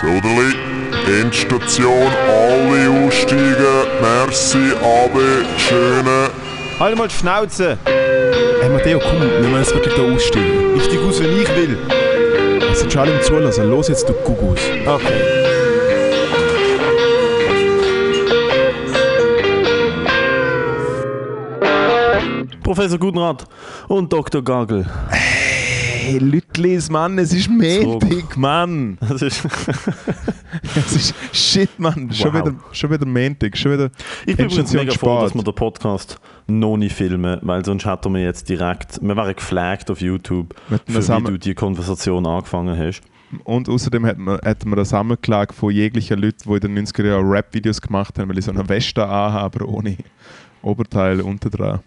Soderli, 0.00 0.54
Endstation, 1.22 2.12
alle 2.28 3.06
aussteigen. 3.06 3.56
Merci, 4.02 4.72
Abe, 4.82 5.44
schöne. 5.56 6.28
Halt 6.78 6.98
mal 6.98 7.08
die 7.08 7.14
Schnauze! 7.14 7.78
Hey 8.60 8.68
Matteo, 8.68 8.98
komm, 8.98 9.22
wir 9.22 9.48
müssen 9.48 9.56
jetzt 9.56 9.74
wirklich 9.74 9.94
da 9.94 10.02
aussteigen. 10.02 10.76
Ich 10.76 10.84
steig 10.84 10.98
aus, 11.00 11.22
wenn 11.22 11.40
ich 11.40 11.48
will. 11.56 11.78
Es 12.70 12.80
sind 12.80 12.92
schon 12.92 13.02
alle 13.02 13.12
im 13.12 13.22
Zulassen. 13.22 13.70
Los 13.70 13.88
jetzt, 13.88 14.06
du 14.06 14.12
Gugus. 14.12 14.60
Okay. 14.84 15.46
Professor 22.62 22.98
Gutenrat 22.98 23.46
und 23.88 24.12
Dr. 24.12 24.42
Gagel. 24.42 24.84
Hey, 26.06 26.18
Lütlis, 26.18 26.88
Mann, 26.88 27.18
es 27.18 27.32
ist 27.32 27.50
Montag, 27.50 28.36
Mann. 28.36 28.96
Das 29.00 29.22
ist 29.22 29.44
Es 30.76 30.92
ist 30.94 31.14
shit, 31.32 31.80
Mann. 31.80 32.12
Schon, 32.12 32.32
Wow. 32.32 32.46
wieder, 32.46 32.54
schon 32.70 32.90
wieder 32.92 33.06
Montag, 33.06 33.56
schon 33.58 33.72
wieder 33.72 33.90
ich 34.24 34.36
bin 34.36 34.46
übrigens 34.46 34.72
Endstation 34.72 34.86
mega 34.86 34.96
froh, 34.96 35.20
dass 35.22 35.34
wir 35.34 35.42
den 35.42 35.54
Podcast 35.56 36.20
noch 36.46 36.76
nicht 36.76 36.94
filmen, 36.94 37.40
weil 37.42 37.64
sonst 37.64 37.86
hätten 37.86 38.14
wir 38.14 38.22
jetzt 38.22 38.48
direkt, 38.48 39.02
wir 39.02 39.16
wären 39.16 39.34
geflaggt 39.34 39.90
auf 39.90 40.00
YouTube, 40.00 40.54
für 40.86 41.08
wie 41.08 41.22
du 41.24 41.38
die 41.40 41.54
Konversation 41.54 42.24
angefangen 42.24 42.78
hast. 42.78 43.00
Und 43.42 43.68
außerdem 43.68 44.04
hätten 44.04 44.22
wir, 44.26 44.38
hätten 44.44 44.70
wir 44.70 44.76
eine 44.76 44.84
Sammelklage 44.84 45.54
von 45.54 45.72
jeglichen 45.72 46.20
Leuten, 46.20 46.48
die 46.48 46.66
in 46.68 46.76
den 46.76 46.86
90er 46.86 47.04
Jahren 47.04 47.28
Rap-Videos 47.28 47.80
gemacht 47.80 48.16
haben, 48.16 48.28
weil 48.28 48.38
ich 48.38 48.44
so 48.44 48.52
eine 48.52 48.68
Weste 48.68 49.04
anhabe, 49.04 49.60
aber 49.64 49.68
ohne 49.68 49.96
Oberteil 50.62 51.20
unten 51.20 51.50
dran. 51.50 51.80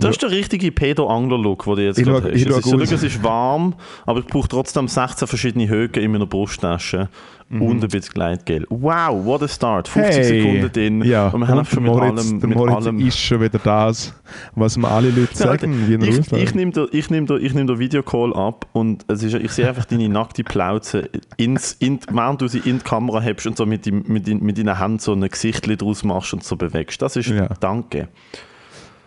Das 0.00 0.10
ist 0.10 0.22
der 0.22 0.30
richtige 0.30 0.70
Pedo-Angler-Look, 0.72 1.64
den 1.64 1.76
du 1.76 1.82
jetzt 1.84 1.98
Ich 1.98 2.04
gerade 2.04 2.20
schau- 2.38 2.52
hast. 2.54 2.62
ich 2.76 2.82
Es 2.82 2.92
ist, 2.92 2.92
es 2.92 3.14
ist 3.14 3.22
warm, 3.24 3.74
aber 4.06 4.20
ich 4.20 4.26
brauche 4.26 4.48
trotzdem 4.48 4.88
16 4.88 5.26
verschiedene 5.28 5.68
Höhen 5.68 5.92
in 5.94 6.12
meiner 6.12 6.26
Brusttasche 6.26 7.08
und 7.50 7.62
ein 7.82 7.88
bisschen 7.88 8.12
Gleitgel. 8.12 8.66
Wow, 8.68 9.24
what 9.24 9.42
a 9.42 9.48
start. 9.48 9.88
50 9.88 10.22
Sekunden 10.26 10.70
drin 10.70 11.02
Ja, 11.02 11.28
und 11.28 11.40
wir 11.40 11.48
haben 11.48 11.58
und 11.60 11.66
schon 11.66 11.82
mit 11.82 11.92
Moritz, 11.92 12.20
allem... 12.26 12.38
Mit 12.40 12.54
Moritz 12.54 12.74
allem 12.86 13.00
ist 13.00 13.18
schon 13.18 13.40
wieder 13.40 13.58
das, 13.58 14.12
was 14.54 14.76
mir 14.76 14.86
alle 14.88 15.08
Leute 15.08 15.30
Ja, 15.32 15.34
sagen, 15.34 15.86
er 15.90 16.02
ich, 16.08 16.18
aussieht. 16.18 16.32
ich 16.42 16.54
nehme 16.54 16.72
den, 16.72 16.88
ich 16.92 17.08
nehm 17.08 17.24
den, 17.26 17.42
ich 17.42 17.54
nehm 17.54 17.66
den 17.66 17.78
Videocall 17.78 18.34
ab 18.34 18.66
und 18.74 19.06
es 19.08 19.22
ist, 19.22 19.32
ich 19.32 19.50
sehe 19.52 19.66
einfach 19.66 19.86
deine 19.86 20.10
nackte 20.10 20.44
Plauze, 20.44 21.08
ins, 21.38 21.72
in, 21.80 21.98
während 22.10 22.42
du 22.42 22.48
sie 22.48 22.58
in 22.58 22.80
die 22.80 22.84
Kamera 22.84 23.22
hebst 23.22 23.46
und 23.46 23.56
so 23.56 23.64
mit, 23.64 23.86
deinem- 23.86 24.04
mit, 24.06 24.28
dein- 24.28 24.40
mit 24.42 24.58
deiner 24.58 24.78
Hand 24.78 25.00
so 25.00 25.14
ein 25.14 25.22
Gesicht 25.26 25.66
draus 25.80 26.04
machst 26.04 26.34
und 26.34 26.44
so 26.44 26.54
bewegst. 26.56 27.00
Das 27.00 27.16
ist 27.16 27.30
Ja. 27.30 27.48
Danke. 27.60 28.08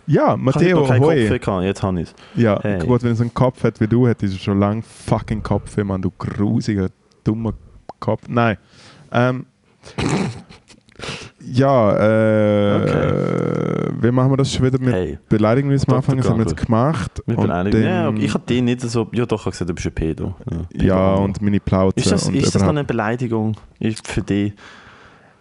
Ja, 0.08 0.22
Ich 0.24 0.28
habe 0.30 0.42
Matteo, 0.42 0.80
noch 0.80 0.88
keinen. 0.88 1.02
Kopf 1.02 1.64
jetzt 1.64 1.84
habe 1.84 2.02
ich 2.02 2.08
es. 2.10 2.16
Ja, 2.42 2.60
Hey. 2.62 2.80
gut, 2.80 3.04
wenn 3.04 3.12
er 3.12 3.16
so 3.16 3.24
einen 3.24 3.34
Kopf 3.34 3.64
hat 3.64 3.80
wie 3.80 3.88
du, 3.88 4.08
hättest 4.08 4.34
du 4.34 4.40
schon 4.40 4.60
lange 4.60 4.82
fucking 4.82 5.42
Kopf, 5.44 5.78
Mann, 5.78 6.02
du 6.02 6.12
grusiger, 6.18 6.90
dummer 7.24 7.54
Kopf. 8.00 8.24
Nein. 8.28 8.58
Ähm, 9.12 9.46
ja, 11.44 11.92
äh, 11.98 13.92
wie 14.02 14.12
machen 14.12 14.32
wir 14.32 14.38
das 14.38 14.54
schon 14.54 14.66
wieder 14.66 14.80
mit 14.80 14.94
Hey. 14.94 15.18
Beleidigung 15.30 15.72
jetzt 15.72 15.88
am. 15.90 15.96
Anfang? 15.96 16.18
Das 16.18 16.30
haben 16.30 16.40
wir 16.40 16.46
jetzt 16.48 16.58
gemacht. 16.66 17.22
Mit 17.26 17.38
Und 17.38 17.44
Beleidigung. 17.48 17.82
Ja, 17.84 18.10
okay. 18.10 18.26
ich 18.26 18.34
habe 18.34 18.44
den 18.48 18.66
nicht 18.66 18.82
so. 18.82 19.08
Ja, 19.12 19.26
doch, 19.26 19.40
ich 19.40 19.46
habe 19.46 19.52
gesagt, 19.52 19.70
du 19.70 19.74
bist 19.74 19.88
ein 19.88 19.94
Pedo. 19.94 20.36
Ja, 20.74 20.86
ja, 20.86 21.14
und 21.16 21.42
meine 21.42 21.60
Plauze. 21.60 21.98
Ist 22.00 22.12
das, 22.12 22.28
ist 22.30 22.46
das 22.46 22.52
dann 22.54 22.62
überhaupt- 22.62 22.78
eine 22.78 22.84
Beleidigung 22.86 23.56
für 24.04 24.22
dich? 24.22 24.54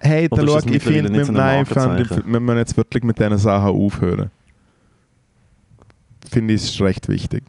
Hey, 0.02 0.28
da 0.30 0.36
schau, 0.46 0.58
ich 0.70 0.82
finde, 0.82 1.10
nein, 1.32 1.66
wir 1.68 2.40
müssen 2.40 2.56
jetzt 2.58 2.76
wirklich 2.76 3.04
mit 3.04 3.18
diesen 3.18 3.36
Sachen 3.36 3.68
aufhören. 3.68 4.30
Finde 6.30 6.54
ich 6.54 6.62
ist 6.62 6.80
recht 6.80 7.08
wichtig. 7.08 7.42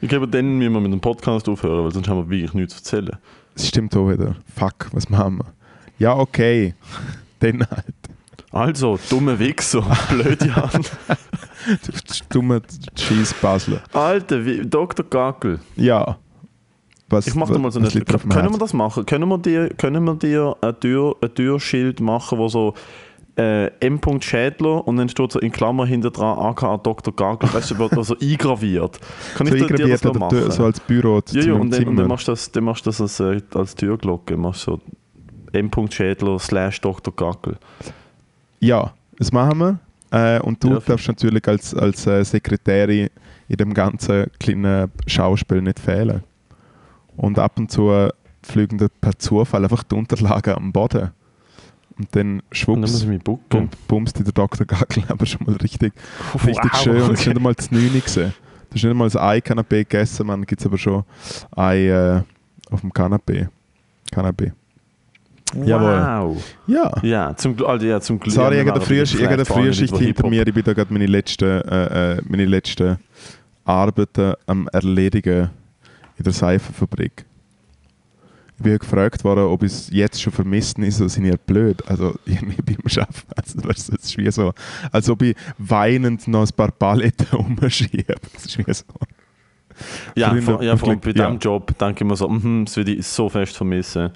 Ich 0.00 0.08
glaube, 0.08 0.28
dann 0.28 0.58
müssen 0.58 0.72
wir 0.72 0.80
mit 0.80 0.92
dem 0.92 1.00
Podcast 1.00 1.48
aufhören, 1.48 1.84
weil 1.84 1.92
sonst 1.92 2.08
haben 2.08 2.18
wir 2.18 2.30
wirklich 2.30 2.54
nichts 2.54 2.82
zu 2.82 2.96
erzählen. 2.96 3.18
Es 3.54 3.68
stimmt 3.68 3.96
auch 3.96 4.10
wieder. 4.10 4.36
Fuck, 4.54 4.88
was 4.92 5.08
machen 5.08 5.38
wir? 5.38 5.52
Ja, 5.98 6.16
okay. 6.16 6.74
Dann 7.40 7.60
halt. 7.70 7.94
Also, 8.50 8.98
dumme 9.10 9.38
Wichser, 9.38 9.82
blöde 10.10 10.54
Hand. 10.54 10.92
Du 11.66 12.24
dummer 12.30 12.60
Scheiß-Basler. 12.96 13.82
Alter, 13.92 14.44
wie, 14.44 14.62
Dr. 14.64 15.04
Gackel. 15.04 15.58
Ja. 15.76 16.18
Was, 17.08 17.26
Ich 17.26 17.34
mache 17.34 17.52
dir 17.52 17.58
mal 17.58 17.72
so 17.72 17.80
eine. 17.80 17.88
Können 17.90 18.52
wir 18.52 18.58
das 18.58 18.72
machen? 18.72 19.04
Können 19.06 19.28
wir 19.28 19.38
dir, 19.38 19.68
können 19.70 20.04
wir 20.04 20.14
dir 20.14 20.56
ein, 20.60 20.78
Tür, 20.78 21.16
ein 21.20 21.34
Türschild 21.34 22.00
machen, 22.00 22.38
wo 22.38 22.48
so 22.48 22.74
äh, 23.36 23.66
M. 23.80 24.00
Schädler 24.20 24.86
und 24.86 24.96
dann 24.96 25.08
steht 25.08 25.32
so 25.32 25.40
in 25.40 25.50
Klammer 25.50 25.86
hinter 25.86 26.10
dran 26.10 26.38
aka 26.38 26.76
Dr. 26.76 27.14
Gagel, 27.14 27.52
weißt 27.52 27.72
du, 27.72 27.78
wird 27.78 28.04
so 28.04 28.16
eingraviert. 28.22 29.00
Kann 29.36 29.46
so 29.48 29.54
ich 29.54 29.66
dir- 29.66 29.74
dir 29.76 29.88
das 29.88 30.04
noch 30.04 30.14
machen? 30.14 30.50
So 30.50 30.64
als 30.64 30.78
Büro 30.80 31.20
zu 31.20 31.38
Ja, 31.38 31.46
ja, 31.46 31.52
und 31.54 31.72
dann, 31.72 31.84
und 31.88 31.96
dann 31.96 32.06
machst 32.08 32.28
du 32.28 32.32
das, 32.32 32.50
dann 32.52 32.64
machst 32.64 32.86
du 32.86 32.90
das 32.90 33.00
als, 33.00 33.20
äh, 33.20 33.40
als 33.54 33.74
Türglocke. 33.74 34.36
Machst 34.36 34.62
so 34.62 34.80
M. 35.52 35.70
Schädler 35.90 36.38
slash 36.38 36.80
Dr. 36.80 37.12
Gackel. 37.14 37.56
Ja, 38.60 38.92
das 39.18 39.32
machen 39.32 39.58
wir. 39.58 39.78
Äh, 40.10 40.40
und 40.40 40.62
du 40.62 40.70
Ja, 40.70 40.78
darfst 40.80 41.08
natürlich 41.08 41.46
als, 41.48 41.74
als 41.74 42.06
äh, 42.06 42.24
Sekretärin 42.24 43.08
in 43.48 43.56
dem 43.56 43.74
ganzen 43.74 44.26
kleinen 44.38 44.90
Schauspiel 45.06 45.60
nicht 45.60 45.80
fehlen. 45.80 46.22
Und 47.16 47.38
ab 47.38 47.58
und 47.58 47.70
zu 47.70 47.90
äh, 47.90 48.10
fliegen 48.42 48.78
da 48.78 48.86
per 49.00 49.18
Zufall 49.18 49.64
einfach 49.64 49.82
die 49.82 49.94
Unterlagen 49.94 50.54
am 50.54 50.72
Boden. 50.72 51.10
Und 51.96 52.08
dann 52.14 52.30
Und 52.30 52.42
dann 52.44 52.46
schwupps, 52.52 53.02
ich 53.02 53.08
mich 53.08 53.22
bucken. 53.22 53.44
bum, 53.48 53.68
bumst 53.86 54.18
dir 54.18 54.24
der 54.24 54.32
Dr. 54.32 54.66
Gackel 54.66 55.04
aber 55.08 55.26
schon 55.26 55.46
mal 55.46 55.56
richtig, 55.56 55.92
richtig 56.44 56.72
Wow, 56.72 56.80
schön. 56.82 57.02
Und 57.02 57.12
es 57.12 57.20
ist 57.20 57.26
nicht 57.26 57.36
einmal 57.36 57.54
das 57.54 57.70
9 57.70 58.02
gesehen. 58.02 58.34
Du 58.70 58.74
hast 58.74 58.82
nicht 58.82 58.86
einmal 58.86 59.08
das 59.08 59.16
Ei-Kanapé 59.16 59.78
gegessen, 59.78 60.26
man 60.26 60.44
gibt 60.44 60.60
es 60.60 60.66
aber 60.66 60.78
schon 60.78 61.04
Ei 61.54 61.86
äh, 61.88 62.22
auf 62.70 62.80
dem 62.80 62.92
Kanapé. 62.92 63.48
Kanapé. 64.12 64.52
Jawohl. 65.64 66.34
Wow. 66.34 66.54
Ja. 66.66 66.92
Ja, 67.02 67.36
zum, 67.36 67.64
also, 67.64 67.86
ja, 67.86 68.00
zum 68.00 68.18
Glück. 68.18 68.34
Sorry, 68.34 68.60
ich 68.60 68.66
habe 68.66 68.80
allem 68.80 69.44
Frühschicht 69.44 69.96
hinter 69.96 70.28
mir. 70.28 70.46
Ich 70.46 70.52
bin 70.54 70.64
da 70.64 70.72
gerade 70.72 70.92
meine 70.92 71.06
letzten, 71.06 71.60
äh, 71.62 72.14
äh, 72.16 72.22
meine 72.26 72.44
letzten 72.44 72.98
Arbeiten 73.64 74.34
am 74.46 74.68
Erledigen 74.72 75.50
in 76.16 76.24
der 76.24 76.32
Seifenfabrik. 76.32 77.24
Ich 78.56 78.62
bin 78.62 78.78
gefragt 78.78 79.24
worden, 79.24 79.44
ob 79.44 79.62
ich 79.62 79.72
es 79.72 79.90
jetzt 79.90 80.22
schon 80.22 80.32
vermisst 80.32 80.78
ist, 80.78 80.98
so 80.98 81.08
sind 81.08 81.24
ihr 81.24 81.36
blöd. 81.36 81.82
Also 81.88 82.14
irgendwie 82.24 82.62
beim 82.62 82.76
Arbeiten. 83.02 83.12
Also, 83.36 83.60
das 83.60 83.88
ist 83.88 84.16
wie 84.16 84.30
so, 84.30 84.52
als 84.92 85.08
ob 85.10 85.22
ich 85.22 85.36
weinend 85.58 86.28
noch 86.28 86.42
ein 86.42 86.56
paar 86.56 86.70
Paletten 86.70 87.26
umschiebe. 87.38 88.14
Das 88.32 88.46
ist 88.46 88.58
wie 88.58 88.72
so. 88.72 88.84
Ja, 90.14 90.30
Früher 90.30 90.42
vor, 90.42 90.62
ja, 90.62 90.76
vor 90.76 90.88
allem 90.90 91.00
bei 91.00 91.10
ja. 91.10 91.26
diesem 91.26 91.38
Job 91.38 91.76
denke 91.78 92.04
ich 92.04 92.08
mir 92.08 92.16
so, 92.16 92.28
mhm, 92.28 92.64
das 92.64 92.76
würde 92.76 92.92
ich 92.92 93.06
so 93.06 93.28
fest 93.28 93.56
vermissen. 93.56 94.10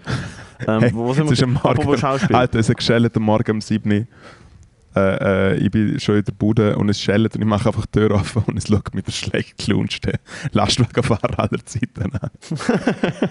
Ähm, 0.66 0.80
Hey, 0.80 0.94
wo 0.94 1.12
sind 1.12 1.26
es 1.26 1.32
ist 1.32 1.38
wir? 1.40 1.44
am 1.46 1.52
Morgen. 1.54 2.34
Alter, 2.34 2.58
es 2.58 2.68
hat 2.68 2.76
geschellt 2.76 3.16
am 3.16 3.22
Morgen 3.22 3.52
um 3.52 3.60
7 3.60 3.90
Uhr. 3.90 4.06
Äh, 4.96 5.54
äh, 5.54 5.56
ich 5.58 5.70
bin 5.70 6.00
schon 6.00 6.16
in 6.16 6.24
der 6.24 6.32
Bude 6.32 6.76
und 6.76 6.88
es 6.88 7.00
schellt 7.00 7.34
und 7.34 7.42
ich 7.42 7.46
mache 7.46 7.68
einfach 7.68 7.86
die 7.86 7.98
Tür 7.98 8.12
offen 8.12 8.42
und 8.46 8.56
es 8.56 8.68
schaut 8.68 8.94
mit 8.94 9.06
der 9.06 9.12
schlecht 9.12 9.58
gelunchten 9.58 10.14
Lastwagenfahrer 10.52 11.38
aller 11.38 11.64
Zeiten 11.64 12.12
an. 12.12 12.30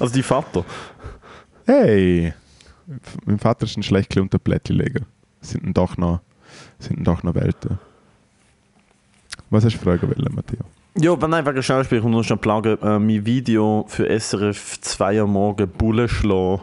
Also 0.00 0.14
die 0.14 0.22
Vater. 0.22 0.64
Hey! 1.66 2.32
Mein 3.24 3.38
Vater 3.38 3.64
ist 3.64 3.76
ein 3.76 3.82
schlecht 3.82 4.10
gelunter 4.10 4.38
Plättchenleger. 4.38 5.02
Sind 5.40 5.64
denn 5.64 5.74
doch 5.74 5.96
noch, 5.96 6.20
sind 6.78 7.06
doch 7.06 7.22
noch 7.22 7.34
Welten. 7.34 7.78
Was 9.50 9.64
hast 9.64 9.76
du 9.76 9.78
fragen 9.78 10.02
wollen, 10.02 10.34
Matteo? 10.34 10.60
Ja, 10.96 11.12
aber 11.12 11.28
nein, 11.28 11.46
wegen 11.46 11.62
Schauspiel, 11.62 11.98
ich 11.98 12.04
muss 12.04 12.12
noch 12.12 12.24
schnell 12.24 12.38
plagen. 12.38 12.78
Äh, 12.82 12.98
mein 12.98 13.24
Video 13.24 13.84
für 13.88 14.08
SRF 14.08 14.80
2 14.80 15.22
am 15.22 15.32
Morgen, 15.32 15.68
Bulle 15.68 16.08
schlagen, 16.08 16.62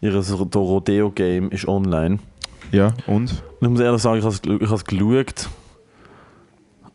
ihres 0.00 0.32
Rodeo-Game 0.38 1.50
ist 1.50 1.66
online. 1.66 2.18
Ja, 2.72 2.94
und? 3.06 3.42
Ich 3.60 3.68
muss 3.68 3.80
ehrlich 3.80 4.02
sagen, 4.02 4.18
ich 4.18 4.24
habe 4.24 4.74
es 4.74 4.84
geschaut. 4.84 5.48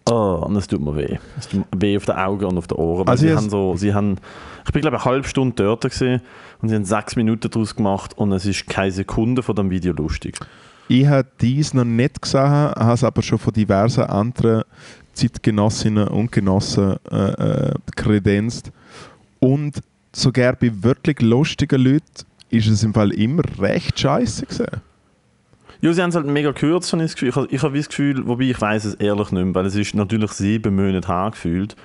Oh, 0.10 0.44
und 0.46 0.56
es 0.56 0.68
tut 0.68 0.82
mir 0.82 0.96
weh. 0.96 1.18
Es 1.38 1.48
tut 1.48 1.60
mir 1.74 1.82
weh 1.82 1.98
auf 1.98 2.06
den 2.06 2.16
Augen 2.16 2.46
und 2.46 2.58
auf 2.58 2.68
den 2.68 2.78
Ohren. 2.78 3.08
Also 3.08 3.22
sie 3.22 3.30
ich 3.30 3.36
haben 3.36 3.50
so, 3.50 3.76
sie 3.76 3.94
haben, 3.94 4.18
ich 4.66 4.72
bin 4.72 4.82
glaube 4.82 4.98
ich 4.98 5.04
eine 5.04 5.12
halbe 5.12 5.28
Stunde 5.28 5.56
dort 5.56 5.82
gewesen, 5.82 6.22
und 6.62 6.70
sie 6.70 6.76
haben 6.76 6.85
sechs 6.85 7.16
Minuten 7.16 7.52
daraus 7.52 7.76
gemacht 7.76 8.18
und 8.18 8.32
es 8.32 8.46
ist 8.46 8.68
keine 8.68 8.91
Sekunde 8.91 9.44
von 9.44 9.56
dem 9.56 9.70
Video 9.70 9.94
lustig. 9.94 10.40
Ich 10.88 11.06
habe 11.06 11.28
dies 11.41 11.74
noch 11.74 11.84
nicht 11.84 12.22
gesehen, 12.22 12.41
habe 12.41 12.94
es 12.94 13.03
aber 13.03 13.22
schon 13.22 13.38
von 13.38 13.53
diversen 13.53 14.06
anderen 14.06 14.64
Zeitgenossinnen 15.14 16.08
und 16.08 16.32
Genossen 16.32 16.96
äh, 17.12 17.16
äh, 17.16 17.73
kredenzt. 17.96 18.72
Und 19.40 19.82
sogar 20.14 20.53
bei 20.53 20.72
wirklich 20.82 21.22
lustigen 21.22 21.82
Leuten 21.82 22.26
ist 22.50 22.68
es 22.68 22.84
im 22.84 22.94
Fall 22.94 23.12
immer 23.12 23.44
recht 23.59 24.00
scheiße 24.00 24.46
gewesen. 24.46 24.82
Ja, 25.82 25.94
sie 25.94 26.02
haben 26.02 26.09
es 26.09 26.16
halt 26.16 26.26
mega 26.26 26.52
gekürzt, 26.52 26.91
habe 26.94 27.03
ich 27.03 27.12
das 27.12 27.16
Gefühl. 27.16 27.29
Ich 27.29 27.35
habe, 27.35 27.47
ich 27.52 27.62
habe 27.64 27.74
wie 27.74 27.78
das 27.79 27.90
Gefühl, 27.90 28.28
wobei 28.28 28.44
ich 28.46 28.59
weiß 28.59 28.85
es 28.85 28.96
ehrlich 28.96 29.32
nicht 29.32 29.44
mehr, 29.46 29.56
weil 29.56 29.66
es 29.66 29.76
ist 29.76 29.94
natürlich 29.96 30.32
sieben 30.32 30.76
Monate 30.76 31.08
her 31.08 31.29
gefühlt. 31.32 31.76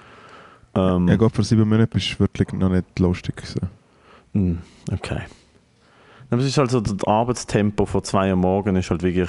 Ähm, 0.74 1.08
Ja, 1.08 1.16
Gott, 1.16 1.34
vor 1.34 1.44
sieben 1.44 1.68
Monaten 1.68 1.90
bist 1.92 2.14
du 2.14 2.20
wirklich 2.20 2.52
noch 2.52 2.70
nicht 2.70 2.98
lustig 2.98 3.36
gewesen. 3.36 3.68
Hm, 4.34 4.58
Okay. 4.92 5.20
Aber 6.30 6.40
es 6.40 6.46
ist 6.48 6.56
halt 6.56 6.70
so, 6.70 6.80
das 6.80 7.04
Arbeitstempo 7.06 7.84
von 7.84 8.02
zwei 8.04 8.30
Uhr 8.30 8.36
morgen 8.36 8.74
ist 8.76 8.88
halt 8.90 9.02
wirklich 9.02 9.28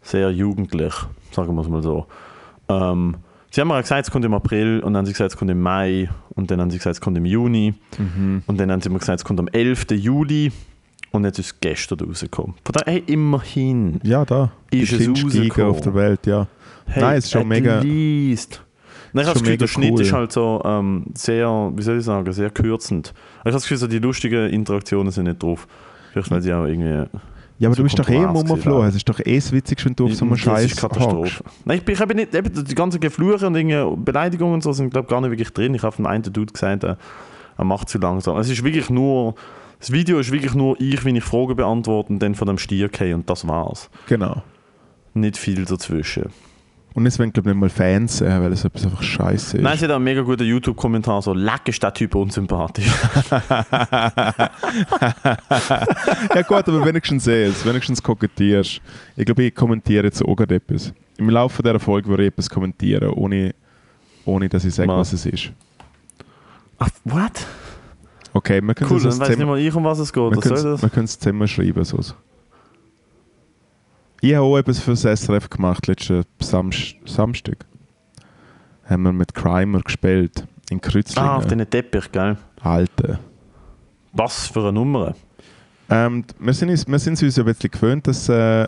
sehr 0.00 0.30
jugendlich, 0.30 0.94
sagen 1.32 1.54
wir 1.54 1.60
es 1.60 1.68
mal 1.68 1.82
so. 1.82 2.06
Ähm, 2.68 3.16
Sie 3.50 3.60
haben 3.60 3.68
mir 3.68 3.82
gesagt, 3.82 4.06
es 4.06 4.10
kommt 4.10 4.24
im 4.24 4.32
April 4.32 4.78
und 4.80 4.94
dann 4.94 4.96
haben 5.00 5.04
sie 5.04 5.12
gesagt, 5.12 5.32
es 5.32 5.36
kommt 5.36 5.50
im 5.50 5.60
Mai 5.60 6.08
und 6.30 6.50
dann 6.50 6.58
haben 6.62 6.70
sie 6.70 6.78
gesagt, 6.78 6.94
es 6.94 7.00
kommt 7.02 7.18
im 7.18 7.26
Juni 7.26 7.74
Mhm. 7.98 8.42
und 8.46 8.58
dann 8.58 8.72
haben 8.72 8.80
sie 8.80 8.88
mir 8.88 8.98
gesagt, 8.98 9.18
es 9.20 9.24
kommt 9.26 9.38
am 9.40 9.48
11. 9.48 9.90
Juli 9.90 10.50
und 11.12 11.24
jetzt 11.24 11.38
ist 11.38 11.46
es 11.46 11.60
gestern 11.60 12.00
rausgekommen. 12.00 12.54
Von 12.64 12.72
daher, 12.72 12.92
hey, 12.94 13.04
immerhin. 13.06 14.00
Ja, 14.02 14.24
da. 14.24 14.50
Die 14.72 14.80
Ist 14.80 14.92
es 14.92 15.08
rausgekommen? 15.08 15.70
auf 15.70 15.80
der 15.80 15.94
Welt, 15.94 16.26
ja. 16.26 16.46
Hey, 16.86 17.02
Nein, 17.02 17.16
es 17.18 17.24
ist 17.26 17.30
schon 17.32 17.46
mega- 17.48 17.80
Least. 17.80 18.62
Nein, 19.12 19.24
ich 19.24 19.28
habe 19.28 19.34
das 19.34 19.42
Gefühl, 19.42 19.58
der 19.58 19.66
Schnitt 19.66 19.92
cool. 19.92 20.00
ist 20.00 20.12
halt 20.12 20.32
so 20.32 20.62
ähm, 20.64 21.04
sehr, 21.14 21.70
wie 21.76 21.82
soll 21.82 21.98
ich 21.98 22.04
sagen, 22.04 22.32
sehr 22.32 22.50
kürzend. 22.50 23.12
Ich 23.14 23.38
habe 23.40 23.50
das 23.52 23.62
Gefühl, 23.62 23.76
so 23.76 23.86
die 23.86 23.98
lustigen 23.98 24.48
Interaktionen 24.48 25.12
sind 25.12 25.24
nicht 25.24 25.42
drauf. 25.42 25.66
Vielleicht 26.12 26.30
weil 26.30 26.40
sie 26.42 26.52
auch 26.52 26.64
irgendwie... 26.64 27.06
Ja, 27.58 27.68
aber 27.68 27.76
So 27.76 27.82
du 27.82 27.82
bist 27.84 27.98
doch 27.98 28.08
eh 28.08 28.16
im 28.16 28.32
gewesen, 28.32 28.82
Es 28.88 28.94
ist 28.96 29.08
doch 29.08 29.20
eh 29.20 29.36
das 29.36 29.52
Witzigste, 29.52 29.86
wenn 29.86 29.94
du 29.96 30.06
auf 30.06 30.14
so 30.14 30.24
einem 30.24 30.36
Scheiß 30.36 30.74
Katastrophe. 30.76 31.44
Nein, 31.64 31.78
ich 31.78 31.84
bin, 31.84 31.94
ich 31.94 32.06
bin 32.06 32.16
nicht, 32.16 32.34
eben, 32.34 32.64
die 32.64 32.74
ganzen 32.74 32.98
Gefluche 33.00 33.46
und 33.46 34.04
Beleidigungen 34.04 34.54
und 34.54 34.62
so 34.62 34.72
sind 34.72 34.90
glaube 34.90 35.08
gar 35.08 35.20
nicht 35.20 35.30
wirklich 35.30 35.50
drin. 35.50 35.74
Ich 35.74 35.82
habe 35.82 35.94
von 35.94 36.06
einem 36.06 36.22
Dude 36.24 36.52
gesagt, 36.52 36.82
er, 36.82 36.96
er 37.58 37.64
macht 37.64 37.88
zu 37.90 37.98
langsam. 37.98 38.36
Es 38.38 38.48
ist 38.48 38.64
wirklich 38.64 38.90
nur, 38.90 39.34
das 39.82 39.90
Video 39.90 40.20
ist 40.20 40.30
wirklich 40.30 40.54
nur 40.54 40.80
ich, 40.80 41.04
wenn 41.04 41.16
ich 41.16 41.24
Fragen 41.24 41.56
beantworte 41.56 42.12
und 42.12 42.20
dann 42.20 42.36
von 42.36 42.46
dem 42.46 42.56
Stier 42.56 42.88
gehe 42.88 43.16
und 43.16 43.28
das 43.28 43.48
war's. 43.48 43.90
Genau. 44.06 44.40
Nicht 45.12 45.36
viel 45.36 45.64
dazwischen. 45.64 46.26
Und 46.94 47.04
es 47.04 47.18
wollen, 47.18 47.32
glaube 47.32 47.50
ich, 47.50 47.56
nicht 47.56 47.60
mal 47.60 47.68
Fans 47.68 48.18
sehen, 48.18 48.44
weil 48.44 48.52
es 48.52 48.64
etwas 48.64 48.84
einfach 48.84 49.02
scheiße 49.02 49.56
ist. 49.56 49.62
Nein, 49.62 49.76
sie 49.76 49.86
hat 49.86 49.90
auch 49.90 49.96
einen 49.96 50.04
mega 50.04 50.20
guten 50.20 50.44
YouTube-Kommentar, 50.44 51.20
so 51.22 51.34
«Leck 51.34 51.66
ist 51.66 51.82
der 51.82 51.92
Typ 51.92 52.14
unsympathisch». 52.14 52.86
ja 53.32 54.50
gut, 56.46 56.68
aber 56.68 56.84
wenigstens 56.84 57.26
es, 57.26 57.66
wenigstens 57.66 58.00
kokettierst. 58.00 58.80
Ich 59.16 59.24
glaube, 59.24 59.42
ich 59.42 59.52
kommentiere 59.52 60.04
jetzt 60.04 60.24
auch 60.24 60.36
gerade 60.36 60.54
etwas. 60.54 60.92
Im 61.16 61.28
Laufe 61.28 61.60
dieser 61.60 61.80
Folge 61.80 62.08
würde 62.08 62.22
ich 62.22 62.28
etwas 62.28 62.48
kommentieren, 62.48 63.08
ohne, 63.08 63.52
ohne 64.26 64.48
dass 64.48 64.64
ich 64.64 64.74
sage, 64.74 64.88
Was? 64.90 65.12
was 65.12 65.14
es 65.14 65.26
ist. 65.26 65.50
Ach, 66.78 66.88
what? 67.02 67.32
Okay, 68.34 68.60
wir 68.62 68.74
können 68.74 68.90
Cool, 68.90 68.96
es 68.98 69.02
dann 69.18 69.20
weiß 69.28 69.36
nicht 69.36 69.46
mal 69.46 69.58
ich, 69.58 69.74
um 69.74 69.84
was 69.84 69.98
es 69.98 70.12
geht. 70.12 70.22
wir 70.22 70.40
können 70.40 70.54
das? 70.54 70.64
es- 70.64 70.82
wir 70.82 70.88
können 70.90 71.04
es 71.04 71.18
zusammen 71.18 71.46
schreiben. 71.48 71.84
So. 71.84 71.98
Ich 74.20 74.34
habe 74.34 74.44
auch 74.44 74.56
etwas 74.56 74.78
für 74.78 74.92
das 74.92 75.04
SRF 75.04 75.50
gemacht, 75.50 75.86
letzten 75.86 76.24
Samst 76.40 76.94
Samstag. 77.04 77.64
Haben 78.84 79.02
wir 79.02 79.12
mit 79.12 79.34
Crimer 79.34 79.80
gespielt, 79.80 80.46
in 80.70 80.80
Kreuzlingen. 80.80 81.28
Ah, 81.30 81.36
auf 81.36 81.46
den 81.46 81.68
Teppich, 81.68 82.10
gell? 82.12 82.36
Alter. 82.60 83.18
Was 84.12 84.46
für 84.46 84.60
eine 84.60 84.72
Nummer. 84.72 85.14
Ähm, 85.90 86.24
wir, 86.38 86.52
sind 86.54 86.70
uns, 86.70 86.86
wir 86.86 86.98
sind 86.98 87.20
uns 87.22 87.38
ein 87.38 87.44
bisschen 87.44 87.70
gewöhnt, 87.70 88.06
dass 88.06 88.28
äh, 88.28 88.66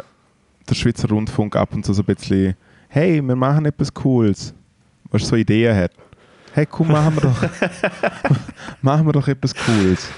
der 0.69 0.75
Schweizer 0.75 1.09
Rundfunk 1.09 1.57
ab 1.57 1.73
und 1.75 1.85
zu 1.85 1.93
so 1.93 2.03
ein 2.03 2.07
bisschen 2.07 2.55
«Hey, 2.89 3.21
wir 3.23 3.37
machen 3.37 3.65
etwas 3.67 3.93
Cooles», 3.93 4.55
was 5.11 5.27
so 5.29 5.37
Ideen 5.37 5.75
hat. 5.77 5.93
«Hey, 6.55 6.67
komm, 6.67 6.87
machen 6.89 7.17
wir 7.17 7.23
doch, 7.23 7.43
machen 8.83 9.06
wir 9.06 9.12
doch 9.12 9.27
etwas 9.27 9.53
Cooles». 9.55 10.09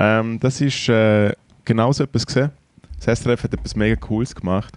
Ähm, 0.00 0.40
das 0.40 0.60
ist 0.60 0.88
äh, 0.88 1.32
genauso 1.64 2.02
etwas 2.02 2.26
gesehen. 2.26 2.50
Das 3.00 3.20
SRF 3.20 3.44
hat 3.44 3.54
etwas 3.54 3.76
mega 3.76 3.94
Cooles 3.94 4.34
gemacht, 4.34 4.74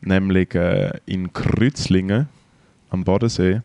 nämlich 0.00 0.54
äh, 0.54 0.98
in 1.04 1.30
Kreuzlingen 1.30 2.26
am 2.88 3.04
Bodensee 3.04 3.60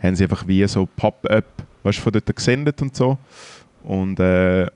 haben 0.00 0.16
sie 0.16 0.24
einfach 0.24 0.44
wie 0.48 0.66
so 0.66 0.86
Pop-up, 0.96 1.44
weißt 1.84 1.98
du, 1.98 2.02
von 2.02 2.12
dort 2.12 2.34
gesendet 2.34 2.82
und 2.82 2.96
so. 2.96 3.16
Und 3.84 4.18
äh, 4.18 4.66
da 4.66 4.70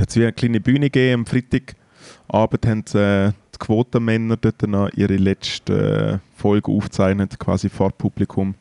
hat 0.00 0.08
es 0.08 0.16
wie 0.16 0.22
eine 0.22 0.32
kleine 0.32 0.60
Bühne 0.60 0.90
gegeben. 0.90 1.20
Am 1.20 1.26
Freitagabend 1.26 2.66
haben 2.66 2.84
sie, 2.86 2.98
äh, 2.98 3.32
die 3.54 3.58
Quotenmänner 3.58 4.38
dort 4.38 4.62
noch 4.62 4.90
ihre 4.94 5.16
letzte 5.16 6.20
äh, 6.22 6.40
Folge 6.40 6.72
aufgezeichnet, 6.72 7.38
quasi 7.38 7.68
vor 7.68 7.90
Publikum. 7.92 8.54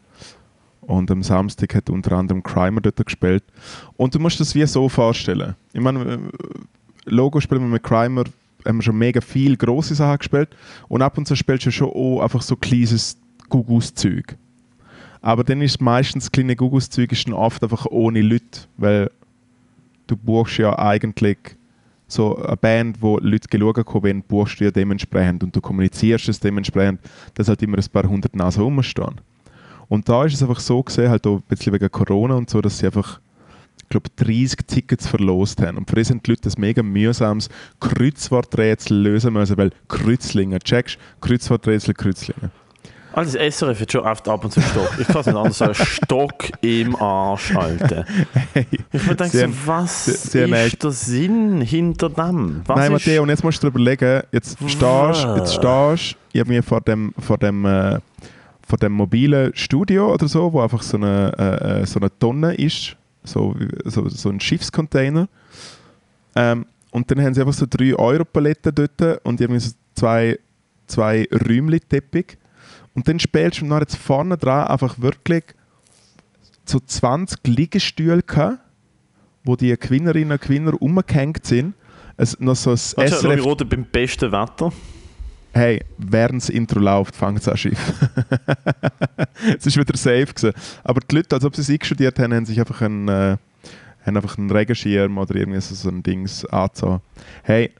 Und 0.87 1.09
am 1.09 1.23
Samstag 1.23 1.73
hat 1.75 1.89
unter 1.89 2.13
anderem 2.13 2.43
Crimer 2.43 2.81
dort 2.81 3.03
gespielt. 3.03 3.43
Und 3.97 4.13
du 4.13 4.19
musst 4.19 4.39
das 4.39 4.53
wie 4.55 4.65
so 4.65 4.87
vorstellen. 4.87 5.55
Ich 5.73 5.81
meine, 5.81 6.03
äh, 6.03 6.19
Logo 7.05 7.39
spielen 7.39 7.61
wir 7.61 7.67
mit 7.67 7.83
Crimer, 7.83 8.25
haben 8.65 8.77
wir 8.77 8.83
schon 8.83 8.97
mega 8.97 9.21
viel 9.21 9.57
grosse 9.57 9.95
Sachen 9.95 10.19
gespielt. 10.19 10.49
Und 10.87 11.01
ab 11.01 11.17
und 11.17 11.27
zu 11.27 11.35
spielst 11.35 11.65
du 11.65 11.71
schon 11.71 11.89
auch 11.89 12.21
einfach 12.21 12.41
so 12.41 12.55
kleines 12.55 13.17
Gugus-Zeug. 13.49 14.35
Aber 15.21 15.43
dann 15.43 15.61
ist 15.61 15.81
meistens 15.81 16.31
kleine 16.31 16.55
Gugus-Zeug 16.55 17.11
oft 17.31 17.63
einfach 17.63 17.88
ohne 17.88 18.21
Leute, 18.21 18.61
weil 18.77 19.09
du 20.07 20.15
buchst 20.15 20.57
ja 20.57 20.77
eigentlich 20.77 21.38
so 22.07 22.38
eine 22.38 22.57
Band, 22.57 23.01
wo 23.01 23.17
Leute 23.17 23.47
geschaut 23.47 23.77
haben, 23.77 24.21
buchst 24.21 24.59
du 24.59 24.65
ja 24.65 24.71
dementsprechend 24.71 25.43
und 25.43 25.55
du 25.55 25.61
kommunizierst 25.61 26.29
es 26.29 26.39
dementsprechend, 26.39 26.99
dass 27.33 27.47
halt 27.47 27.63
immer 27.63 27.77
ein 27.77 27.85
paar 27.91 28.07
hundert 28.07 28.35
Nasen 28.35 28.61
rumstehen. 28.61 29.19
Und 29.87 30.07
da 30.09 30.25
ist 30.25 30.33
es 30.33 30.41
einfach 30.41 30.59
so 30.59 30.81
gesehen, 30.83 31.09
halt 31.09 31.25
auch 31.27 31.35
ein 31.37 31.43
bisschen 31.47 31.73
wegen 31.73 31.91
Corona 31.91 32.35
und 32.35 32.49
so, 32.49 32.61
dass 32.61 32.77
sie 32.79 32.87
einfach, 32.87 33.19
ich 33.83 33.89
glaube, 33.89 34.09
30 34.15 34.57
Tickets 34.67 35.07
verlost 35.07 35.61
haben. 35.61 35.77
Und 35.77 35.89
für 35.89 35.95
das 35.95 36.07
sind 36.07 36.25
die 36.25 36.31
Leute 36.31 36.43
das 36.43 36.57
mega 36.57 36.81
mühsames 36.83 37.49
Kreuzworträtsel 37.79 38.97
lösen 38.97 39.33
müssen, 39.33 39.57
weil 39.57 39.71
Kreuzlinge, 39.87 40.59
checkst, 40.59 40.97
Kreuzworträtsel, 41.21 41.93
Kreuzlinge. 41.93 42.51
Also 43.13 43.37
das 43.37 43.55
SRF 43.55 43.79
hat 43.79 43.91
schon 43.93 44.01
oft 44.01 44.27
ab 44.27 44.43
und 44.43 44.51
zu 44.51 44.59
Stock. 44.59 44.89
Ich 44.99 45.07
kann 45.07 45.21
es 45.21 45.25
nicht 45.27 45.35
anders 45.37 45.57
sagen. 45.57 45.73
Stock 45.85 46.33
im 46.61 46.97
Arsch, 46.97 47.55
Alter. 47.55 48.03
Ich 48.91 49.07
mir 49.07 49.15
denke 49.15 49.38
so, 49.39 49.47
was 49.67 50.05
sie- 50.31 50.39
ist 50.39 50.83
der 50.83 50.91
Sinn 50.91 51.61
hinter 51.61 52.09
dem? 52.09 52.61
Was 52.65 52.75
Nein, 52.77 52.91
Matteo, 52.91 53.23
und 53.23 53.29
jetzt 53.29 53.41
musst 53.41 53.63
du 53.63 53.67
dir 53.67 53.71
überlegen, 53.71 54.21
jetzt 54.33 54.57
stehst 54.67 55.27
jetzt 55.38 55.53
stehst 55.55 56.17
irgendwie 56.33 56.61
vor 56.61 56.81
dem, 56.81 57.13
vor 57.17 57.38
dem, 57.38 57.63
äh, 57.63 57.99
vor 58.65 58.79
dem 58.79 58.94
mobilen 58.94 59.56
Studio 59.56 60.12
oder 60.13 60.27
so, 60.27 60.51
wo 60.51 60.59
einfach 60.59 60.81
so 60.81 60.97
eine, 60.97 61.31
äh, 61.38 61.81
äh, 61.81 61.85
so 61.85 62.00
eine 62.00 62.09
Tonne 62.17 62.56
ist, 62.56 62.97
so, 63.23 63.56
so, 63.85 64.09
so 64.09 64.29
ein 64.29 64.39
Schiffscontainer. 64.39 65.29
Ähm, 66.35 66.65
und 66.91 67.09
dann 67.09 67.21
haben 67.21 67.33
sie 67.33 67.41
einfach 67.41 67.53
so 67.53 67.67
3 67.69 67.95
Euro 67.95 68.25
Paletten 68.25 68.73
dort 68.73 69.23
und 69.23 69.39
irgendwie 69.39 69.59
so 69.59 69.71
zwei, 69.94 70.39
zwei 70.88 71.27
Räumli-Teppich. 71.31 72.38
Und 72.95 73.07
dann 73.07 73.19
spielst 73.19 73.62
du 73.62 73.65
noch 73.65 73.79
jetzt 73.79 73.97
vorne 73.97 74.38
dran 74.38 74.67
einfach 74.67 75.00
wirklich 75.00 75.44
so 76.65 76.79
20 76.79 77.45
Liegestühle 77.45 78.23
gehabt, 78.23 78.59
wo 79.44 79.56
die 79.56 79.77
Gewinnerinnen 79.77 80.31
und 80.31 80.41
Gewinner 80.41 80.81
umgehängt 80.81 81.45
sind. 81.45 81.75
Es, 82.17 82.39
noch 82.39 82.56
so 82.56 82.71
ein 82.71 83.12
Romy 83.12 83.41
SRF 83.41 83.69
beim 83.69 83.85
besten 83.85 84.31
Wetter. 84.31 84.71
Hey, 85.55 85.81
während 85.97 86.41
das 86.41 86.49
Intro 86.49 86.79
läuft, 86.79 87.15
fängt 87.15 87.39
es 87.39 87.47
an 87.47 87.55
Schiff. 87.55 87.79
es 89.57 89.65
ist 89.65 89.77
wieder 89.77 89.95
safe 89.95 90.25
gewesen. 90.25 90.53
Aber 90.83 90.99
die 90.99 91.15
Leute, 91.15 91.33
als 91.33 91.45
ob 91.45 91.55
sie 91.55 91.61
es 91.61 91.69
eingestudiert 91.69 92.19
haben, 92.19 92.33
haben 92.33 92.45
sich 92.45 92.59
einfach 92.59 92.81
einen, 92.81 93.07
äh, 93.07 93.37
haben 94.05 94.17
einfach 94.17 94.37
einen 94.37 94.51
Regenschirm 94.51 95.17
oder 95.17 95.35
irgendwie 95.35 95.62
so, 95.62 95.89
ein 95.89 96.03
Dings 96.03 96.43
angezogen. 96.45 97.01
Hey, 97.43 97.71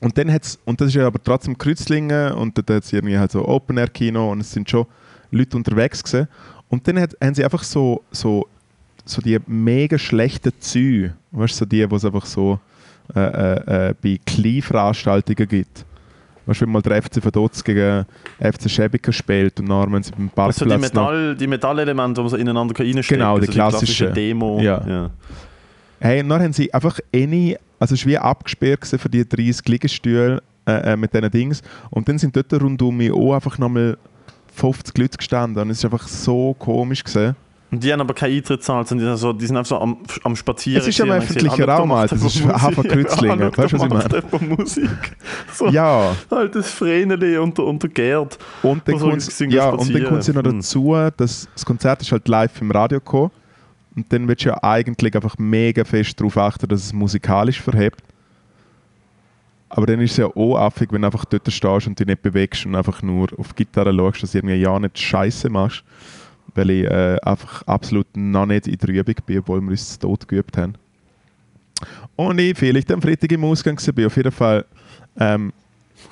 und 0.00 0.16
dann 0.16 0.32
hat's, 0.32 0.58
und 0.64 0.80
das 0.80 0.88
ist 0.88 0.94
ja 0.94 1.06
aber 1.06 1.22
trotzdem 1.22 1.58
Kreuzlingen 1.58 2.32
und 2.32 2.56
dort 2.56 2.70
hat 2.70 2.84
es 2.84 2.92
irgendwie 2.92 3.18
halt 3.18 3.32
so 3.32 3.46
Open-Air-Kino 3.46 4.32
und 4.32 4.40
es 4.40 4.50
sind 4.50 4.70
schon 4.70 4.86
Leute 5.30 5.56
unterwegs 5.58 6.02
gewesen. 6.02 6.26
Und 6.68 6.88
dann 6.88 6.98
hat, 7.00 7.14
haben 7.22 7.34
sie 7.34 7.44
einfach 7.44 7.64
so, 7.64 8.02
so, 8.10 8.48
so 9.04 9.20
die 9.20 9.38
mega 9.46 9.98
schlechten 9.98 10.52
Züge, 10.58 11.14
weißt 11.32 11.54
du, 11.54 11.58
so 11.58 11.64
die, 11.66 11.90
wo 11.90 11.96
es 11.96 12.04
einfach 12.04 12.24
so 12.24 12.60
äh, 13.14 13.20
äh, 13.20 13.88
äh, 13.88 13.94
bei 14.02 14.20
Kleinveranstaltungen 14.24 15.48
gibt. 15.48 15.84
Weißt 16.48 16.62
wenn 16.62 16.70
mal 16.70 16.80
der 16.80 17.02
FC 17.02 17.22
Vaduz 17.22 17.62
gegen 17.62 18.06
FC 18.40 18.70
Schäbiger 18.70 19.12
spielt 19.12 19.60
und 19.60 19.68
nachher, 19.68 19.92
wenn 19.92 20.02
sie 20.02 20.12
beim 20.12 20.30
Also 20.34 20.64
Parkplatz 20.64 20.80
die, 20.80 20.96
Metall, 20.96 21.36
die 21.36 21.46
Metallelemente, 21.46 22.14
die 22.14 22.20
man 22.22 22.30
so 22.30 22.36
ineinander 22.36 22.74
reinstecken 22.74 23.18
Genau, 23.18 23.38
die 23.38 23.48
also 23.48 23.52
klassische. 23.52 24.10
Demo. 24.10 24.58
Ja. 24.58 24.82
Ja. 24.88 25.10
Hey, 26.00 26.22
und 26.22 26.30
dann 26.30 26.42
haben 26.42 26.54
sie 26.54 26.72
einfach 26.72 27.00
eine, 27.14 27.58
also 27.78 27.94
es 27.94 28.06
war 28.06 28.12
wie 28.12 28.16
abgesperrt 28.16 28.86
für 28.86 29.08
die 29.10 29.28
30 29.28 29.68
Liegestühle 29.68 30.42
äh, 30.66 30.92
äh, 30.92 30.96
mit 30.96 31.12
diesen 31.12 31.30
Dings. 31.30 31.62
Und 31.90 32.08
dann 32.08 32.16
sind 32.16 32.34
dort 32.34 32.50
rundum 32.54 32.96
mich 32.96 33.12
auch 33.12 33.34
einfach 33.34 33.58
nochmal 33.58 33.98
50 34.54 34.96
Leute 34.96 35.18
gestanden. 35.18 35.62
Und 35.62 35.68
es 35.68 35.78
ist 35.80 35.84
einfach 35.84 36.08
so 36.08 36.56
komisch 36.58 37.04
gewesen. 37.04 37.36
Und 37.70 37.84
die 37.84 37.92
haben 37.92 38.00
aber 38.00 38.14
keinen 38.14 38.36
Eintritt 38.36 38.60
gezahlt, 38.60 38.88
sondern 38.88 39.06
die 39.06 39.10
sind, 39.10 39.18
so, 39.18 39.32
die 39.34 39.46
sind 39.46 39.56
einfach 39.56 39.68
so 39.68 39.78
am, 39.78 39.98
am 40.24 40.34
Spazieren. 40.36 40.80
Es 40.80 40.88
ist 40.88 40.98
ja 40.98 41.04
und 41.04 41.10
ah, 41.10 41.20
schau, 41.56 41.64
Raum, 41.64 41.92
Alter. 41.92 42.16
Das 42.16 42.24
ist 42.34 42.44
Hafer 42.46 42.70
Musik. 42.76 42.90
Kreuzlingen. 42.90 43.56
Weißt 43.56 43.72
du, 43.72 43.78
was 43.78 43.82
ich 43.84 44.40
meine? 44.40 44.54
Musik. 44.56 44.90
So, 45.52 45.68
Ja, 45.68 46.16
halt 46.30 46.54
das 46.54 46.70
Vreneli 46.70 47.36
unter, 47.36 47.64
unter 47.64 47.88
Gerd. 47.88 48.38
und 48.62 48.86
dann 48.88 48.98
kommt 48.98 49.20
singen, 49.20 49.52
ja, 49.52 49.68
und 49.70 49.94
dann 49.94 50.04
kommt 50.04 50.28
noch 50.28 50.44
Hm. 50.44 50.56
dazu, 50.58 50.96
dass 51.16 51.48
das 51.52 51.64
Konzert 51.66 52.00
ist 52.00 52.12
halt 52.12 52.26
live 52.28 52.60
im 52.60 52.70
Radio 52.70 53.00
gekommen. 53.00 53.30
Und 53.96 54.12
dann 54.12 54.28
willst 54.28 54.44
du 54.44 54.50
ja 54.50 54.62
eigentlich 54.62 55.14
einfach 55.14 55.36
mega 55.38 55.84
fest 55.84 56.18
darauf 56.20 56.36
achten, 56.38 56.68
dass 56.68 56.84
es 56.84 56.92
musikalisch 56.92 57.60
verhebt. 57.60 58.00
Aber 59.68 59.86
dann 59.86 60.00
ist 60.00 60.12
es 60.12 60.16
ja 60.18 60.26
auch 60.26 60.56
affig, 60.56 60.92
wenn 60.92 61.02
du 61.02 61.06
einfach 61.06 61.24
dort 61.26 61.50
stehst 61.52 61.86
und 61.86 61.98
dich 61.98 62.06
nicht 62.06 62.22
bewegst 62.22 62.64
und 62.64 62.74
einfach 62.74 63.02
nur 63.02 63.28
auf 63.36 63.52
die 63.52 63.64
Gitarre 63.64 63.92
schaust, 63.94 64.22
dass 64.22 64.32
du 64.32 64.38
irgendwie 64.38 64.54
ja 64.56 64.78
nicht 64.78 64.98
Scheiße 64.98 65.50
machst. 65.50 65.82
Weil 66.54 66.70
ich 66.70 66.84
äh, 66.84 67.18
einfach 67.22 67.62
absolut 67.66 68.06
noch 68.16 68.46
nicht 68.46 68.66
in 68.66 68.78
der 68.78 68.88
Übung 68.88 69.14
bin, 69.26 69.38
obwohl 69.38 69.60
wir 69.60 69.70
uns 69.70 69.92
zu 69.92 69.98
Tod 70.00 70.26
geübt 70.26 70.56
haben. 70.56 70.74
Und 72.16 72.38
ich 72.38 72.58
vielleicht 72.58 72.90
am 72.90 73.00
Freitag 73.00 73.30
im 73.32 73.44
Ausgang 73.44 73.78
war, 73.78 74.06
auf 74.06 74.16
jeden 74.16 74.32
Fall 74.32 74.64
ähm, 75.18 75.52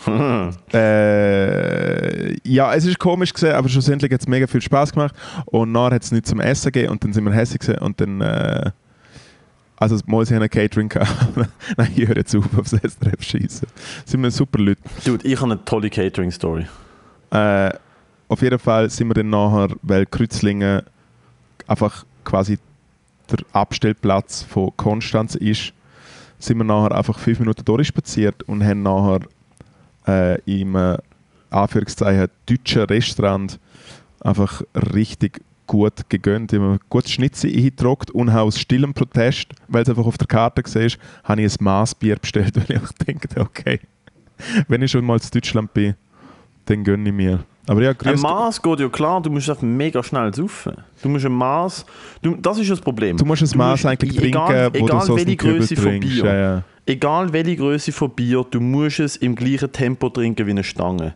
Äh, 0.73 2.37
ja, 2.49 2.75
es 2.75 2.85
ist 2.85 2.99
komisch 2.99 3.33
gesehen, 3.33 3.55
aber 3.55 3.69
schlussendlich 3.69 4.13
hat 4.13 4.21
es 4.21 4.29
mega 4.29 4.47
viel 4.47 4.61
Spaß 4.61 4.93
gemacht. 4.93 5.15
Und 5.47 5.73
nachher 5.73 5.97
hat 5.97 6.03
es 6.03 6.13
nichts 6.13 6.31
zum 6.31 6.41
Essen 6.41 6.73
gegeben 6.73 6.93
und 6.93 7.05
dann 7.05 7.13
sind 7.13 7.25
wir 7.25 7.33
hässlich 7.33 7.61
gewesen 7.61 7.79
und 7.81 8.01
dann. 8.01 8.21
Äh, 8.21 8.71
also, 9.79 9.99
mal 10.07 10.25
sie 10.25 10.35
haben 10.35 10.41
einen 10.41 10.51
Catering 10.51 10.89
gehabt. 10.89 11.37
Nein, 11.77 11.93
ich 11.95 12.09
höre 12.09 12.17
jetzt 12.17 12.35
auf 12.35 12.47
aufs 12.59 12.71
SRF 12.71 13.21
schießen. 13.23 13.69
Sind 14.07 14.23
wir 14.23 14.31
super 14.31 14.59
Leute. 14.59 14.81
Dude, 15.05 15.27
ich 15.27 15.39
habe 15.39 15.53
eine 15.53 15.65
tolle 15.65 15.91
Catering-Story. 15.91 16.67
Äh, 17.31 17.71
auf 18.29 18.43
jeden 18.43 18.59
Fall 18.59 18.91
sind 18.91 19.09
wir 19.09 19.15
dann 19.15 19.31
nachher, 19.31 19.69
weil 19.83 20.07
Kreuzlingen 20.07 20.83
einfach 21.67 22.05
quasi 22.25 22.59
der 23.31 23.39
Abstellplatz 23.53 24.43
von 24.43 24.73
Konstanz 24.77 25.35
ist, 25.35 25.73
sind 26.39 26.59
wir 26.59 26.65
nachher 26.65 26.97
einfach 26.97 27.19
fünf 27.19 27.41
Minuten 27.41 27.65
durchspaziert 27.65 28.43
und 28.45 28.65
haben 28.65 28.83
nachher 28.83 29.21
äh, 30.07 30.61
im 30.61 30.77
äh, 30.77 30.99
Anführungszeichen 31.51 32.29
deutschen 32.47 32.83
Restaurant 32.83 33.59
einfach 34.21 34.63
richtig 34.75 35.43
gut 35.67 36.09
gegönnt. 36.09 36.53
Ich 36.53 36.59
habe 36.59 36.73
mir 36.73 36.79
gut 36.89 37.09
Schnitzel 37.09 37.51
eingedruckt 37.51 38.11
und 38.11 38.33
habe 38.33 38.43
aus 38.43 38.59
stillem 38.59 38.95
Protest, 38.95 39.49
weil 39.69 39.83
es 39.83 39.89
einfach 39.89 40.07
auf 40.07 40.19
der 40.19 40.27
Karte 40.27 40.63
war, 40.63 40.91
habe 41.25 41.43
ich 41.43 41.61
ein 41.61 41.65
Maßbier 41.65 42.17
bestellt, 42.17 42.57
weil 42.69 42.83
ich 42.83 43.07
denke, 43.07 43.41
okay, 43.41 43.81
wenn 44.69 44.83
ich 44.83 44.91
schon 44.91 45.05
mal 45.05 45.19
in 45.19 45.31
Deutschland 45.33 45.73
bin, 45.75 45.95
dann 46.67 46.85
gönne 46.85 47.09
ich 47.09 47.15
mir. 47.15 47.45
Aber 47.69 47.83
ja, 47.83 47.93
Ein 48.05 48.21
Maß 48.21 48.63
geht 48.63 48.81
ja 48.81 48.89
klar, 48.89 49.21
du 49.21 49.31
musst 49.31 49.51
einfach 49.51 49.63
mega 49.63 50.03
schnell 50.03 50.33
saufen. 50.33 50.75
Du 51.03 51.09
musst 51.09 51.27
ein 51.27 51.33
Maß, 51.33 51.85
das 52.41 52.59
ist 52.59 52.71
das 52.71 52.81
Problem. 52.81 53.17
Du 53.17 53.25
musst 53.25 53.43
ein 53.43 53.59
Maß 53.59 53.87
eigentlich 53.87 54.23
egal, 54.23 54.71
trinken, 54.71 54.81
wo 54.81 54.87
egal 54.87 55.07
du 55.07 55.17
welche 55.17 55.37
Größe 55.37 55.77
von. 55.77 56.01
Bier. 56.01 56.25
Ja, 56.25 56.35
ja. 56.35 56.63
Egal 56.87 57.33
welche 57.33 57.57
Größe 57.57 57.91
von 57.91 58.11
Bier, 58.11 58.45
du 58.49 58.61
musst 58.61 59.01
es 59.01 59.17
im 59.17 59.35
gleichen 59.35 59.73
Tempo 59.73 60.09
trinken 60.09 60.47
wie 60.47 60.53
eine 60.53 60.63
Stange. 60.63 61.15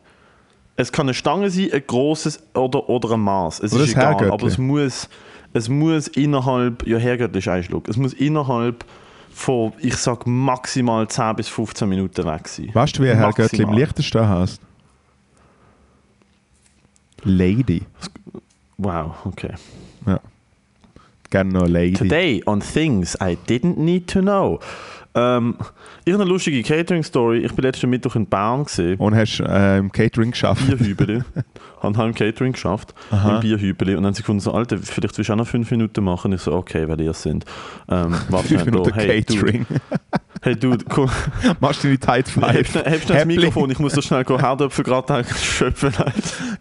Es 0.76 0.90
kann 0.90 1.06
eine 1.06 1.14
Stange 1.14 1.50
sein, 1.50 1.68
ein 1.72 1.82
großes 1.86 2.42
oder, 2.54 2.88
oder 2.88 3.12
ein 3.12 3.20
Maß. 3.20 3.60
Es 3.60 3.72
Oder 3.72 3.84
ist 3.84 3.94
ein 3.94 4.00
egal, 4.00 4.06
Herrgöttli. 4.14 4.32
aber 4.32 4.46
es 4.46 4.58
muss, 4.58 5.08
es 5.52 5.68
muss 5.68 6.08
innerhalb, 6.08 6.86
ja 6.86 6.98
Herrgöttli 6.98 7.38
ist 7.38 7.48
ein 7.48 7.62
Schluck, 7.62 7.88
es 7.88 7.96
muss 7.96 8.14
innerhalb 8.14 8.84
von, 9.32 9.72
ich 9.78 9.94
sag 9.96 10.26
maximal 10.26 11.06
10 11.06 11.36
bis 11.36 11.48
15 11.48 11.88
Minuten 11.88 12.24
weg 12.26 12.48
sein. 12.48 12.70
Weißt 12.72 12.98
du, 12.98 13.02
wie 13.04 13.10
ein 13.10 13.18
Herr 13.18 13.32
Göttli 13.32 13.62
im. 13.62 13.72
Liechtenstein 13.72 14.28
heißt? 14.28 14.60
Lady. 17.24 17.82
Wow, 18.78 19.14
okay. 19.24 19.54
Gerne 21.30 21.52
noch 21.52 21.68
Lady. 21.68 21.94
Today 21.96 22.42
on 22.46 22.60
Things 22.60 23.16
I 23.20 23.36
didn't 23.36 23.78
need 23.78 24.08
to 24.08 24.20
know. 24.20 24.58
Ähm, 25.14 25.56
ich 26.04 26.12
habe 26.12 26.22
eine 26.22 26.30
lustige 26.30 26.62
Catering-Story. 26.62 27.38
Ich 27.38 27.52
bin 27.52 27.64
letzten 27.64 27.90
Mittwoch 27.90 28.14
in 28.14 28.26
Bern 28.26 28.64
gesehen. 28.64 28.98
Und 28.98 29.14
hast 29.14 29.40
äh, 29.40 29.78
im 29.78 29.90
Catering 29.90 30.30
geschafft. 30.30 30.66
Bierhübeli. 30.66 31.22
haben 31.82 31.96
halt 31.96 32.08
im 32.08 32.14
Catering 32.14 32.52
geschafft. 32.52 32.94
Aha. 33.10 33.36
Im 33.36 33.40
Bierhübeli. 33.40 33.92
Und 33.92 34.02
dann 34.02 34.06
haben 34.06 34.14
sie 34.14 34.22
gefunden, 34.22 34.40
so, 34.40 34.52
Alter, 34.52 34.78
vielleicht 34.78 35.18
willst 35.18 35.28
du 35.28 35.32
auch 35.32 35.36
noch 35.36 35.46
fünf 35.46 35.70
Minuten 35.70 36.04
machen. 36.04 36.32
Ich 36.32 36.42
so, 36.42 36.52
okay, 36.52 36.88
weil 36.88 37.00
ihr 37.00 37.10
es 37.10 37.22
sind. 37.22 37.44
Ähm, 37.88 38.14
warte 38.28 38.48
Fünf 38.48 38.64
Minuten 38.66 38.94
hey, 38.94 39.22
du, 39.22 39.34
Catering. 39.34 39.66
hey, 40.42 40.56
dude, 40.56 40.84
komm, 40.88 41.10
Machst 41.58 41.82
du 41.82 41.88
deine 41.88 41.98
Tight 41.98 42.28
Five? 42.28 42.74
hebst 42.74 43.06
schnell 43.06 43.18
das. 43.18 43.26
Mikrofon. 43.26 43.70
Ich 43.70 43.78
muss 43.78 43.92
so 43.94 44.02
schnell 44.02 44.24
gehen, 44.24 44.38
Herdöpfel 44.38 44.84
gerade 44.84 45.24
schöpfen. 45.24 45.92
Alter. 45.96 46.12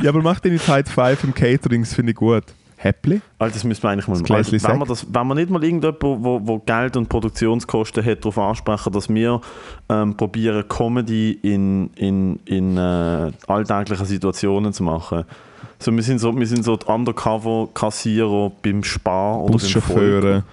Ja, 0.01 0.10
aber 0.10 0.22
mach 0.22 0.39
deine 0.39 0.58
Tight 0.58 0.89
Five 0.89 1.24
im 1.24 1.34
Catering, 1.34 1.82
das 1.82 1.94
finde 1.94 2.12
ich 2.12 2.18
gut. 2.18 2.44
Häppli? 2.82 3.22
Alter, 3.40 3.56
das 3.56 3.64
müssen 3.66 3.84
wir 3.84 3.90
eigentlich 3.90 4.08
mal 4.08 4.14
machen. 4.14 4.24
Gläschen 4.24 4.64
wenn, 4.64 4.88
das, 4.88 5.06
wenn 5.14 5.28
wir 5.28 5.36
nicht 5.36 5.50
mal 5.50 5.62
irgendjemand, 5.62 6.02
wo, 6.02 6.40
wo 6.44 6.60
Geld 6.60 6.96
und 6.96 7.10
Produktionskosten 7.10 8.06
hat, 8.06 8.24
darauf 8.24 8.38
ansprechen, 8.38 8.94
dass 8.94 9.10
wir 9.10 9.42
ähm, 9.90 10.16
probieren, 10.16 10.66
Comedy 10.70 11.32
in, 11.42 11.90
in, 11.96 12.40
in 12.46 12.78
äh, 12.78 13.32
alltäglichen 13.48 14.06
Situationen 14.06 14.72
zu 14.72 14.84
machen. 14.84 15.26
So, 15.78 15.92
wir, 15.94 16.04
sind 16.04 16.20
so, 16.20 16.38
wir 16.38 16.48
sind 16.48 16.64
so 16.64 16.78
die 16.78 16.86
Undercover-Kassierer 16.86 18.52
beim 18.62 18.84
Spar 18.84 19.42
oder 19.42 19.58
beim 19.58 19.82
Volk. 19.82 20.44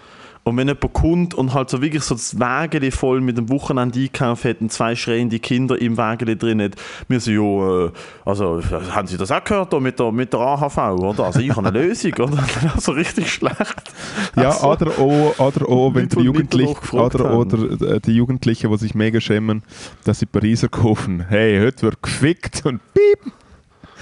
Und 0.47 0.57
wenn 0.59 0.69
jemand 0.69 0.93
kommt 0.93 1.35
und 1.35 1.55
halt 1.55 1.71
so 1.71 1.83
wirklich 1.83 2.05
so 2.05 2.15
das 2.15 2.39
Wägeli 2.39 2.93
voll 2.93 3.21
mit 3.21 3.37
dem 3.37 3.49
Wochenende 3.49 3.99
einkauft 3.99 4.45
hat 4.45 4.61
und 4.61 4.71
zwei 4.71 4.95
schreiende 4.95 5.41
Kinder 5.41 5.77
im 5.77 5.97
Wägeli 5.97 6.39
drin 6.39 6.63
hat, 6.63 6.77
wir 7.09 7.19
so, 7.19 7.33
ja, 7.33 7.87
äh, 7.87 7.91
also 8.25 8.63
haben 8.95 9.09
Sie 9.09 9.17
das 9.17 9.33
auch 9.33 9.43
gehört 9.43 9.73
mit 9.81 9.99
der, 9.99 10.13
mit 10.13 10.33
der 10.33 10.39
AHV, 10.39 10.79
oder? 11.01 11.25
Also 11.25 11.41
ich 11.41 11.51
habe 11.51 11.67
eine 11.67 11.77
Lösung, 11.77 12.13
oder? 12.13 12.45
Also 12.77 12.93
richtig 12.93 13.29
schlecht. 13.29 13.93
Ja, 14.37 14.51
Also, 14.51 14.69
oder 14.69 14.91
auch, 14.93 15.39
oder 15.41 15.69
auch 15.69 15.95
wenn 15.95 16.09
die 16.09 16.21
Jugendlichen, 16.21 16.97
oder, 16.97 17.37
oder 17.37 17.95
äh, 17.95 18.01
die 18.01 18.13
Jugendlichen, 18.13 18.71
die 18.71 18.79
sich 18.79 18.95
mega 18.95 19.21
schämen, 19.21 19.65
dass 20.05 20.21
sie 20.21 20.27
Pariser 20.27 20.69
kaufen. 20.69 21.25
Hey, 21.29 21.59
heute 21.61 21.83
wird 21.83 22.01
gefickt 22.05 22.65
und 22.65 22.81
piep. 22.95 23.33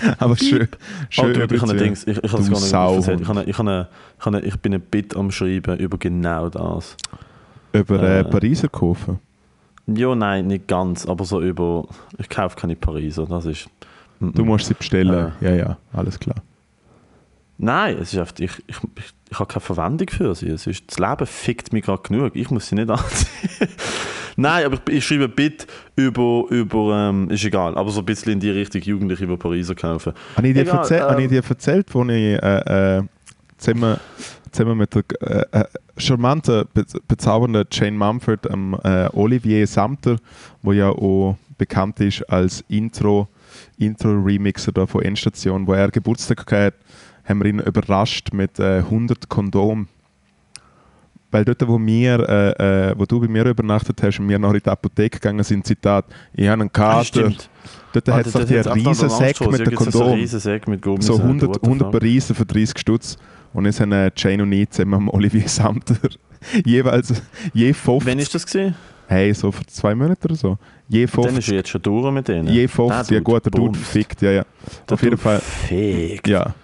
Aber 0.18 0.36
schön, 0.36 0.68
Oh, 0.70 0.76
schön 1.10 1.34
du, 1.34 1.54
ich 1.54 1.62
habe. 1.62 1.76
Dings, 1.76 2.06
ich, 2.06 2.22
ich 2.22 2.32
habe 2.32 2.42
es 2.42 2.50
gar 2.50 2.60
nicht 2.60 2.72
erzählt. 2.72 3.20
Ich, 3.20 3.28
habe, 3.28 3.44
ich, 3.44 3.58
habe, 3.58 3.88
ich, 4.18 4.26
habe, 4.26 4.40
ich 4.40 4.56
bin 4.56 4.74
ein 4.74 4.80
Bit 4.80 5.16
am 5.16 5.30
Schreiben 5.30 5.78
über 5.78 5.98
genau 5.98 6.48
das. 6.48 6.96
Über 7.72 8.02
äh, 8.02 8.20
äh, 8.20 8.24
Pariser 8.24 8.68
kaufen. 8.68 9.18
Ja, 9.86 10.14
nein, 10.14 10.46
nicht 10.46 10.66
ganz, 10.66 11.06
aber 11.06 11.24
so 11.24 11.40
über, 11.40 11.86
ich 12.18 12.28
kaufe 12.28 12.56
keine 12.56 12.74
Pariser, 12.76 13.26
das 13.26 13.44
ist... 13.44 13.68
Du 14.20 14.44
musst 14.44 14.66
sie 14.66 14.74
bestellen. 14.74 15.32
Äh. 15.40 15.44
Ja, 15.44 15.54
ja, 15.54 15.76
alles 15.92 16.18
klar. 16.18 16.36
Nein, 17.58 17.98
es 18.00 18.12
ist 18.12 18.18
einfach, 18.18 18.34
ich, 18.38 18.50
ich, 18.66 18.76
ich, 18.96 19.04
ich 19.30 19.38
habe 19.38 19.46
keine 19.46 19.60
Verwendung 19.60 20.08
für 20.08 20.34
sie. 20.34 20.48
Es 20.48 20.66
ist, 20.66 20.84
das 20.88 20.98
Leben 20.98 21.26
fickt 21.26 21.72
mich 21.72 21.84
gerade 21.84 22.02
genug. 22.02 22.34
Ich 22.34 22.50
muss 22.50 22.68
sie 22.68 22.74
nicht 22.74 22.90
anziehen. 22.90 23.68
Nein, 24.36 24.64
aber 24.66 24.78
ich, 24.88 24.94
ich 24.94 25.04
schreibe 25.04 25.24
ein 25.24 25.30
Bit 25.30 25.66
über, 25.96 26.44
über 26.50 27.08
ähm, 27.10 27.30
ist 27.30 27.44
egal, 27.44 27.76
aber 27.76 27.90
so 27.90 28.00
ein 28.00 28.06
bisschen 28.06 28.32
in 28.32 28.40
die 28.40 28.50
Richtung 28.50 28.82
Jugendliche, 28.82 29.26
die 29.26 29.36
Pariser 29.36 29.74
kaufen. 29.74 30.12
Habe 30.36 30.48
ich 30.48 30.54
dir, 30.54 30.62
Egal, 30.62 30.78
erzähl, 30.78 31.00
habe 31.00 31.20
ich 31.22 31.24
ähm, 31.24 31.30
dir 31.30 31.48
erzählt, 31.48 31.86
wo 31.92 32.02
ich 32.04 32.10
äh, 32.10 32.98
äh, 32.98 33.02
zusammen, 33.58 33.96
zusammen 34.50 34.78
mit 34.78 34.94
der 34.94 35.04
äh, 35.20 35.60
äh, 35.60 35.64
charmanten, 35.96 36.64
be 36.74 36.84
bezaubernden 37.06 37.64
Jane 37.70 37.96
Mumford, 37.96 38.46
ähm, 38.50 38.76
äh, 38.82 39.08
Olivier 39.12 39.66
Samter, 39.66 40.16
wo 40.62 40.72
ja 40.72 40.88
auch 40.88 41.36
bekannt 41.56 42.00
ist 42.00 42.22
als 42.28 42.64
Intro, 42.68 43.28
Intro-Remixer 43.78 44.72
da 44.72 44.86
von 44.86 45.02
Endstation, 45.02 45.66
wo 45.66 45.74
er 45.74 45.90
Geburtstag 45.90 46.46
gehabt 46.46 46.74
hat, 46.74 46.74
haben 47.24 47.42
wir 47.42 47.46
ihn 47.46 47.60
überrascht 47.60 48.32
mit 48.32 48.58
äh, 48.58 48.78
100 48.78 49.28
Kondom. 49.28 49.88
Weil 51.34 51.44
dort, 51.44 51.66
wo, 51.66 51.80
wir, 51.80 52.20
äh, 52.28 52.90
äh, 52.90 52.94
wo 52.96 53.06
du 53.06 53.18
bei 53.20 53.26
mir 53.26 53.44
übernachtet 53.44 54.00
hast 54.04 54.20
und 54.20 54.28
wir 54.28 54.38
noch 54.38 54.54
in 54.54 54.60
die 54.60 54.70
Apotheke 54.70 55.18
gegangen 55.18 55.42
sind, 55.42 55.66
Zitat, 55.66 56.04
ich 56.32 56.46
habe 56.46 56.60
einen 56.62 56.70
Ah, 56.70 56.72
Kater. 56.72 57.04
stimmt. 57.06 57.50
Dort 57.92 58.08
hat 58.08 58.26
es 58.26 58.32
doch 58.34 58.44
die 58.44 58.54
riesen 58.54 59.08
Säck 59.10 59.40
mit 59.40 59.64
So 59.64 59.74
Kondom 59.74 60.20
mit 60.20 61.02
so 61.02 61.16
100, 61.16 61.48
What 61.48 61.58
the 61.60 61.66
100 61.66 61.86
fuck? 61.86 61.92
Pariser 62.00 62.34
für 62.36 62.46
30 62.46 62.78
Stutz. 62.78 63.16
Und 63.52 63.64
jetzt 63.66 63.80
haben 63.80 63.90
äh, 63.90 64.12
Jane 64.16 64.44
und 64.44 64.52
ich 64.52 64.70
zusammen 64.70 64.94
am 64.94 65.08
Olivier 65.08 65.48
Samter 65.48 65.96
jeweils 66.64 67.20
je 67.52 67.72
50, 67.72 68.08
Wann 68.08 68.18
ist 68.20 68.32
das 68.32 68.44
gesehen? 68.46 68.76
hey, 69.08 69.34
so 69.34 69.50
vor 69.50 69.66
zwei 69.66 69.92
Monaten 69.96 70.24
oder 70.26 70.36
so, 70.36 70.56
je 70.88 71.06
Dann 71.06 71.24
ist 71.24 71.46
50, 71.46 71.48
jetzt 71.52 71.68
schon 71.70 71.82
durch 71.82 72.12
mit 72.12 72.28
denen. 72.28 72.46
je 72.46 72.68
50, 72.68 73.10
ja 73.10 73.18
gut, 73.20 73.44
der 73.44 73.50
Dude 73.50 73.76
fickt, 73.76 74.22
ja, 74.22 74.30
ja. 74.30 74.44
Der 74.88 74.94
Auf 74.94 75.02
jeden 75.02 75.10
Dude 75.16 75.22
Fall, 75.22 75.40
Fickt. 75.40 76.28
ja. 76.28 76.54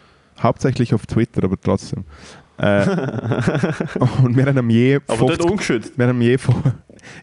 Hauptsächlich 0.41 0.95
auf 0.95 1.07
Twitter, 1.07 1.45
aber 1.45 1.61
trotzdem. 1.61 2.05
Äh, 2.61 3.73
und 4.23 4.37
wir 4.37 4.45
haben 4.47 4.59
ihm 4.59 4.71
je 4.71 4.97
Aber 5.07 5.17
50, 5.19 5.39
dort 5.39 5.51
ungeschützt. 5.51 5.99
wir 5.99 6.07
haben 6.09 6.21
je, 6.21 6.37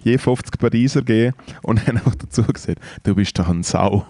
je 0.04 0.18
50 0.18 0.60
Pariser 0.60 1.02
gegeben 1.02 1.36
und 1.62 1.86
haben 1.88 2.02
auch 2.06 2.16
dazu 2.16 2.44
gesagt, 2.44 2.80
du 3.04 3.14
bist 3.16 3.38
doch 3.38 3.48
ein 3.48 3.62
Sau. 3.64 4.06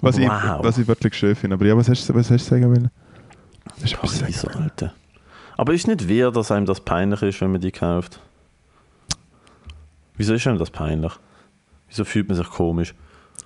Was, 0.00 0.16
ich, 0.18 0.28
Wow. 0.28 0.62
was 0.64 0.78
ich 0.78 0.86
wirklich 0.86 1.14
schön 1.14 1.34
finde. 1.34 1.54
Aber 1.54 1.66
ja, 1.66 1.76
was 1.76 1.88
hast, 1.88 2.08
du- 2.08 2.14
was 2.14 2.30
hast 2.30 2.46
du 2.46 2.50
sagen 2.50 2.66
wollen? 2.66 2.90
Etwas 3.82 3.90
sagen 3.90 4.20
Pariser, 4.22 4.56
Alter. 4.60 4.94
Aber 5.56 5.74
ist 5.74 5.88
nicht 5.88 6.08
weird, 6.08 6.36
dass 6.36 6.52
einem 6.52 6.66
das 6.66 6.80
peinlich 6.80 7.20
ist, 7.22 7.40
wenn 7.40 7.50
man 7.52 7.60
die 7.60 7.72
kauft? 7.72 8.20
Wieso 10.16 10.34
ist 10.34 10.46
einem 10.46 10.58
das 10.58 10.70
peinlich? 10.70 11.12
Wieso 11.88 12.04
fühlt 12.04 12.28
man 12.28 12.36
sich 12.36 12.48
komisch? 12.48 12.94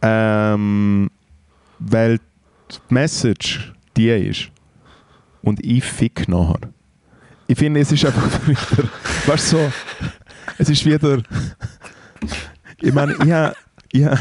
Ähm, 0.03 1.11
weil 1.79 2.19
die 2.19 2.79
Message 2.95 3.73
die 3.97 4.09
ist 4.11 4.51
und 5.43 5.65
ich 5.65 5.85
fick 5.85 6.29
nachher. 6.29 6.71
Ich 7.52 7.59
finde, 7.59 7.80
es 7.80 7.92
ist 7.92 8.02
einfach 8.06 8.40
wieder, 8.47 8.88
weißt 9.26 9.52
du, 9.52 9.56
so, 9.59 9.73
es 10.56 10.71
ist 10.71 10.87
wieder, 10.87 11.23
ich 12.80 12.94
meine, 12.94 13.14
ich 13.23 13.30
habe 13.30 13.54
ich 13.92 14.06
ha, 14.06 14.18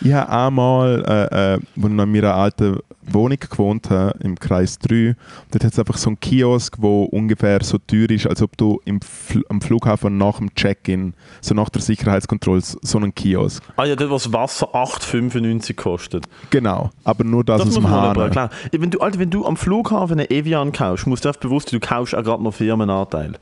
ich 0.00 0.12
ha 0.12 0.46
einmal, 0.46 1.04
äh, 1.04 1.54
äh, 1.54 1.54
als 1.54 1.62
ich 1.74 1.82
noch 1.82 2.04
in 2.04 2.12
meiner 2.12 2.32
alten 2.32 2.78
Wohnung 3.14 3.38
gewohnt 3.38 3.90
habe, 3.90 4.18
im 4.20 4.38
Kreis 4.38 4.78
3, 4.78 5.14
dort 5.50 5.64
hat 5.64 5.72
es 5.72 5.78
einfach 5.78 5.96
so 5.96 6.10
einen 6.10 6.20
Kiosk, 6.20 6.76
der 6.80 6.90
ungefähr 6.90 7.62
so 7.62 7.78
teuer 7.78 8.10
ist, 8.10 8.26
als 8.26 8.42
ob 8.42 8.56
du 8.56 8.80
im 8.84 9.00
Fl 9.00 9.42
am 9.48 9.60
Flughafen 9.60 10.18
nach 10.18 10.38
dem 10.38 10.54
Check-in, 10.54 11.14
so 11.40 11.54
nach 11.54 11.68
der 11.68 11.82
Sicherheitskontrolle, 11.82 12.62
so 12.62 12.98
einen 12.98 13.14
Kiosk. 13.14 13.62
Ah 13.76 13.84
ja, 13.84 13.96
dort, 13.96 14.10
was 14.10 14.32
Wasser 14.32 14.74
8,95 14.74 15.74
kostet. 15.74 16.26
Genau, 16.50 16.90
aber 17.04 17.24
nur 17.24 17.44
das, 17.44 17.58
Das 17.58 17.68
aus 17.68 17.74
muss 17.74 17.84
dem 17.84 17.90
Hahn. 17.90 18.50
Wenn 18.72 18.90
du, 18.90 19.00
Alter, 19.00 19.18
wenn 19.18 19.30
du 19.30 19.46
am 19.46 19.56
Flughafen 19.56 20.18
eine 20.18 20.30
Evian 20.30 20.72
kaufst, 20.72 21.06
musst 21.06 21.24
du 21.24 21.28
einfach 21.28 21.40
bewusst 21.40 21.70
sein, 21.70 21.80
du 21.80 21.86
kaufst 21.86 22.14
auch 22.14 22.22
gerade 22.22 22.42
noch 22.42 22.54
Firmenanteil. 22.54 23.38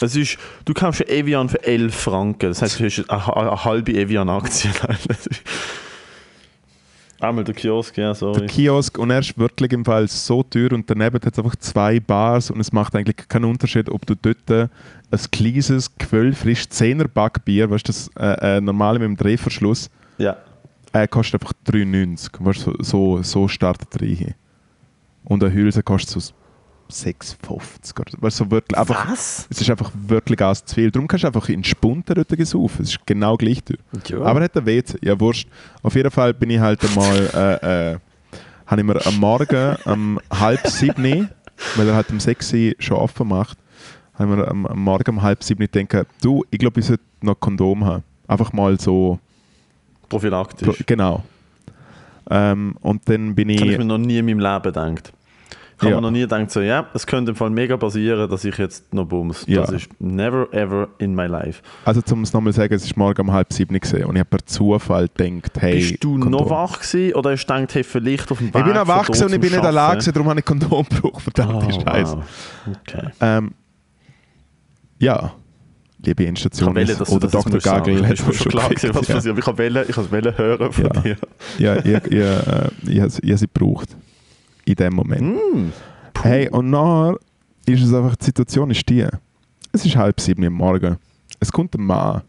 Es 0.00 0.14
ist, 0.14 0.36
du 0.66 0.74
kaufst 0.74 1.02
eine 1.02 1.10
Evian 1.10 1.48
für 1.48 1.62
11 1.64 1.94
Franken. 1.94 2.48
Das 2.50 2.60
heißt, 2.60 2.80
du 2.80 2.84
hast 2.84 3.10
eine, 3.10 3.36
eine 3.36 3.64
halbe 3.64 3.92
Evian-Aktie. 3.94 4.70
Einmal 7.18 7.44
der 7.44 7.54
Kiosk, 7.54 7.96
ja, 7.96 8.08
der 8.08 8.14
sorry. 8.14 8.46
Kiosk 8.46 8.98
und 8.98 9.10
er 9.10 9.20
ist 9.20 9.38
wirklich 9.38 9.72
im 9.72 9.84
Fall 9.84 10.06
so 10.08 10.42
teuer 10.42 10.72
und 10.72 10.88
daneben 10.90 11.14
hat 11.16 11.32
es 11.32 11.38
einfach 11.38 11.56
zwei 11.56 11.98
Bars 11.98 12.50
und 12.50 12.60
es 12.60 12.72
macht 12.72 12.94
eigentlich 12.94 13.16
keinen 13.28 13.46
Unterschied, 13.46 13.88
ob 13.88 14.04
du 14.04 14.14
dort 14.14 14.50
ein 14.50 14.68
kleines, 15.32 15.96
geföllfrisch 15.96 16.64
10er 16.64 17.08
Backbier, 17.08 17.70
weißt 17.70 17.88
du, 17.88 17.92
das 17.92 18.10
äh, 18.18 18.56
äh, 18.56 18.60
normale 18.60 18.98
mit 18.98 19.08
dem 19.08 19.16
Drehverschluss, 19.16 19.88
Ja. 20.18 20.36
äh, 20.92 21.08
kostet 21.08 21.40
einfach 21.40 21.54
3,90. 21.66 22.30
Weißt, 22.38 22.66
du, 22.66 22.72
so, 22.80 23.16
so, 23.16 23.22
so 23.22 23.48
startet 23.48 23.88
er 23.94 24.02
rein. 24.02 24.34
Und 25.24 25.42
eine 25.42 25.52
Hülse 25.54 25.82
kostet 25.82 26.20
so 26.22 26.32
6,50. 26.90 28.00
oder 28.00 28.10
so. 28.10 28.18
Weißt, 28.22 28.36
so 28.36 28.50
wirklich, 28.50 28.78
einfach, 28.78 29.10
Was? 29.10 29.46
es 29.50 29.60
ist 29.60 29.70
einfach 29.70 29.90
wirklich 29.94 30.40
alles 30.42 30.64
zu 30.64 30.74
viel. 30.74 30.90
Darum 30.90 31.08
kannst 31.08 31.24
du 31.24 31.28
einfach 31.28 31.48
in 31.48 31.64
Spunten 31.64 32.14
dort 32.14 32.28
gesaufen. 32.28 32.82
Es 32.82 32.90
ist 32.90 33.06
genau 33.06 33.36
gleich. 33.36 33.62
Ja. 34.08 34.20
Aber 34.22 34.40
er 34.40 34.44
hat 34.44 34.56
ein 34.56 34.66
WC. 34.66 34.98
Ja, 35.02 35.18
wurscht. 35.18 35.48
Auf 35.82 35.94
jeden 35.94 36.10
Fall 36.10 36.34
bin 36.34 36.50
ich 36.50 36.58
halt 36.60 36.82
einmal, 36.84 37.16
äh, 37.62 37.92
äh, 37.92 37.98
habe 38.66 38.80
ich 38.80 38.86
mir 38.86 39.06
am 39.06 39.16
Morgen 39.18 39.76
um 39.84 40.20
halb 40.30 40.66
sieben, 40.66 41.28
weil 41.76 41.88
er 41.88 41.94
halt 41.94 42.10
um 42.10 42.20
sechs 42.20 42.52
schon 42.78 42.96
offen 42.96 43.28
macht, 43.28 43.58
habe 44.14 44.30
ich 44.32 44.36
mir 44.38 44.48
am, 44.48 44.66
am 44.66 44.78
Morgen 44.80 45.10
um 45.16 45.22
halb 45.22 45.42
sieben 45.42 45.68
gedacht, 45.70 46.06
du, 46.22 46.44
ich 46.50 46.58
glaube, 46.58 46.80
ich 46.80 46.86
sollte 46.86 47.02
noch 47.22 47.38
Kondom 47.38 47.84
haben. 47.84 48.02
Einfach 48.28 48.52
mal 48.52 48.78
so, 48.80 49.18
Prophylaktisch. 50.08 50.84
genau. 50.86 51.22
Ähm, 52.28 52.74
und 52.80 53.08
dann 53.08 53.34
bin 53.34 53.48
Das 53.48 53.58
habe 53.58 53.66
ich 53.66 53.72
ich, 53.74 53.78
mir 53.78 53.84
noch 53.84 53.98
nie 53.98 54.18
in 54.18 54.26
meinem 54.26 54.40
Leben 54.40 54.62
gedacht. 54.62 55.12
Ich 55.78 55.82
habe 55.82 55.90
Ja. 55.90 55.96
mir 55.96 56.02
noch 56.02 56.10
nie 56.10 56.20
gedacht, 56.20 56.50
so, 56.50 56.60
ja, 56.62 56.86
es 56.94 57.06
könnte 57.06 57.32
im 57.32 57.36
Fall 57.36 57.50
mega 57.50 57.76
passieren, 57.76 58.30
dass 58.30 58.44
ich 58.46 58.56
jetzt 58.56 58.94
noch 58.94 59.04
bums. 59.04 59.44
Ja. 59.46 59.60
Das 59.60 59.72
ist 59.72 59.88
never 60.00 60.50
ever 60.54 60.88
in 60.98 61.14
my 61.14 61.26
life. 61.26 61.60
also 61.84 62.00
um 62.12 62.22
es 62.22 62.32
nochmal 62.32 62.54
zu 62.54 62.60
sagen, 62.60 62.72
es 62.72 62.84
ist 62.86 62.96
morgen 62.96 63.20
um 63.20 63.30
halb 63.32 63.52
sieben 63.52 63.78
gesehen 63.78 64.06
und 64.06 64.16
ich 64.16 64.20
habe 64.20 64.30
per 64.30 64.46
Zufall 64.46 65.08
gedacht, 65.14 65.60
hey, 65.60 65.74
Bist 65.74 66.02
du 66.02 66.12
Kondom. 66.18 66.30
noch 66.30 66.48
wach 66.50 66.80
gewesen 66.80 67.14
oder 67.14 67.32
hast 67.32 67.44
du 67.44 67.52
gedacht, 67.54 67.74
hey, 67.74 67.84
vielleicht 67.84 68.30
auf 68.32 68.38
dem 68.38 68.46
Weg 68.48 68.56
Ich 68.56 68.64
bin 68.64 68.72
noch 68.74 68.88
wach 68.88 69.06
gewesen 69.06 69.26
und 69.26 69.34
ich 69.34 69.40
bin 69.40 69.50
nicht 69.50 69.62
allein 69.64 69.90
gewesen, 69.98 70.12
darum 70.14 70.28
habe 70.30 70.38
ich 70.40 70.46
Kondom 70.46 70.86
gebraucht. 70.88 71.22
Verdammte 71.22 71.66
Oh, 71.66 71.80
Scheiße. 71.82 72.16
wow. 72.16 72.24
Okay. 72.88 73.08
Ähm, 73.20 73.52
ja, 74.98 75.32
liebe 76.02 76.24
wollte, 76.26 76.96
dass 76.96 77.08
du 77.08 77.16
oder 77.16 77.28
Dr. 77.28 77.60
sagen. 77.60 77.84
Gagel 77.84 77.96
Das 78.00 78.06
hat 78.06 78.12
ist 78.20 78.26
mir 78.26 78.32
schon 78.32 78.50
klar 78.52 78.68
gewesen, 78.70 78.94
was 78.94 79.08
ja. 79.08 79.14
passiert. 79.16 79.38
Ich 79.38 79.46
wollte 79.46 79.86
ich 79.90 79.96
wollte 80.12 80.38
hören 80.38 80.72
von 80.72 80.84
Ja. 80.84 81.00
dir. 81.02 81.16
Ja, 81.58 81.76
ich, 81.76 81.84
ich, 81.84 82.12
äh, 82.12 82.68
sie- 82.82 82.92
ich 82.94 83.00
habe 83.00 83.10
sie 83.38 83.46
gebraucht. 83.52 83.94
In 84.66 84.74
dem 84.74 84.94
Moment. 84.94 85.36
Mm. 85.36 85.72
Hey, 86.20 86.50
und 86.50 86.68
nachher 86.70 87.18
ist 87.64 87.82
es 87.82 87.94
einfach, 87.94 88.16
die 88.16 88.24
Situation 88.26 88.70
ist 88.70 88.86
die. 88.88 89.06
Es 89.72 89.86
ist 89.86 89.96
halb 89.96 90.20
sieben 90.20 90.44
am 90.44 90.52
Morgen. 90.52 90.98
Es 91.40 91.50
kommt 91.50 91.74
ein 91.74 91.84
Mann, 91.84 92.22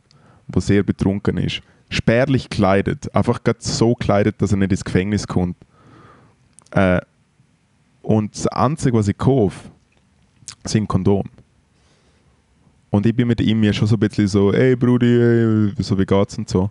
der 0.48 0.62
sehr 0.62 0.84
betrunken 0.84 1.38
ist. 1.38 1.62
Spärlich 1.90 2.50
gekleidet. 2.50 3.14
Einfach 3.14 3.44
gerade 3.44 3.60
so 3.62 3.94
gekleidet, 3.94 4.42
dass 4.42 4.52
er 4.52 4.58
nicht 4.58 4.72
ins 4.72 4.86
Gefängnis 4.86 5.28
kommt. 5.28 5.58
Äh, 6.72 7.02
und 8.02 8.36
das 8.36 8.48
Einzige, 8.48 8.98
was 8.98 9.08
ich 9.08 9.18
kaufe, 9.18 9.70
sind 10.66 10.88
Kondom. 10.88 11.26
Und 12.90 13.06
ich 13.06 13.16
bin 13.16 13.28
mit 13.28 13.42
ihm 13.42 13.64
ja 13.64 13.74
schon 13.74 13.88
so 13.88 13.96
ein 13.96 14.00
bisschen 14.00 14.28
so, 14.28 14.54
ey 14.54 14.76
Brudi, 14.76 15.06
ey, 15.06 15.74
so 15.80 15.98
wie 16.00 16.06
geht's 16.06 16.38
und 16.38 16.48
so. 16.48 16.70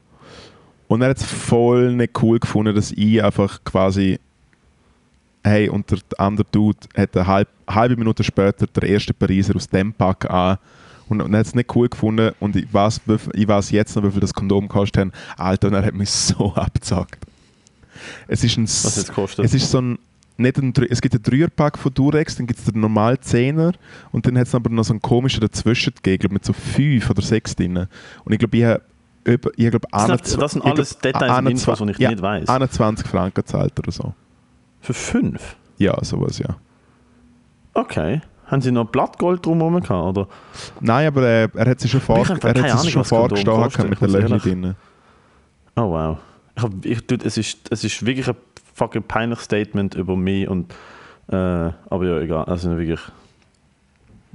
Und 0.89 1.03
er 1.03 1.11
hat 1.11 1.19
es 1.19 1.25
voll 1.25 1.93
nicht 1.93 2.23
cool 2.23 2.39
gefunden, 2.39 2.75
dass 2.75 2.93
ich 2.93 3.23
einfach 3.23 3.63
quasi, 3.65 4.19
hey, 5.47 5.69
und 5.69 5.91
der 5.91 5.99
andere 6.19 6.47
Dude 6.51 6.79
hat 6.97 7.17
eine 7.17 7.27
halb, 7.27 7.49
halbe 7.69 7.97
Minute 7.97 8.25
später 8.25 8.67
der 8.67 8.83
erste 8.85 9.15
Pariser 9.15 9.55
aus 9.57 9.69
dem 9.69 9.93
Pack 9.93 10.29
an. 10.31 10.59
Und, 11.09 11.23
und 11.23 11.37
hat 11.37 11.47
es 11.47 11.55
nicht 11.55 11.75
cool 11.77 11.89
gefunden 11.89 12.33
und 12.41 12.57
ich 12.57 12.67
weiß, 12.75 13.01
ich 13.35 13.47
weiß 13.47 13.71
jetzt 13.71 13.95
noch, 13.95 14.03
wie 14.03 14.11
viel 14.11 14.21
das 14.21 14.35
Kondom 14.35 14.67
gekostet 14.67 15.07
hat. 15.07 15.13
Alter, 15.39 15.69
und 15.69 15.75
er 15.75 15.85
hat 15.85 15.95
mich 15.95 16.11
so 16.27 16.53
abgezockt. 16.55 17.25
Es 18.27 18.43
ist 18.43 18.57
ein, 18.59 18.65
Was 18.65 18.97
jetzt 18.97 19.13
kostet? 19.15 19.45
es 19.45 19.55
ist 19.55 19.71
so 19.71 19.81
ein, 19.81 19.99
nicht 20.37 20.59
ein, 20.59 20.73
es 20.91 21.01
gibt 21.01 21.15
einen 21.15 21.23
Dreierpack 21.23 21.79
von 21.79 21.95
Durex, 21.95 22.35
dann 22.37 22.49
gibt 22.49 22.59
es 22.59 22.67
den 22.67 22.81
normalen 22.81 23.19
Zehner 23.23 23.73
und 24.11 24.27
dann 24.27 24.37
hat 24.37 24.49
es 24.49 24.55
aber 24.55 24.69
noch 24.69 24.83
so 24.85 24.93
einen 24.95 25.01
komischen 25.01 25.41
dazwischen 25.41 25.95
gegeben, 25.95 26.35
mit 26.35 26.45
so 26.45 26.53
fünf 26.53 27.09
oder 27.09 27.23
sechs 27.23 27.55
drin. 27.55 27.87
Und 28.25 28.33
ich 28.33 28.39
glaube, 28.41 28.57
ich 28.57 28.65
habe 28.65 28.83
ich 29.57 29.71
glaube, 29.71 29.87
Das 29.91 30.03
sind- 30.03 30.11
21 30.11 30.39
das 30.39 30.53
sind 30.53 30.63
glaub, 30.63 30.75
alles 30.75 30.99
Details 30.99 31.39
und 31.39 31.47
Infos, 31.47 31.79
die 31.79 31.91
ich 31.93 31.99
ja, 31.99 32.11
nicht 32.11 32.23
weiss. 32.23 32.49
21 32.49 33.07
Franken 33.07 33.35
gezahlt 33.35 33.79
oder 33.79 33.93
so. 33.93 34.13
Für 34.87 34.95
fünf? 34.95 35.57
Ja, 35.79 35.97
sowas, 36.05 36.39
ja. 36.39 36.57
Okay. 37.75 38.21
Haben 38.47 38.63
sie 38.63 38.71
noch 38.71 38.85
Blattgold 38.85 39.45
drumherum 39.45 39.81
gehabt, 39.81 39.91
oder? 40.17 40.29
Nein, 40.81 41.09
aber 41.09 41.23
äh, 41.23 41.49
er 41.53 41.71
hat 41.71 41.81
sich 41.81 41.91
schon, 41.91 42.01
vor, 42.01 42.19
er 42.19 42.25
hat 42.29 42.45
Ahnung, 42.45 42.79
sich 42.79 42.93
schon 42.93 43.05
vorgestochen 43.05 43.91
mit 43.91 44.01
Löchern 44.01 44.23
ehrlich- 44.23 44.43
drin. 44.45 44.77
Oh 45.75 45.91
wow. 45.91 46.19
Ich 46.57 46.63
hab, 46.63 46.85
ich, 46.85 47.05
dude, 47.05 47.27
es, 47.27 47.37
ist, 47.37 47.67
es 47.69 47.83
ist 47.83 48.07
wirklich 48.07 48.29
ein 48.29 48.37
fucking 48.75 49.03
peinliches 49.03 49.45
Statement 49.47 49.97
über 49.97 50.15
mich 50.17 50.49
und 50.49 50.73
äh, 51.29 51.35
aber 51.37 52.05
ja, 52.05 52.21
egal. 52.21 52.45
Also 52.45 52.79
wirklich. 52.79 53.01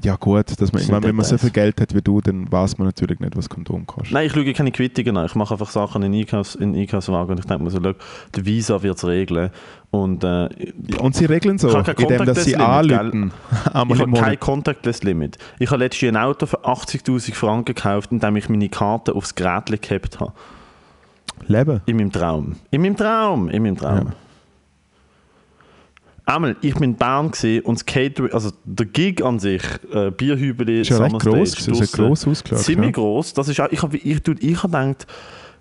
Ja 0.03 0.15
gut, 0.15 0.59
dass 0.59 0.73
man, 0.73 0.81
ich 0.81 0.89
meine, 0.89 1.03
wenn 1.03 1.15
man 1.15 1.25
so 1.25 1.37
viel 1.37 1.51
Geld 1.51 1.79
hat 1.79 1.93
wie 1.93 2.01
du, 2.01 2.21
dann 2.21 2.51
weiß 2.51 2.77
man 2.77 2.87
natürlich 2.87 3.19
nicht, 3.19 3.35
was 3.35 3.49
Kondom 3.49 3.85
kostet. 3.85 4.13
Nein, 4.13 4.27
ich 4.27 4.33
schaue 4.33 4.51
keine 4.53 4.71
Quittungen 4.71 5.17
an. 5.17 5.25
Ich 5.25 5.35
mache 5.35 5.53
einfach 5.53 5.69
Sachen 5.69 6.01
in 6.03 6.13
Einkaufs, 6.13 6.55
in 6.55 6.75
Einkaufswagen 6.75 7.31
und 7.31 7.39
ich 7.39 7.45
denke 7.45 7.63
mir 7.63 7.69
so, 7.69 7.79
schau, 7.83 7.93
der 8.35 8.45
Visa 8.45 8.81
wird 8.81 8.97
es 8.97 9.05
regeln. 9.05 9.51
Und 9.91 10.23
äh, 10.23 10.47
ich 10.53 10.99
Und 10.99 11.15
sie 11.15 11.25
regeln 11.25 11.57
so, 11.57 11.69
Ich 11.79 11.99
indem 11.99 12.25
dass 12.25 12.45
sie 12.45 12.55
anrufen. 12.55 13.31
Einmal 13.73 13.99
habe 13.99 14.11
kein 14.11 14.21
Monat. 14.21 14.39
Contactless-Limit. 14.39 15.37
Ich 15.59 15.69
habe 15.69 15.83
letztens 15.83 16.15
ein 16.15 16.17
Auto 16.17 16.45
für 16.45 16.65
80'000 16.65 17.33
Franken 17.35 17.75
gekauft, 17.75 18.11
indem 18.11 18.37
ich 18.37 18.49
meine 18.49 18.69
Karte 18.69 19.13
aufs 19.13 19.35
Gerät 19.35 19.81
gehabt 19.81 20.19
habe. 20.19 20.33
Leben. 21.47 21.81
In 21.85 21.97
meinem 21.97 22.11
Traum. 22.11 22.55
In 22.71 22.81
meinem 22.81 22.95
Traum. 22.95 23.49
In 23.49 23.63
meinem 23.63 23.77
Traum. 23.77 24.07
Ja. 24.07 24.13
Einmal, 26.31 26.55
ich 26.61 26.73
bin 26.75 26.91
in 26.91 26.95
Bern 26.95 27.25
und 27.25 27.75
das 27.75 27.85
Catering, 27.85 28.31
also 28.31 28.51
der 28.63 28.85
Gig 28.85 29.21
an 29.21 29.39
sich, 29.39 29.63
äh, 29.93 30.11
Bierhübeli, 30.11 30.81
Ist 30.81 30.89
ja 30.89 30.97
recht 30.97 31.15
es 31.15 31.25
hat 31.25 31.25
draussen, 31.25 31.87
gross 31.91 32.27
ausgeschaut. 32.27 32.59
Ziemlich 32.59 32.87
ja. 32.87 32.93
gross. 32.93 33.33
Das 33.33 33.49
ist 33.49 33.59
auch, 33.59 33.69
ich 33.69 33.81
habe 33.81 33.97
ich, 33.97 34.05
ich, 34.05 34.27
ich 34.41 34.63
hab 34.63 34.71
gedacht, 34.71 35.07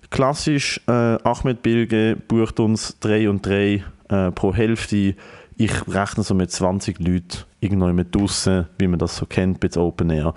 klassisch 0.09 0.79
äh, 0.87 0.91
Ahmed 0.91 1.61
Bilge 1.61 2.17
bucht 2.27 2.59
uns 2.61 2.97
3 3.01 3.29
und 3.29 3.45
3 3.45 3.83
äh, 4.09 4.31
pro 4.31 4.53
Hälfte. 4.53 5.15
Ich 5.57 5.87
rechne 5.87 6.23
so 6.23 6.33
mit 6.33 6.51
20 6.51 6.99
Leuten 6.99 7.39
irgendwo 7.59 7.87
mit 7.87 8.15
draussen, 8.15 8.67
wie 8.77 8.87
man 8.87 8.97
das 8.97 9.17
so 9.17 9.25
kennt, 9.25 9.59
bei 9.59 9.69
Open 9.75 10.09
Air. 10.09 10.33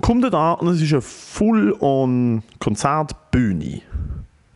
Kommt 0.00 0.24
er 0.24 0.30
da 0.30 0.52
und 0.52 0.68
es 0.68 0.80
ist 0.80 0.92
eine 0.92 1.02
full-on 1.02 2.42
Konzertbühne. 2.58 3.82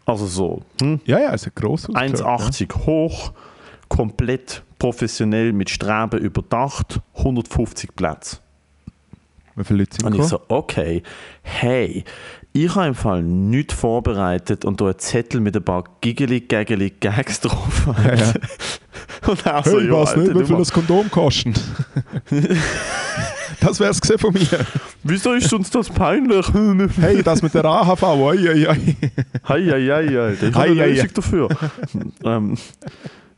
Also 0.07 0.27
so, 0.27 0.63
hm? 0.81 1.01
Ja, 1.05 1.19
ja, 1.21 1.35
es 1.35 1.49
gross 1.55 1.89
ausgeschaut. 1.89 2.21
1,80 2.21 2.87
hoch, 2.87 3.33
komplett 3.89 4.63
professionell 4.81 5.53
mit 5.53 5.71
Streben 5.71 6.19
überdacht, 6.19 7.01
150 7.17 7.95
Plätze. 7.95 8.39
Ja. 8.39 8.93
Wie 9.55 9.65
viele 9.65 9.79
Leute 9.81 9.97
sind 9.97 10.07
Und 10.07 10.15
ich 10.17 10.25
so, 10.25 10.41
okay, 10.49 11.03
hey, 11.43 12.05
ich 12.53 12.75
habe 12.75 12.89
im 12.89 12.95
Fall 12.95 13.23
nichts 13.23 13.75
vorbereitet 13.75 14.65
und 14.65 14.81
da 14.81 14.87
einen 14.87 14.99
Zettel 14.99 15.41
mit 15.41 15.57
ein 15.57 15.63
paar 15.63 15.85
giggeli 16.01 16.41
gaggeli 16.41 16.91
gags 16.99 17.41
drauf. 17.41 17.87
Ja. 17.87 18.33
Und 19.31 19.47
auch 19.47 19.65
so, 19.65 19.73
Hey, 19.73 19.85
ich 19.85 19.87
ja, 19.87 19.93
weiß 19.93 20.17
nicht, 20.17 20.35
wie 20.35 20.45
viel 20.45 20.57
das 20.57 20.73
Kondom 20.73 21.11
kostet. 21.11 21.61
das 23.61 23.79
wär's 23.79 24.01
gesehen 24.01 24.19
von 24.19 24.33
mir. 24.33 24.47
Wieso 25.03 25.35
ist 25.35 25.53
uns 25.53 25.71
das 25.71 25.91
peinlich? 25.91 26.47
Hey, 26.99 27.23
das 27.23 27.43
mit 27.43 27.53
der 27.55 27.65
AHV, 27.67 28.03
oi, 28.03 28.49
oi, 28.49 28.67
oi. 28.67 28.97
Hei, 29.47 29.63
hei, 29.67 29.87
hei, 29.89 30.19
Alter. 30.19 30.49
Ich 30.49 30.55
habe 30.55 30.71
eine 30.71 30.87
Lösung 30.87 31.15
dafür. 31.15 31.49
ähm, 32.25 32.57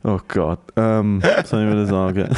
oh 0.03 0.19
Gott. 0.27 0.59
Ähm, 0.75 1.21
was 1.21 1.49
soll 1.49 1.63
ich 1.63 1.71
wieder 1.71 1.85
sagen? 1.85 2.29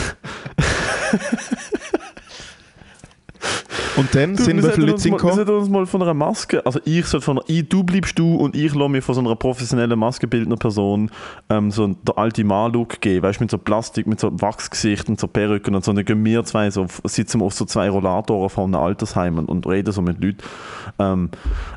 Und 3.98 4.14
dann 4.14 4.36
sind 4.36 4.62
wie 4.62 4.72
viele 4.72 4.88
Leute 4.88 5.00
sind 5.00 5.14
wir 5.14 5.18
gekommen? 5.18 5.36
sollten 5.36 5.52
uns 5.52 5.70
mal 5.70 5.86
von 5.86 6.02
einer 6.02 6.14
Maske, 6.14 6.66
also 6.66 6.80
ich 6.84 7.06
soll 7.06 7.22
von 7.22 7.40
einer, 7.40 7.64
du 7.64 7.84
bleibst 7.84 8.20
du 8.20 8.36
und 8.36 8.56
ich 8.56 8.74
lasse 8.76 8.90
mir 8.90 9.02
von 9.02 9.16
so 9.16 9.22
einer 9.22 9.36
professionellen 9.36 9.98
Maskenbildner 9.98 10.58
Person 10.58 11.10
ähm, 11.50 11.72
so 11.72 11.88
der 11.88 12.18
alte 12.18 12.44
Mann-Look 12.44 13.00
geben, 13.00 13.24
weißt 13.24 13.40
du, 13.40 13.44
mit 13.44 13.52
so 13.52 13.58
Plastik, 13.58 14.06
mit 14.06 14.20
so 14.20 14.30
Wachsgesicht 14.42 15.08
und 15.08 15.20
so 15.20 15.28
Perücken 15.28 15.76
und 15.76 15.86
so, 15.86 15.94
dann 15.94 16.04
gehen 16.04 16.26
wir 16.26 16.44
zwei 16.44 16.70
so, 16.72 16.88
sitzen 17.06 17.40
wir 17.40 17.46
auf 17.46 17.54
so 17.54 17.66
zwei 17.66 17.90
Rollatoren 17.90 18.50
von 18.50 18.74
einem 18.74 18.84
Altersheim 18.84 19.38
und, 19.38 19.48
und 19.48 19.66
reden 19.66 19.94
so 19.94 20.02
mit 20.02 20.22
Leuten. 20.22 20.40
Ähm, 21.00 21.30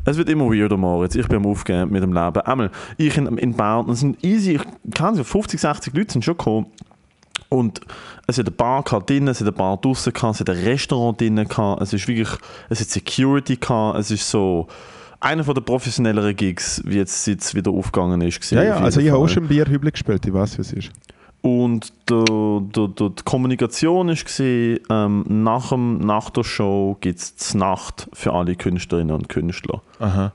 es 0.04 0.16
wird 0.16 0.28
immer 0.28 0.46
weirder, 0.46 0.76
Moritz, 0.76 1.14
ich 1.14 1.28
bin 1.28 1.38
am 1.38 1.46
Aufgeben 1.46 1.92
mit 1.92 2.02
dem 2.02 2.12
Leben. 2.12 2.40
Einmal, 2.40 2.70
ich 2.96 3.16
in, 3.16 3.38
in 3.38 3.54
Bern, 3.54 3.88
es 3.90 4.00
sind 4.00 4.24
easy, 4.24 4.56
ich 4.56 4.94
kann 4.94 5.14
so 5.14 5.22
50, 5.22 5.60
60 5.60 5.94
Leute 5.94 6.12
sind 6.12 6.24
schon 6.24 6.36
gekommen, 6.36 6.66
und 7.48 7.80
es 8.28 8.38
hat 8.38 8.46
eine 8.46 8.54
Bar 8.54 8.84
drinnen, 8.84 9.28
es 9.28 9.40
hat 9.40 9.48
eine 9.48 9.52
Bar 9.52 9.78
draußen 9.78 10.12
es 10.14 10.40
hat 10.40 10.50
ein 10.50 10.56
Restaurant 10.56 11.18
drinnen 11.20 11.48
es 11.80 11.92
ist 11.94 12.06
wirklich, 12.06 12.28
es 12.68 12.80
hat 12.80 12.88
Security 12.88 13.56
gehabt, 13.56 13.98
es 13.98 14.10
ist 14.10 14.30
so 14.30 14.68
einer 15.18 15.42
von 15.42 15.54
der 15.54 15.62
professionelleren 15.62 16.36
Gigs, 16.36 16.82
wie 16.84 16.98
jetzt 16.98 17.26
es 17.26 17.54
wieder 17.54 17.70
aufgegangen 17.72 18.20
ist. 18.20 18.50
Ja, 18.50 18.62
ja, 18.62 18.76
also 18.76 19.00
ich 19.00 19.08
habe 19.10 19.18
auch 19.18 19.28
schon 19.28 19.48
Bierhübel 19.48 19.90
gespielt, 19.90 20.24
ich 20.26 20.32
weiß, 20.32 20.58
wie 20.58 20.62
es 20.62 20.72
ist. 20.72 20.90
Und 21.40 21.92
der, 22.10 22.24
der, 22.26 22.88
der, 22.88 23.08
die 23.08 23.22
Kommunikation 23.24 24.08
war, 24.08 24.16
ähm, 24.90 25.24
nach, 25.28 25.70
dem, 25.70 25.98
nach 25.98 26.30
der 26.30 26.44
Show 26.44 26.98
gibt 27.00 27.18
es 27.18 27.54
Nacht 27.54 28.08
für 28.12 28.34
alle 28.34 28.56
Künstlerinnen 28.56 29.14
und 29.14 29.28
Künstler. 29.28 29.80
Aha. 30.00 30.32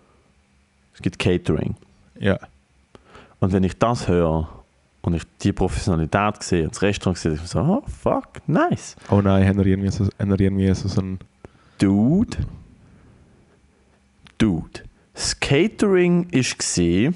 Es 0.96 1.02
gibt 1.02 1.20
Catering. 1.20 1.76
Ja. 2.20 2.40
Und 3.40 3.52
wenn 3.54 3.64
ich 3.64 3.78
das 3.78 4.08
höre 4.08 4.63
und 5.04 5.14
ich 5.14 5.24
die 5.42 5.52
Professionalität 5.52 6.42
sehe, 6.42 6.68
das 6.68 6.82
Restaurant 6.82 7.18
sehe, 7.18 7.34
ich 7.34 7.42
so, 7.42 7.60
oh 7.60 7.84
fuck, 7.88 8.48
nice. 8.48 8.96
Oh 9.10 9.22
nein, 9.22 9.46
haben 9.48 9.58
wir 9.58 9.66
irgendwie 9.66 9.92
so, 9.92 10.08
haben 10.18 10.30
wir 10.32 10.40
irgendwie 10.40 10.74
so, 10.74 10.88
so 10.88 11.02
ein... 11.02 11.20
Dude. 11.78 12.38
Dude. 14.38 14.84
Das 15.14 15.40
Catering 15.40 16.30
ist 16.32 16.58
gesehen. 16.58 17.16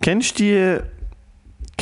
Kennst 0.00 0.38
du 0.38 0.42
die, 0.42 0.78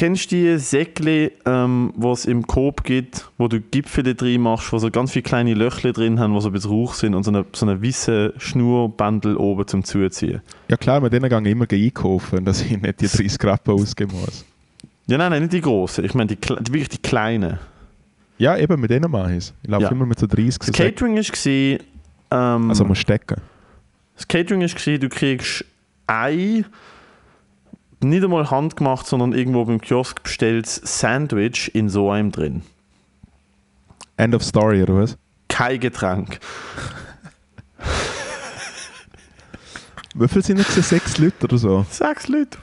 kennst 0.01 0.33
du 0.33 0.37
die 0.37 0.59
Säckle, 0.59 1.31
ähm, 1.45 1.93
was 1.95 2.21
es 2.21 2.25
im 2.25 2.47
Coop 2.47 2.85
gibt, 2.85 3.29
wo 3.37 3.49
du 3.49 3.61
Gipfel 3.61 4.15
drin 4.15 4.41
machst, 4.41 4.73
wo 4.73 4.79
so 4.79 4.91
ganz 4.91 5.13
viele 5.13 5.25
kleine 5.25 5.53
Löchle 5.53 5.93
drin 5.93 6.19
haben, 6.19 6.33
wo 6.33 6.41
so 6.41 6.49
ein 6.49 6.53
bisschen 6.55 6.71
Rauch 6.71 6.95
sind 6.95 7.15
und 7.15 7.23
so 7.23 7.31
eine, 7.31 7.45
so 7.53 7.67
eine 7.67 7.83
weiße 7.83 8.33
Schnurbandel 8.39 9.37
oben 9.37 9.67
zum 9.67 9.85
Zuziehen? 9.85 10.41
Ja 10.69 10.79
klar, 10.79 11.03
mit 11.03 11.13
denen 11.13 11.29
gehe 11.29 11.39
ich 11.43 11.47
immer 11.49 11.67
einkaufen, 11.71 12.43
dass 12.47 12.63
ich 12.63 12.81
nicht 12.81 12.99
die 13.03 13.09
30 13.09 13.45
Rappen 13.45 13.75
ausgeben 13.75 14.13
muss. 14.19 14.47
Ja, 15.07 15.19
nein, 15.19 15.33
nein, 15.33 15.43
nicht 15.43 15.53
die 15.53 15.61
großen. 15.61 16.03
Ich 16.03 16.15
meine 16.15 16.29
die, 16.35 16.37
die, 16.37 16.73
wirklich 16.73 16.89
die 16.89 16.99
kleinen. 16.99 17.59
Ja, 18.39 18.57
eben, 18.57 18.81
mit 18.81 18.91
denen 18.91 19.11
mache 19.11 19.33
ich 19.33 19.37
es. 19.37 19.55
Ich 19.63 19.69
laufe 19.69 19.83
Ja. 19.85 19.91
immer 19.91 20.07
mit 20.07 20.19
so 20.19 20.27
30 20.27 20.61
Das 20.61 20.73
Catering 20.73 21.19
ist 21.19 21.31
gesehen. 21.31 21.81
Ähm, 22.31 22.71
Also 22.71 22.87
muss 22.87 22.97
stecken. 22.97 23.37
Das 24.17 24.27
Catering 24.27 24.63
ist 24.63 24.77
gesehen, 24.77 24.99
du 24.99 25.11
kriegst 25.11 25.63
ein 26.07 26.65
nicht 28.03 28.25
einmal 28.25 28.51
handgemacht, 28.51 29.07
sondern 29.07 29.33
irgendwo 29.33 29.65
beim 29.65 29.81
Kiosk 29.81 30.23
bestelltes 30.23 30.81
Sandwich 30.85 31.75
in 31.75 31.89
so 31.89 32.11
einem 32.11 32.33
drin. 32.33 32.63
End 34.17 34.35
of 34.35 34.43
story, 34.43 34.83
oder 34.83 34.97
was? 34.97 35.17
Kein 35.49 35.81
Getränk. 35.81 36.41
Wie 40.15 40.29
viel 40.29 40.43
sind 40.43 40.59
es? 40.61 40.75
Sechs 40.89 41.19
Leute 41.19 41.45
oder 41.45 41.59
so? 41.59 41.87
Sechs 41.89 42.29
Leute. 42.29 42.59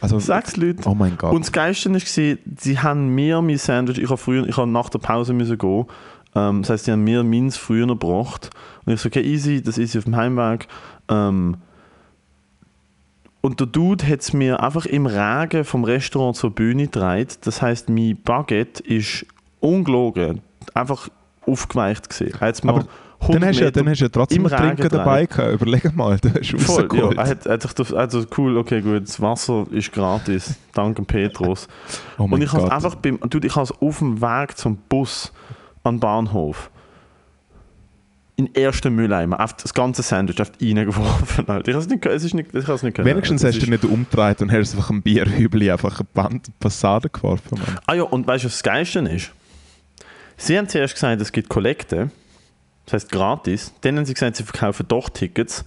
Also, 0.00 0.20
Sechs 0.20 0.56
Leute. 0.56 0.88
oh 0.88 0.94
mein 0.94 1.16
Gott. 1.18 1.34
Und 1.34 1.44
das 1.44 1.52
Geilste 1.52 1.92
war, 1.92 2.00
sie 2.00 2.78
haben 2.78 3.14
mir 3.14 3.42
mein 3.42 3.58
Sandwich, 3.58 3.98
ich 3.98 4.08
habe 4.08 4.16
früher, 4.16 4.46
ich 4.46 4.56
habe 4.56 4.70
nach 4.70 4.88
der 4.90 5.00
Pause 5.00 5.32
müssen 5.32 5.58
gehen. 5.58 5.86
Ähm, 6.36 6.62
das 6.62 6.70
heisst, 6.70 6.84
sie 6.84 6.92
haben 6.92 7.02
mir 7.04 7.24
meins 7.24 7.56
früher 7.56 7.86
gebracht. 7.86 8.50
Und 8.84 8.92
ich 8.92 9.00
so, 9.00 9.08
okay, 9.08 9.22
easy, 9.22 9.60
das 9.60 9.76
ist 9.76 9.96
auf 9.96 10.04
dem 10.04 10.14
Heimweg. 10.14 10.68
Ähm, 11.08 11.56
und 13.48 13.60
der 13.60 13.66
Dude 13.66 14.06
hat 14.06 14.20
es 14.20 14.34
mir 14.34 14.62
einfach 14.62 14.84
im 14.84 15.06
Regen 15.06 15.64
vom 15.64 15.82
Restaurant 15.84 16.36
zur 16.36 16.50
Bühne 16.50 16.84
getragen. 16.84 17.28
Das 17.40 17.62
heisst, 17.62 17.88
mein 17.88 18.18
Baguette 18.22 18.82
ist 18.82 19.24
ungelogen, 19.60 20.42
einfach 20.74 21.08
aufgeweicht 21.46 22.10
gesehen. 22.10 22.34
Er 22.40 22.52
Aber 22.68 22.84
100 23.20 23.34
dann 23.42 23.48
hast, 23.48 23.58
du, 23.58 23.64
ja- 23.64 23.70
dann 23.70 23.88
hast 23.88 24.00
du 24.00 24.04
ja 24.04 24.08
trotzdem 24.10 24.46
einen 24.46 24.76
Trinken 24.76 24.88
dabei 24.90 25.24
gehabt. 25.24 25.54
Überleg 25.54 25.96
mal, 25.96 26.18
du 26.18 26.28
hast 26.28 26.60
Voll, 26.60 26.88
ja. 26.92 27.10
Er 27.12 27.26
hat, 27.26 27.46
er 27.46 27.52
hat 27.54 27.62
sich 27.62 27.96
also 27.96 28.22
cool, 28.36 28.58
okay, 28.58 28.82
gut, 28.82 29.04
das 29.08 29.18
Wasser 29.18 29.66
ist 29.70 29.92
gratis, 29.92 30.56
danke 30.74 31.02
Petrus. 31.02 31.68
oh 32.18 32.24
Und 32.24 32.42
ich 32.42 32.52
habe 32.52 32.64
es 32.66 32.70
einfach 32.70 32.96
beim, 32.96 33.18
dude, 33.30 33.46
ich 33.46 33.56
habe 33.56 33.68
auf 33.80 33.98
dem 33.98 34.20
Weg 34.20 34.58
zum 34.58 34.76
Bus 34.90 35.32
den 35.86 35.98
Bahnhof 35.98 36.70
in 38.38 38.46
den 38.46 38.54
ersten 38.54 38.94
Mülleimer, 38.94 39.40
auf 39.40 39.54
das 39.54 39.74
ganze 39.74 40.02
Sandwich 40.02 40.40
auf 40.40 40.52
die 40.52 40.72
reingeworfen. 40.72 41.48
Alter. 41.48 41.68
Ich 41.68 41.74
habe 41.74 41.84
es 41.84 41.90
nicht, 41.90 42.06
es 42.06 42.22
ist 42.22 42.34
nicht, 42.34 42.54
ich 42.54 42.68
nicht 42.68 42.94
können. 42.94 43.04
Wenigstens 43.04 43.42
Das 43.42 43.56
hast 43.56 43.66
du 43.66 43.68
nicht 43.68 43.84
umgedreht 43.84 44.40
und 44.40 44.52
hast 44.52 44.74
einfach 44.74 44.90
ein 44.90 45.02
Bierhübel 45.02 45.68
einfach 45.70 45.98
eine 45.98 46.08
Band 46.14 46.48
Passade 46.60 47.10
geworfen. 47.10 47.58
Mann. 47.58 47.80
Ah 47.86 47.94
ja, 47.94 48.04
und 48.04 48.28
weißt 48.28 48.44
du, 48.44 48.46
was 48.46 48.54
das 48.54 48.62
Geilste 48.62 49.00
ist? 49.00 49.32
Sie 50.36 50.56
haben 50.56 50.68
zuerst 50.68 50.94
gesagt, 50.94 51.20
es 51.20 51.32
gibt 51.32 51.48
Kollekte, 51.48 52.12
das 52.86 52.92
heißt 52.92 53.10
gratis. 53.10 53.74
Dann 53.80 53.98
haben 53.98 54.06
sie 54.06 54.14
gesagt, 54.14 54.36
sie 54.36 54.44
verkaufen 54.44 54.86
doch 54.86 55.08
Tickets. 55.08 55.64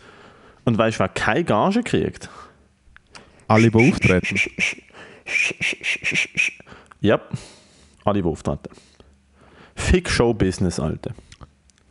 Und 0.63 0.77
weißt 0.77 0.97
du, 0.97 0.99
wer 1.01 1.09
keine 1.09 1.43
Gage 1.43 1.83
kriegt? 1.83 2.29
Alle, 3.49 3.69
die 3.69 3.91
auftreten. 3.91 4.39
Ja, 7.01 7.19
alle, 8.05 8.21
die 8.21 8.27
auftreten. 8.27 8.69
Fick 9.75 10.09
Show-Business, 10.09 10.79
Alter. 10.79 11.13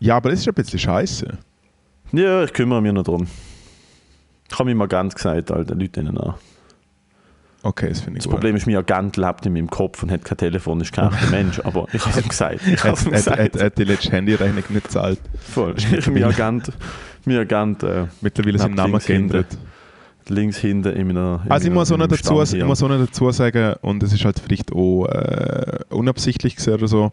Ja, 0.01 0.17
aber 0.17 0.31
das 0.31 0.41
ist 0.41 0.49
ein 0.49 0.55
bisschen 0.55 0.79
scheiße. 0.79 1.39
Ja, 2.13 2.43
ich 2.43 2.53
kümmere 2.53 2.83
mich 2.83 2.93
noch 2.93 3.05
drum. 3.05 3.27
Ich 4.51 4.59
habe 4.59 4.65
meinem 4.69 4.83
Agent 4.83 5.15
gesagt, 5.15 5.51
Alter, 5.53 5.75
Leute 5.77 6.01
ihnen 6.01 6.19
an. 6.19 6.35
Okay, 7.63 7.91
das 7.91 8.01
finde 8.01 8.19
ich 8.19 8.25
Das 8.25 8.31
gut. 8.31 8.37
Problem 8.41 8.57
ist, 8.57 8.67
mein 8.67 8.77
Agent 8.77 9.17
lebt 9.19 9.45
in 9.45 9.53
meinem 9.53 9.69
Kopf 9.69 10.03
und 10.03 10.11
hat 10.11 10.25
kein 10.25 10.39
Telefon, 10.39 10.81
ist 10.81 10.93
kein 10.93 11.13
echter 11.13 11.31
Mensch. 11.31 11.61
Aber 11.61 11.87
ich 11.93 12.01
habe 12.05 12.19
es 12.19 12.25
ihm 12.25 12.29
gesagt. 12.29 12.61
Ich 12.67 12.83
Er 12.85 12.91
habe 12.93 13.01
ihm 13.11 13.15
hat, 13.15 13.27
hat, 13.27 13.39
hat, 13.39 13.53
gesagt. 13.53 13.79
die 13.79 13.85
letzte 13.85 14.13
Handyrechnung 14.13 14.57
nicht 14.57 14.85
gezahlt. 14.85 15.21
Voll. 15.39 15.75
mein 16.11 16.25
Agent, 16.25 16.73
mein 17.27 17.37
Agent 17.37 17.83
äh, 17.83 18.07
Mittlerweile 18.23 18.57
Knapp 18.57 18.67
seinen 18.67 18.75
Namen 18.77 18.93
links 18.93 19.07
hinten. 19.07 19.29
geändert. 19.29 19.59
links 20.29 20.57
hinten 20.57 20.93
in 20.95 21.07
meiner. 21.09 21.43
in 21.45 21.51
Also 21.53 21.69
ich 21.69 21.75
muss, 21.75 21.93
auch 21.93 21.99
noch 21.99 22.07
dazu, 22.07 22.43
ich 22.43 22.65
muss 22.65 22.83
auch 22.83 22.89
noch 22.89 22.99
dazu 22.99 23.31
sagen, 23.31 23.75
und 23.83 24.03
es 24.03 24.15
ist 24.15 24.25
halt 24.25 24.41
vielleicht 24.41 24.73
auch 24.73 25.05
äh, 25.07 25.81
unabsichtlich 25.91 26.57
gewesen 26.57 26.73
oder 26.75 26.89
so, 26.89 27.13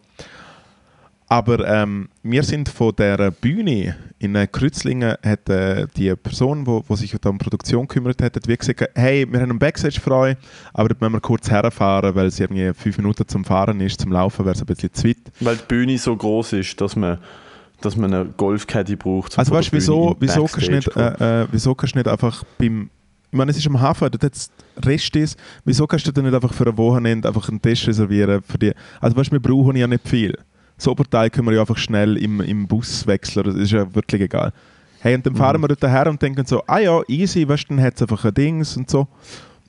aber 1.29 1.67
ähm, 1.67 2.07
wir 2.23 2.43
sind 2.43 2.69
von 2.69 2.95
der 2.95 3.31
Bühne 3.31 3.95
in 4.17 4.35
äh, 4.35 4.47
Kreuzlingen, 4.47 5.15
hat 5.23 5.49
äh, 5.49 5.87
die 5.95 6.15
Person, 6.15 6.63
die 6.63 6.67
wo, 6.67 6.83
wo 6.87 6.95
sich 6.95 7.13
um 7.25 7.37
Produktion 7.37 7.87
gekümmert 7.87 8.21
hat, 8.21 8.35
hat 8.37 8.47
wie 8.47 8.55
gesagt, 8.55 8.89
hey, 8.95 9.25
wir 9.29 9.41
haben 9.41 9.51
einen 9.51 9.59
Backstage 9.59 9.99
frei, 9.99 10.37
aber 10.73 10.89
dort 10.89 11.01
müssen 11.01 11.13
wir 11.13 11.19
kurz 11.19 11.51
herfahren, 11.51 12.15
weil 12.15 12.27
es 12.27 12.39
irgendwie 12.39 12.73
fünf 12.73 12.97
Minuten 12.97 13.27
zum 13.27 13.43
Fahren 13.43 13.81
ist, 13.81 13.99
zum 13.99 14.11
Laufen 14.11 14.45
wäre 14.45 14.55
es 14.55 14.61
ein 14.61 14.65
bisschen 14.67 14.93
zu 14.93 15.07
weit. 15.07 15.17
Weil 15.41 15.57
die 15.57 15.65
Bühne 15.67 15.97
so 15.97 16.15
groß 16.15 16.53
ist, 16.53 16.79
dass 16.79 16.95
man, 16.95 17.17
dass 17.81 17.97
man 17.97 18.13
eine 18.13 18.25
Golfkette 18.25 18.95
braucht. 18.95 19.33
um 19.33 19.39
Also 19.39 19.53
weißt 19.53 19.67
du, 19.67 19.75
wieso, 19.75 20.15
wieso, 20.19 20.45
kannst 20.45 20.71
nicht, 20.71 20.95
äh, 20.95 21.41
äh, 21.41 21.47
wieso 21.51 21.75
kannst 21.75 21.95
du 21.95 21.99
nicht 21.99 22.07
einfach 22.07 22.43
beim... 22.57 22.89
Ich 23.29 23.37
meine, 23.37 23.51
es 23.51 23.57
ist 23.57 23.67
am 23.67 23.81
Hafen, 23.81 24.09
dort 24.09 24.23
jetzt 24.23 24.53
Rest 24.85 25.13
ist. 25.17 25.37
Wieso 25.65 25.85
kannst 25.85 26.07
du 26.07 26.13
dann 26.13 26.23
nicht 26.23 26.33
einfach 26.33 26.53
für 26.53 26.65
ein 26.65 26.77
Wochenende 26.77 27.27
einfach 27.27 27.49
einen 27.49 27.61
Tisch 27.61 27.85
reservieren? 27.85 28.41
Für 28.41 28.57
die, 28.57 28.71
also 29.01 29.17
weißt 29.17 29.31
du, 29.31 29.33
wir 29.33 29.41
brauchen 29.41 29.75
ja 29.75 29.85
nicht 29.85 30.07
viel. 30.07 30.33
Das 30.77 30.87
Oberteil 30.87 31.29
können 31.29 31.47
wir 31.47 31.55
ja 31.55 31.61
einfach 31.61 31.77
schnell 31.77 32.17
im, 32.17 32.39
im 32.41 32.67
Bus 32.67 33.05
wechseln, 33.07 33.43
das 33.45 33.55
ist 33.55 33.71
ja 33.71 33.93
wirklich 33.95 34.21
egal. 34.21 34.53
Hey, 34.99 35.15
und 35.15 35.25
dann 35.25 35.33
Mhm. 35.33 35.37
fahren 35.37 35.61
wir 35.61 35.67
dort 35.67 35.83
her 35.83 36.07
und 36.09 36.21
denken 36.21 36.45
so, 36.45 36.63
ah 36.67 36.79
ja, 36.79 37.01
easy, 37.07 37.47
weißt 37.47 37.65
du, 37.69 37.75
dann 37.75 37.83
hat 37.83 37.95
es 37.95 38.01
einfach 38.01 38.23
ein 38.25 38.33
Dings 38.33 38.77
und 38.77 38.89
so. 38.89 39.07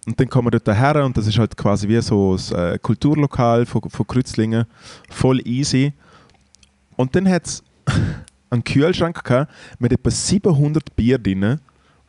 Und 0.07 0.19
dann 0.19 0.29
kommen 0.29 0.47
wir 0.47 0.59
dort 0.59 0.69
her 0.79 1.05
und 1.05 1.17
das 1.17 1.27
ist 1.27 1.39
halt 1.39 1.55
quasi 1.57 1.87
wie 1.89 2.01
so 2.01 2.35
ein 2.55 2.75
äh, 2.75 2.79
Kulturlokal 2.79 3.67
von, 3.67 3.83
von 3.91 4.07
Kreuzlingen, 4.07 4.65
voll 5.11 5.41
easy. 5.47 5.93
Und 6.97 7.15
dann 7.15 7.29
hat 7.29 7.47
es 7.47 7.63
einen 8.51 8.65
Kühlschrank 8.65 9.23
gehabt 9.23 9.53
mit 9.79 9.93
etwa 9.93 10.11
700 10.11 10.97
Bier 10.97 11.19
drin. 11.19 11.59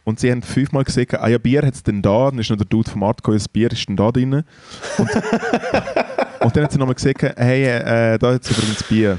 Und 0.05 0.19
sie 0.19 0.31
haben 0.31 0.41
fünfmal 0.41 0.85
gesagt, 0.85 1.13
ah 1.15 1.27
ja, 1.27 1.37
Bier 1.37 1.61
hat 1.63 1.73
es 1.75 1.83
denn 1.83 2.01
da. 2.01 2.29
Dann 2.31 2.39
ist 2.39 2.49
noch 2.49 2.57
der 2.57 2.65
Dude 2.65 2.89
vom 2.89 3.03
Art 3.03 3.17
gekommen, 3.17 3.37
das 3.37 3.49
Bier 3.49 3.69
ist 3.71 3.87
denn 3.87 3.97
da 3.97 4.11
drin. 4.11 4.33
Und, 4.97 5.09
und 6.41 6.55
dann 6.55 6.63
hat 6.63 6.71
sie 6.71 6.77
nochmal 6.77 6.95
gesagt, 6.95 7.21
hey, 7.21 7.63
äh, 7.65 8.17
da 8.17 8.33
hat 8.33 8.43
es 8.43 8.51
übrigens 8.51 8.83
Bier. 8.83 9.17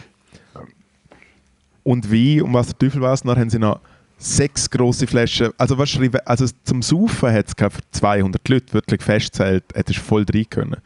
Und 1.82 2.10
wie, 2.10 2.40
um 2.40 2.52
was 2.54 2.68
der 2.68 2.78
Teufel 2.78 3.00
weiß, 3.00 3.22
dann 3.22 3.38
haben 3.38 3.50
sie 3.50 3.58
noch 3.58 3.80
sechs 4.18 4.68
große 4.68 5.06
Flaschen. 5.06 5.50
Also, 5.56 5.78
was 5.78 5.98
also 6.26 6.46
zum 6.64 6.82
Saufen 6.82 7.32
hat 7.32 7.46
es 7.48 7.54
für 7.56 7.70
200 7.90 8.48
Leute 8.48 8.72
wirklich 8.74 9.02
festzählt, 9.02 9.64
hättest 9.74 9.98
voll 9.98 10.24
rein 10.32 10.44
können. 10.48 10.76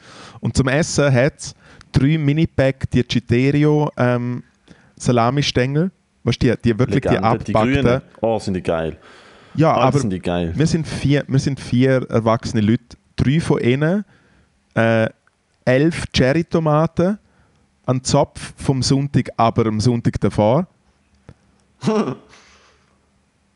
Und 0.41 0.57
zum 0.57 0.69
Essen 0.69 1.13
hat 1.13 1.35
es 1.39 1.55
drei 1.93 2.17
Mini-Pack 2.17 2.91
die 2.91 3.03
Citerio 3.11 3.91
ähm, 3.97 4.43
Salami-Stängel. 4.97 5.91
Weißt 6.23 6.43
du, 6.43 6.57
die, 6.57 6.63
die 6.63 6.79
wirklich 6.79 7.03
die 7.03 7.09
Legende. 7.09 7.39
Die 7.45 7.53
Grünen, 7.53 7.77
abgebackten. 7.87 8.19
oh, 8.21 8.39
sind 8.39 8.55
die 8.55 8.63
geil. 8.63 8.97
Ja, 9.57 9.73
Ah, 9.73 9.89
aber 9.89 9.99
sind 9.99 10.11
die 10.11 10.21
geil. 10.21 10.53
wir 10.55 10.67
sind 10.67 10.87
vier, 10.87 11.25
wir 11.29 11.39
sind 11.39 11.61
vier 11.61 12.07
erwachsene 12.09 12.61
Leute. 12.63 12.97
Drei 13.17 13.41
von 13.41 13.61
ihnen, 13.61 14.05
äh, 14.75 15.09
elf 15.65 16.05
Cherry-Tomaten, 16.13 17.19
ein 17.87 18.05
Zopf 18.05 18.55
vom 18.57 18.83
Sonntag, 18.83 19.31
aber 19.37 19.67
am 19.67 19.81
Sonntag 19.81 20.21
davor. 20.21 20.67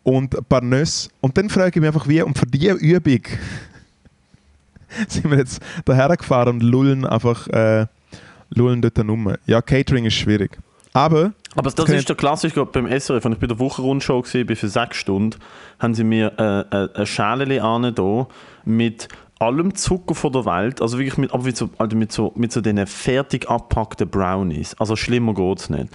und 0.02 0.36
ein 0.36 0.44
paar 0.44 0.62
Nüsse. 0.62 1.10
Und 1.20 1.36
dann 1.36 1.50
frage 1.50 1.70
ich 1.70 1.76
mich 1.76 1.88
einfach, 1.88 2.08
wie, 2.08 2.22
und 2.22 2.38
für 2.38 2.46
diese 2.46 2.72
Übung 2.72 3.20
sind 5.08 5.30
wir 5.30 5.38
jetzt 5.38 5.60
daher 5.84 6.16
gefahren 6.16 6.56
und 6.56 6.62
lullen 6.62 7.04
einfach 7.04 7.46
äh, 7.48 7.86
lullen 8.50 8.82
dort 8.82 8.98
rum. 8.98 9.34
Ja, 9.46 9.62
Catering 9.62 10.06
ist 10.06 10.14
schwierig. 10.14 10.58
Aber 10.92 11.32
Aber 11.54 11.70
das 11.70 11.88
ist 11.90 12.08
der 12.08 12.16
Klassiker 12.16 12.64
beim 12.66 12.86
SRF. 12.86 13.24
Als 13.24 13.34
ich 13.34 13.40
bei 13.40 13.46
der 13.46 13.58
Wochenrundschau 13.58 14.24
war, 14.24 14.44
bin 14.44 14.56
für 14.56 14.68
sechs 14.68 14.96
Stunden, 14.96 15.38
haben 15.78 15.94
sie 15.94 16.04
mir 16.04 16.32
äh, 16.38 16.60
äh, 16.76 16.88
eine 16.94 17.06
Schale 17.06 17.62
an 17.62 17.94
da 17.94 18.26
mit 18.64 19.08
allem 19.38 19.74
Zucker 19.74 20.14
von 20.14 20.32
der 20.32 20.44
Welt, 20.44 20.82
also 20.82 20.98
wirklich 20.98 21.18
mit, 21.18 21.32
aber 21.32 21.44
mit 21.44 21.56
so, 21.56 21.70
also 21.78 21.96
mit 21.96 22.12
so, 22.12 22.32
mit 22.36 22.52
so 22.52 22.60
den 22.60 22.84
fertig 22.86 23.48
abgepackten 23.48 24.08
Brownies. 24.08 24.74
Also 24.78 24.96
schlimmer 24.96 25.34
geht 25.34 25.58
es 25.58 25.70
nicht. 25.70 25.88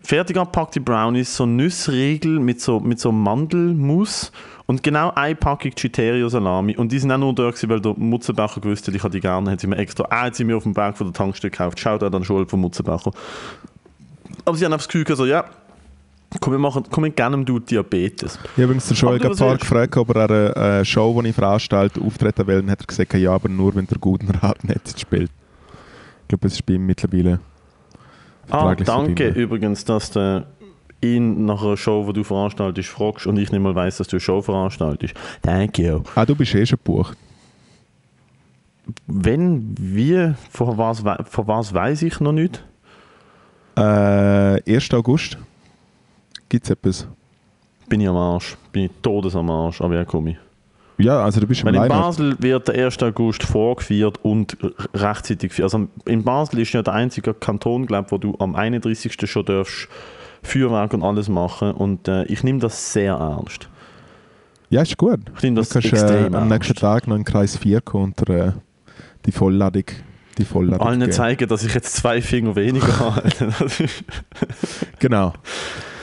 Fertig 0.00 0.36
abgepackte 0.36 0.80
Brownies, 0.80 1.36
so 1.36 1.46
Nussriegel 1.46 2.38
mit 2.38 2.60
so, 2.60 2.80
mit 2.80 3.00
so 3.00 3.12
Mandelmus 3.12 4.32
und 4.66 4.82
genau 4.82 5.12
eine 5.14 5.34
Packung 5.34 5.72
Citerio 5.76 6.28
Salami. 6.28 6.76
Und 6.76 6.92
die 6.92 6.98
sind 6.98 7.12
auch 7.12 7.18
nur 7.18 7.34
da, 7.34 7.50
gewesen, 7.50 7.68
weil 7.68 7.80
der 7.80 7.94
Mutzenbecher 7.96 8.60
gewusst 8.60 8.86
hat, 8.86 8.94
ich 8.94 9.02
habe 9.02 9.12
die 9.12 9.20
gerne. 9.20 9.50
Hat 9.52 9.60
sie 9.60 9.66
mir 9.68 9.76
extra, 9.76 10.06
ah, 10.10 10.22
hat 10.24 10.34
sie 10.34 10.44
mir 10.44 10.56
auf 10.56 10.64
dem 10.64 10.74
Berg 10.74 10.96
von 10.96 11.06
der 11.06 11.14
Tankstelle 11.14 11.50
gekauft. 11.50 11.78
Schaut 11.78 12.02
auch 12.02 12.10
dann 12.10 12.24
schon 12.24 12.48
von 12.48 12.60
Mutzenbecher. 12.60 13.12
Aber 14.44 14.56
sie 14.56 14.64
haben 14.64 14.72
einfach 14.72 14.84
das 14.84 14.88
Gefühl, 14.88 15.04
gehabt, 15.04 15.18
so, 15.18 15.26
ja, 15.26 15.44
Komm, 16.40 16.52
wir, 16.52 16.58
machen, 16.58 16.84
komm, 16.90 17.04
wir 17.04 17.10
gerne 17.10 17.42
du 17.44 17.58
Diabetes. 17.58 18.38
Ich 18.42 18.50
habe 18.52 18.62
übrigens 18.64 18.88
den 18.88 18.96
Joel 18.96 19.18
Gapar 19.18 19.56
gefragt, 19.56 19.96
ob 19.96 20.14
er 20.14 20.28
an 20.28 20.30
einer 20.30 20.56
äh, 20.56 20.84
Show, 20.84 21.20
die 21.22 21.28
ich 21.28 21.34
veranstalte, 21.34 22.00
auftreten 22.00 22.46
will. 22.46 22.58
Und 22.58 22.70
hat 22.70 22.80
er 22.80 22.86
gesagt, 22.86 23.14
ja, 23.14 23.32
aber 23.32 23.48
nur, 23.48 23.74
wenn 23.74 23.86
der 23.86 23.98
guten 23.98 24.30
Rat 24.30 24.62
nicht 24.68 25.00
spielt. 25.00 25.30
Ich 26.22 26.28
glaube, 26.28 26.46
es 26.48 26.54
ist 26.54 26.66
bei 26.66 26.74
ihm 26.74 26.86
mittlerweile 26.86 27.38
Ah, 28.50 28.74
danke 28.74 29.28
übrigens, 29.28 29.84
dass 29.84 30.10
du 30.10 30.46
ihn 31.00 31.44
nach 31.44 31.62
einer 31.62 31.76
Show, 31.76 32.04
die 32.06 32.12
du 32.14 32.24
veranstaltest, 32.24 32.88
fragst 32.88 33.26
und 33.26 33.36
ich 33.38 33.50
nicht 33.50 33.60
mal 33.60 33.74
weiss, 33.74 33.98
dass 33.98 34.08
du 34.08 34.16
eine 34.16 34.20
Show 34.20 34.40
veranstaltest. 34.40 35.14
Thank 35.42 35.78
you. 35.78 36.02
Ah, 36.14 36.24
du 36.24 36.34
bist 36.34 36.54
eh 36.54 36.64
schon 36.64 36.78
gebucht. 36.78 37.16
Wenn, 39.06 39.74
wie, 39.78 40.34
von 40.50 40.78
was, 40.78 41.00
von 41.00 41.48
was 41.48 41.74
weiß 41.74 42.02
ich 42.02 42.20
noch 42.20 42.32
nicht. 42.32 42.64
Äh, 43.76 43.80
1. 44.74 44.94
August 44.94 45.38
gibt 46.48 46.64
es 46.64 46.70
etwas. 46.70 47.06
Bin 47.88 48.00
ich 48.00 48.08
am 48.08 48.16
Arsch. 48.16 48.56
Bin 48.72 48.84
ich 48.84 48.90
todes 49.02 49.36
am 49.36 49.50
Arsch. 49.50 49.80
Aber 49.80 49.94
ja, 49.94 50.04
komme 50.04 50.30
ich. 50.30 50.36
Ja, 50.98 51.22
also 51.22 51.40
du 51.40 51.46
bist 51.46 51.60
im 51.60 51.66
Weil 51.66 51.74
in. 51.74 51.88
Basel 51.88 52.36
wird 52.38 52.68
der 52.68 52.86
1. 52.86 53.02
August 53.02 53.42
vorgeführt 53.42 54.18
und 54.22 54.56
rechtzeitig 54.94 55.50
geführt. 55.50 55.64
Also 55.64 55.88
in 56.06 56.24
Basel 56.24 56.60
ist 56.60 56.72
ja 56.72 56.82
der 56.82 56.94
einzige 56.94 57.34
Kanton, 57.34 57.86
glaube 57.86 58.10
wo 58.10 58.18
du 58.18 58.34
am 58.38 58.54
31. 58.54 59.30
schon 59.30 59.44
darfst 59.44 59.88
Feuerwerk 60.42 60.94
und 60.94 61.02
alles 61.02 61.28
machen. 61.28 61.72
Und 61.72 62.08
äh, 62.08 62.24
ich 62.24 62.42
nehme 62.44 62.60
das 62.60 62.92
sehr 62.92 63.14
ernst. 63.14 63.68
Ja, 64.70 64.82
ist 64.82 64.96
gut. 64.96 65.20
Ich 65.36 65.42
nehme 65.42 65.56
das 65.56 65.68
du 65.68 65.74
kannst 65.74 65.92
äh, 65.92 65.96
extrem 65.96 66.34
am 66.34 66.48
nächsten. 66.48 66.74
Tag 66.74 67.06
noch 67.06 67.16
in 67.16 67.24
Kreis 67.24 67.56
4 67.56 67.80
kommen 67.82 68.14
und 68.18 68.30
äh, 68.30 68.52
die 69.26 69.32
Vollladung, 69.32 69.84
die 70.38 70.44
Vollladung 70.44 70.86
Allen 70.86 71.00
geben. 71.00 71.12
zeigen, 71.12 71.48
dass 71.48 71.62
ich 71.62 71.74
jetzt 71.74 71.94
zwei 71.94 72.22
Finger 72.22 72.56
weniger 72.56 72.88
habe. 72.98 73.22
Alter. 73.22 73.54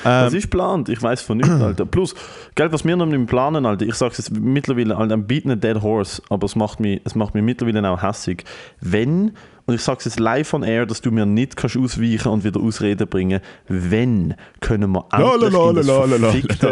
Das 0.04 0.12
ist, 0.12 0.12
Genau. 0.12 0.24
das 0.26 0.34
Ähm, 0.34 0.38
ist 0.38 0.44
geplant. 0.44 0.90
Ich 0.90 1.02
weiß 1.02 1.22
von 1.22 1.38
nichts, 1.38 1.52
Alter. 1.62 1.86
Plus, 1.86 2.16
gell, 2.56 2.72
was 2.72 2.84
wir 2.86 2.96
noch 2.96 3.06
nicht 3.06 3.26
planen, 3.28 3.66
Alter, 3.66 3.86
ich 3.86 3.96
sage 3.96 4.12
es 4.12 4.18
jetzt 4.20 4.32
mittlerweile, 4.38 4.98
Alter, 4.98 5.16
a 5.16 5.56
dead 5.56 5.82
horse, 5.82 6.22
aber 6.30 6.46
es 6.46 6.56
macht 6.56 6.80
mich, 6.80 7.02
es 7.06 7.16
macht 7.16 7.34
mich 7.36 7.44
mittlerweile 7.44 7.90
auch 7.90 8.02
hässig. 8.02 8.44
Wenn, 8.82 9.32
und 9.66 9.74
ich 9.76 9.82
sage 9.82 10.00
es 10.00 10.06
jetzt 10.06 10.20
live 10.20 10.54
on 10.54 10.64
air, 10.64 10.86
dass 10.86 11.02
du 11.02 11.12
mir 11.12 11.26
nicht 11.26 11.56
kannst 11.56 11.78
ausweichen 11.78 12.28
und 12.30 12.44
wieder 12.44 12.60
Ausreden 12.60 13.08
bringen, 13.08 13.40
wenn 13.68 14.36
können 14.60 14.92
wir 14.92 15.06
endlich 15.12 15.54
in 15.54 15.62
das 15.76 15.88
verfickte, 16.20 16.68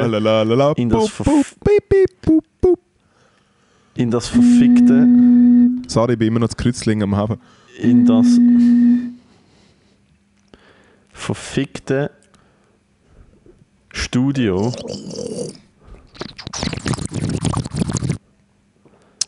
in 0.75 0.89
das 0.89 1.11
in 3.95 4.09
das 4.11 4.27
verfickte, 4.27 5.07
Sorry, 5.87 6.13
ich 6.13 6.19
bin 6.19 6.29
immer 6.29 6.39
noch 6.39 6.47
zu 6.49 6.55
Kreuzlingen 6.55 7.03
am 7.03 7.15
Hafen. 7.17 7.37
in 7.81 8.05
das 8.05 8.25
verfickte 11.13 12.11
Studio 13.93 14.71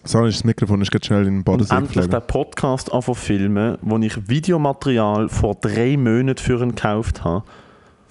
Sorry, 0.05 0.31
das 0.31 0.43
Mikrofon 0.43 0.81
ist 0.81 0.91
gerade 0.91 1.05
schnell 1.05 1.27
in 1.27 1.37
den 1.37 1.43
Bodensee 1.43 1.75
endlich 1.75 2.07
den 2.07 2.21
Podcast 2.27 2.91
anfangen 2.91 3.15
filmen, 3.15 3.77
wo 3.81 3.97
ich 3.97 4.29
Videomaterial 4.29 5.29
vor 5.29 5.55
drei 5.55 5.95
Monaten 5.97 6.37
für 6.37 6.61
ihn 6.61 6.69
gekauft 6.69 7.23
habe. 7.23 7.43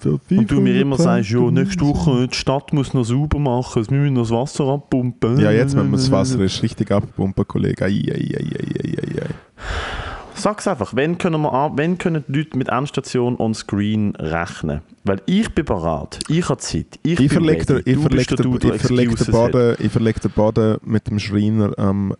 Und 0.03 0.51
du 0.51 0.59
mir 0.59 0.81
immer 0.81 0.97
sagst, 0.97 1.29
ja, 1.29 1.39
nächste 1.49 1.85
Woche, 1.85 2.27
die 2.27 2.35
Stadt 2.35 2.73
muss 2.73 2.93
noch 2.93 3.05
sauber 3.05 3.39
machen, 3.39 3.89
wir 3.89 3.97
müssen 3.99 4.15
noch 4.15 4.23
das 4.23 4.31
Wasser 4.31 4.65
abpumpen. 4.65 5.39
Ja, 5.39 5.51
jetzt, 5.51 5.77
wenn 5.77 5.89
man 5.89 5.93
das 5.93 6.11
Wasser 6.11 6.41
ist 6.41 6.61
richtig 6.61 6.91
abpumpen, 6.91 7.47
Kollege. 7.47 7.85
Ei, 7.85 8.03
ei, 8.09 8.35
ei, 8.35 8.49
ei, 8.59 8.83
ei, 8.83 9.21
ei. 9.21 9.29
Sag's 10.35 10.67
einfach, 10.67 10.95
wenn 10.95 11.17
können, 11.17 11.41
wir, 11.41 11.71
wenn 11.75 11.97
können 11.97 12.23
die 12.27 12.39
Leute 12.39 12.57
mit 12.57 12.69
Endstation 12.69 13.37
on 13.39 13.53
screen 13.53 14.15
rechnen? 14.17 14.81
Weil 15.03 15.21
ich 15.25 15.53
bin 15.53 15.65
bereit, 15.65 16.19
ich 16.27 16.49
habe 16.49 16.59
Zeit, 16.59 16.99
ich, 17.03 17.11
Ich 17.13 17.17
bin 17.17 17.25
ich 17.25 17.29
Du 17.29 18.01
verleg 18.01 18.27
der 18.27 18.37
den, 18.37 18.43
Dude, 18.43 18.59
der 18.67 18.75
ich 18.75 18.81
verleg 18.81 19.15
den. 19.15 19.31
Boden, 19.31 19.75
ich 19.79 19.91
verleg 19.91 20.21
den 20.21 20.31
Boden 20.31 20.77
mit 20.83 21.07
dem 21.07 21.19
Schreiner 21.19 21.77
am 21.77 22.15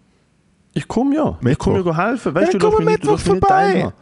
Ich 0.73 0.88
komme 0.88 1.15
ja, 1.15 1.38
ich 1.38 1.43
Mittwoch. 1.43 1.65
komme 1.65 1.84
ja 1.86 1.95
helfen. 1.97 2.36
Weißt 2.36 2.54
Ja, 2.54 2.60
du, 2.60 2.60
du 2.60 2.65
darfst 2.65 2.78
komm 2.78 2.86
mich 2.86 2.93
nicht, 2.93 3.04
du 3.04 3.10
am 3.10 3.13
darfst 3.13 3.26
mich 3.28 3.34
nicht 3.34 3.41
Mittwoch 3.41 3.47
vorbei. 3.49 3.63
teilnehmen. 3.71 3.93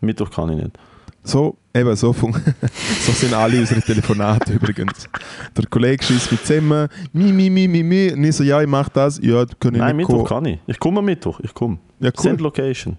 Mittwoch 0.00 0.30
kann 0.30 0.48
ich 0.50 0.56
nicht. 0.64 0.78
So, 1.24 1.56
eben, 1.72 1.94
so, 1.94 2.12
fun- 2.12 2.34
so 3.00 3.12
sind 3.12 3.32
alle 3.34 3.60
unsere 3.60 3.80
Telefonate 3.80 4.52
übrigens. 4.54 5.08
Der 5.56 5.66
Kollege 5.66 6.02
schießt 6.04 6.32
mit 6.32 6.44
zusammen, 6.44 6.88
mi, 7.12 7.32
mi, 7.32 7.48
mi, 7.48 7.68
mi, 7.68 7.82
mi. 7.82 8.12
Und 8.12 8.24
ich 8.24 8.34
so, 8.36 8.42
ja, 8.42 8.60
ich 8.60 8.68
mach 8.68 8.88
das. 8.88 9.20
Ja, 9.22 9.44
kann 9.60 9.74
ich 9.74 9.80
Nein, 9.80 9.96
nicht 9.96 10.08
Mittwoch 10.08 10.28
kann 10.28 10.44
ich. 10.46 10.58
Ich 10.66 10.78
komme 10.80 10.98
am 10.98 11.04
Mittwoch, 11.04 11.38
ich 11.40 11.54
komme. 11.54 11.78
Ja, 12.00 12.10
Send 12.16 12.40
cool. 12.40 12.44
Location. 12.46 12.96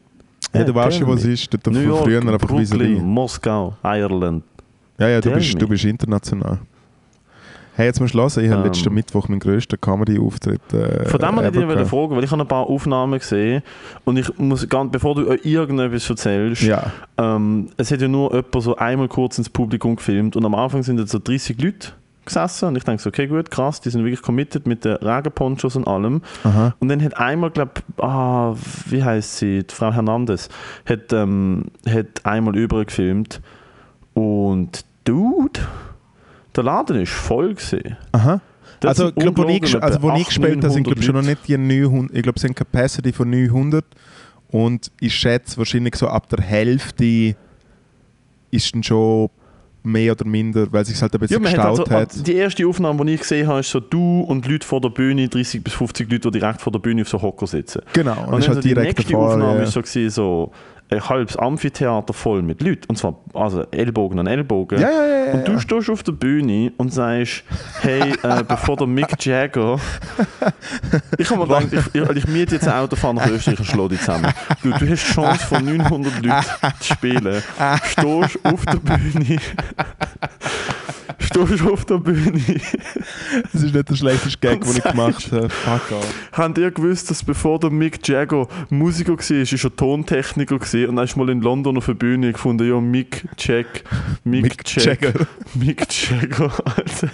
Ja, 0.53 0.63
du 0.63 0.73
weißt 0.73 0.97
tell 0.97 1.07
schon, 1.07 1.15
was 1.15 1.25
ist. 1.25 1.53
Dort 1.53 1.67
New 1.67 1.79
York, 1.81 2.03
früher 2.03 2.21
einfach 2.21 2.47
Brooklyn. 2.47 3.03
Moskau, 3.03 3.75
Ireland. 3.83 4.43
Ja, 4.99 5.09
ja, 5.09 5.19
du 5.19 5.29
tell 5.29 5.37
bist, 5.39 5.53
me. 5.55 5.59
du 5.59 5.67
bist 5.67 5.83
international. 5.83 6.59
Hey, 7.75 7.87
jetzt 7.87 7.99
musst 7.99 8.13
du 8.13 8.19
hören, 8.19 8.29
ich 8.43 8.51
habe 8.51 8.61
Ähm. 8.61 8.67
letzten 8.67 8.93
Mittwoch 8.93 9.27
meinen 9.27 9.39
grössten 9.39 9.79
Comedy-Auftritt 9.81 10.61
äh, 10.73 11.05
Von 11.05 11.19
dem 11.19 11.35
wollte 11.35 11.59
ich 11.59 11.79
dich 11.79 11.87
fragen, 11.87 12.15
weil 12.15 12.23
ich 12.23 12.31
habe 12.31 12.41
ein 12.41 12.47
paar 12.47 12.67
Aufnahmen 12.67 13.17
gesehen 13.19 13.63
und 14.05 14.17
ich 14.17 14.37
muss 14.37 14.67
ganz, 14.69 14.91
bevor 14.91 15.15
du 15.15 15.21
irgendetwas 15.43 16.07
erzählst, 16.09 16.61
Ja, 16.61 16.91
ähm, 17.17 17.69
es 17.77 17.91
hat 17.91 18.01
ja 18.01 18.07
nur 18.07 18.31
jemand 18.33 18.61
so 18.61 18.75
einmal 18.75 19.07
kurz 19.07 19.37
ins 19.39 19.49
Publikum 19.49 19.95
gefilmt 19.95 20.35
und 20.35 20.45
am 20.45 20.53
Anfang 20.53 20.83
sind 20.83 20.99
jetzt 20.99 21.11
so 21.11 21.19
30 21.19 21.59
Leute 21.61 21.89
gesessen 22.25 22.69
und 22.69 22.77
ich 22.77 22.83
denke 22.83 23.01
so, 23.01 23.09
okay 23.09 23.27
gut, 23.27 23.49
krass, 23.51 23.81
die 23.81 23.89
sind 23.89 24.03
wirklich 24.03 24.21
committed 24.21 24.67
mit 24.67 24.85
den 24.85 24.95
Regenponchos 24.97 25.75
und 25.75 25.87
allem. 25.87 26.21
aha. 26.43 26.73
Und 26.79 26.87
dann 26.89 27.03
hat 27.03 27.17
einmal, 27.17 27.49
glaube 27.49 27.71
ah, 27.97 28.53
wie 28.85 29.03
heißt 29.03 29.37
sie, 29.37 29.63
die 29.63 29.73
Frau 29.73 29.91
Hernandez, 29.91 30.47
hat, 30.85 31.11
ähm, 31.11 31.65
hat 31.87 32.23
einmal 32.23 32.55
übergefilmt 32.55 33.41
und 34.13 34.85
Dude, 35.05 35.59
der 36.55 36.63
Laden 36.63 37.01
ist 37.01 37.11
voll 37.11 37.53
gesehen. 37.55 37.97
Aha. 38.11 38.41
Also, 38.85 39.09
ich 39.09 39.15
glaube, 39.15 39.43
wo 39.43 39.47
ich, 39.47 39.81
also, 39.81 40.01
wo 40.01 40.09
etwa 40.09 40.17
ich 40.17 40.25
gespielt 40.27 40.61
habe, 40.63 40.69
sind 40.73 40.81
800, 40.81 40.85
glaube 40.85 41.01
schon 41.03 41.15
noch 41.15 41.21
nicht 41.21 41.47
die 41.47 41.57
900, 41.57 42.15
ich 42.17 42.23
glaube, 42.23 42.35
es 42.35 42.41
sind 42.41 42.55
Capacity 42.55 43.13
von 43.13 43.29
900 43.29 43.85
und 44.49 44.91
ich 44.99 45.13
schätze 45.15 45.57
wahrscheinlich 45.57 45.95
so 45.95 46.07
ab 46.07 46.27
der 46.29 46.43
Hälfte 46.43 47.35
ist 48.51 48.75
dann 48.75 48.83
schon 48.83 49.29
mehr 49.85 50.13
oder 50.13 50.25
minder, 50.25 50.67
weil 50.71 50.85
sich 50.85 51.01
halt 51.01 51.13
ein 51.13 51.21
Ja, 51.21 51.27
bisschen 51.27 51.41
man 51.43 51.51
hat 51.51 51.57
gestaut 51.71 51.91
also, 51.91 52.19
hat. 52.19 52.27
die 52.27 52.35
erste 52.35 52.65
Aufnahme, 52.67 53.05
die 53.05 53.13
ich 53.15 53.21
gesehen 53.21 53.47
habe, 53.47 53.59
ist 53.61 53.69
so 53.71 53.79
du 53.79 54.21
und 54.21 54.47
Leute 54.47 54.65
vor 54.65 54.79
der 54.79 54.89
Bühne, 54.89 55.27
30 55.27 55.63
bis 55.63 55.73
50 55.73 56.09
Leute, 56.11 56.29
die 56.31 56.39
direkt 56.39 56.61
vor 56.61 56.71
der 56.71 56.79
Bühne 56.79 57.01
auf 57.01 57.09
so 57.09 57.21
Hocker 57.21 57.47
sitzen. 57.47 57.81
Genau, 57.93 58.11
und, 58.27 58.33
Und 58.33 58.39
ist 58.39 58.47
dann 58.47 58.55
halt 58.55 58.63
so 58.63 58.69
die 58.69 58.75
nächste 58.75 59.03
davor. 59.03 59.31
Aufnahme 59.33 59.57
Ja. 59.59 59.63
ist 59.63 59.73
so, 59.73 59.81
gewesen, 59.81 60.09
so 60.09 60.51
ein 60.93 61.09
halbes 61.09 61.37
Amphitheater 61.37 62.13
voll 62.13 62.41
mit 62.41 62.61
Leuten. 62.61 62.85
Und 62.87 62.97
zwar 62.97 63.19
also 63.33 63.63
Ellbogen 63.71 64.19
an 64.19 64.27
Ellbogen. 64.27 64.79
Ja, 64.79 64.89
ja, 64.89 65.25
ja, 65.25 65.33
Und 65.33 65.47
du 65.47 65.59
stehst 65.59 65.89
auf 65.89 66.03
der 66.03 66.11
Bühne 66.13 66.71
und 66.77 66.93
sagst, 66.93 67.43
hey, 67.81 68.13
äh, 68.23 68.43
bevor 68.47 68.77
der 68.77 68.87
Mick 68.87 69.23
Jagger. 69.25 69.79
Ich 71.17 71.29
habe 71.29 71.45
mir 71.45 71.47
gedacht, 71.47 71.91
ich, 71.93 72.01
ich, 72.01 72.09
ich 72.17 72.27
miete 72.27 72.55
jetzt 72.55 72.67
ein 72.67 72.73
Auto, 72.73 72.95
fahre 72.95 73.15
nach 73.15 73.27
Österreich 73.27 73.59
und 73.59 73.65
schlage 73.65 73.89
dich 73.89 73.99
zusammen. 73.99 74.33
Du, 74.61 74.69
du 74.69 74.89
hast 74.89 75.07
die 75.07 75.13
Chance, 75.13 75.45
von 75.45 75.65
900 75.65 76.25
Leuten 76.25 76.45
zu 76.79 76.93
spielen. 76.93 77.43
Stehst 77.85 78.39
auf 78.43 78.65
der 78.65 78.77
Bühne. 78.77 79.37
Stehst 81.19 81.61
auf 81.65 81.85
der 81.85 81.97
Bühne. 81.97 82.41
Das 83.51 83.63
ist 83.63 83.73
nicht 83.73 83.89
der 83.89 83.95
schlechteste 83.95 84.37
Gag, 84.39 84.61
den 84.61 84.77
ich 84.77 84.83
gemacht 84.83 85.31
habe. 85.31 85.49
Fuck 85.49 85.91
off. 85.97 86.13
Habt 86.33 86.57
ihr 86.57 86.71
gewusst, 86.71 87.09
dass 87.09 87.23
bevor 87.23 87.59
der 87.59 87.69
Mick 87.69 88.07
Jagger 88.07 88.47
Musiker 88.69 89.13
war, 89.13 89.31
ist 89.37 89.63
er 89.63 89.75
Tontechniker 89.75 90.59
gewesen 90.59 90.82
und 90.87 90.95
dann 90.95 91.05
ist 91.05 91.15
mal 91.15 91.29
in 91.29 91.41
London 91.41 91.77
auf 91.77 91.85
der 91.85 91.93
Bühne 91.93 92.31
gefunden, 92.31 92.67
ja, 92.67 92.79
Mick 92.79 93.25
Jag, 93.37 93.65
Mick, 94.23 94.43
Mick 94.43 94.75
Jag, 94.75 94.85
Jagger. 94.85 95.27
Mick 95.55 96.09
Jagger, 96.09 96.51
Alter. 96.65 97.09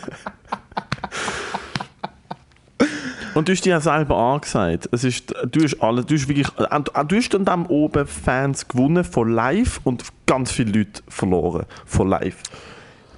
Und 3.35 3.47
du 3.47 3.53
hast 3.53 3.63
dir 3.63 3.69
ja 3.69 3.79
selber 3.79 4.17
angesagt, 4.17 4.89
es 4.91 5.03
ist, 5.03 5.33
du 5.51 5.63
hast 5.63 5.81
alle, 5.81 6.03
du 6.03 6.15
hast 6.15 6.27
wirklich, 6.27 6.47
äh, 6.57 7.05
du 7.07 7.15
hast 7.15 7.33
dann 7.33 7.45
dem 7.45 7.65
oben 7.67 8.07
Fans 8.07 8.67
gewonnen 8.67 9.03
von 9.03 9.31
live 9.31 9.79
und 9.83 10.03
ganz 10.25 10.51
viele 10.51 10.79
Leute 10.79 11.01
verloren 11.07 11.65
von 11.85 12.09
live. 12.09 12.37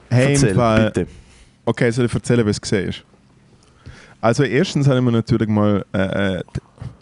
Hey, 0.10 0.34
Erzähl, 0.34 0.54
bitte. 0.86 1.08
Okay, 1.66 1.90
soll 1.92 2.06
ich 2.06 2.14
erzählen, 2.14 2.46
was 2.46 2.60
du 2.60 2.68
siehst? 2.68 3.04
Also 4.20 4.44
erstens 4.44 4.88
haben 4.88 5.06
wir 5.06 5.12
natürlich 5.12 5.48
mal, 5.48 5.86
äh, 5.94 6.36
äh, 6.36 6.44